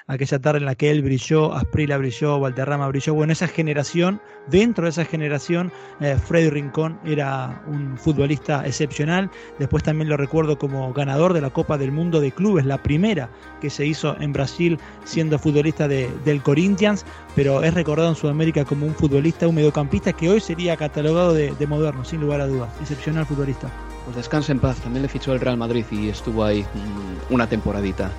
aquella 0.07 0.39
tarde 0.39 0.59
en 0.59 0.65
la 0.65 0.76
que 0.76 0.89
él 0.89 1.03
brilló, 1.03 1.53
Asprila 1.53 1.97
brilló, 1.97 2.39
Valderrama 2.39 2.88
brilló. 2.88 3.13
Bueno, 3.13 3.34
esa 3.34 3.47
generación, 3.47 4.22
dentro 4.47 4.86
de 4.86 4.91
esa 4.91 5.05
generación, 5.05 5.72
eh, 5.99 6.18
Freddy 6.18 6.49
Rincón 6.49 6.99
era 7.05 7.61
un 7.68 7.97
futbolista 7.97 8.65
excepcional. 8.65 9.30
Después 9.59 9.84
también 9.84 10.09
lo 10.09 10.18
recuerdo 10.18 10.57
como 10.57 10.91
ganador 10.93 11.34
de 11.34 11.41
la 11.41 11.49
Copa 11.49 11.78
del 11.78 11.91
Mundo 11.91 12.22
de 12.22 12.32
Clubes, 12.32 12.65
la 12.65 12.82
primera 12.82 13.30
que 13.61 13.70
se 13.70 13.86
hizo 13.86 14.15
en 14.20 14.34
Brasil 14.34 14.80
siendo 15.03 15.38
futbolista 15.38 15.88
de, 15.88 16.09
del 16.24 16.41
Corinthians, 16.41 17.05
pero 17.36 17.63
es 17.63 17.74
recordado 17.74 18.09
en 18.09 18.15
Sudamérica 18.15 18.65
como 18.65 18.86
un 18.86 18.95
futbolista, 18.95 19.47
un 19.47 19.55
mediocampista 19.58 20.14
que 20.14 20.30
hoy 20.30 20.39
sería 20.39 20.78
catalogado 20.78 21.34
de, 21.34 21.51
de 21.51 21.68
moderno, 21.68 22.05
sin 22.05 22.22
lugar 22.22 22.41
a 22.41 22.47
dudas. 22.47 22.70
Excepcional 22.80 23.26
futbolista. 23.26 23.70
Pues 24.05 24.16
descansa 24.16 24.51
en 24.51 24.60
paz, 24.60 24.78
también 24.78 25.01
le 25.01 25.10
fichó 25.10 25.34
el 25.34 25.39
Real 25.39 25.58
Madrid 25.58 25.84
y 25.91 26.10
estuvo 26.10 26.43
ahí 26.43 26.62
mm, 26.62 27.34
una 27.34 27.47
temporadita. 27.49 28.12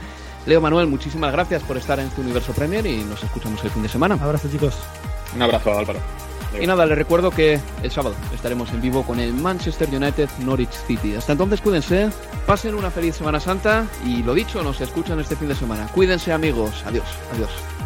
Leo 0.47 0.61
Manuel, 0.61 0.87
muchísimas 0.87 1.33
gracias 1.33 1.63
por 1.63 1.77
estar 1.77 1.99
en 2.01 2.09
este 2.09 2.21
Universo 2.21 2.53
Premier 2.53 2.85
y 2.87 3.05
nos 3.05 3.23
escuchamos 3.23 3.63
el 3.65 3.71
fin 3.71 3.83
de 3.83 3.89
semana. 3.89 4.17
Un 4.17 4.23
abrazo, 4.23 4.49
chicos. 4.51 4.75
Un 5.35 5.43
abrazo, 5.43 5.79
Álvaro. 5.79 5.99
Y 6.61 6.67
nada, 6.67 6.87
les 6.87 6.99
recuerdo 6.99 7.31
que 7.31 7.61
el 7.83 7.91
sábado 7.91 8.17
estaremos 8.35 8.71
en 8.73 8.81
vivo 8.81 9.05
con 9.05 9.21
el 9.21 9.33
Manchester 9.35 9.89
United 9.91 10.29
Norwich 10.41 10.73
City. 10.87 11.15
Hasta 11.15 11.33
entonces, 11.33 11.61
cuídense, 11.61 12.11
pasen 12.47 12.75
una 12.75 12.91
feliz 12.91 13.17
Semana 13.17 13.39
Santa 13.39 13.87
y 14.05 14.23
lo 14.23 14.35
dicho, 14.35 14.63
nos 14.63 14.81
escuchan 14.81 15.21
este 15.21 15.37
fin 15.37 15.49
de 15.49 15.55
semana. 15.55 15.87
Cuídense, 15.95 16.33
amigos. 16.33 16.83
Adiós, 16.87 17.07
adiós. 17.33 17.78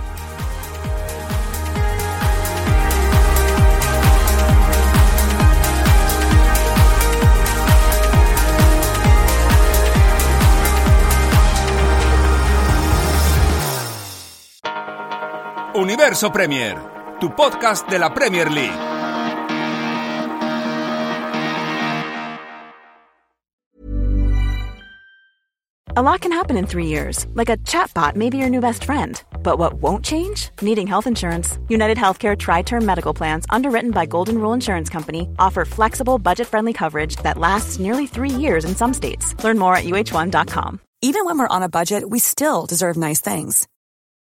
Universo 15.83 16.31
Premier, 16.31 16.79
tu 17.19 17.29
podcast 17.31 17.89
de 17.89 17.99
la 17.99 18.09
Premier 18.15 18.49
League. 18.49 18.73
A 25.97 26.01
lot 26.01 26.21
can 26.21 26.31
happen 26.31 26.57
in 26.57 26.69
three 26.69 26.87
years, 26.87 27.27
like 27.35 27.51
a 27.51 27.57
chatbot 27.67 28.15
may 28.15 28.31
be 28.31 28.39
your 28.39 28.49
new 28.49 28.61
best 28.61 28.85
friend. 28.85 29.21
But 29.43 29.59
what 29.59 29.75
won't 29.83 30.05
change? 30.05 30.51
Needing 30.63 30.87
health 30.87 31.09
insurance. 31.09 31.59
United 31.69 31.99
Healthcare 31.99 32.39
Tri 32.39 32.63
Term 32.63 32.87
Medical 32.87 33.13
Plans, 33.13 33.45
underwritten 33.51 33.91
by 33.91 34.07
Golden 34.07 34.39
Rule 34.39 34.53
Insurance 34.53 34.89
Company, 34.89 35.29
offer 35.41 35.65
flexible, 35.65 36.17
budget 36.19 36.47
friendly 36.47 36.73
coverage 36.73 37.17
that 37.25 37.39
lasts 37.39 37.81
nearly 37.81 38.07
three 38.07 38.31
years 38.31 38.65
in 38.65 38.77
some 38.77 38.95
states. 38.95 39.35
Learn 39.43 39.59
more 39.59 39.75
at 39.75 39.85
uh1.com. 39.85 40.81
Even 41.03 41.25
when 41.25 41.37
we're 41.39 41.57
on 41.57 41.65
a 41.65 41.69
budget, 41.69 42.09
we 42.09 42.21
still 42.21 42.67
deserve 42.67 42.97
nice 42.97 43.21
things. 43.21 43.67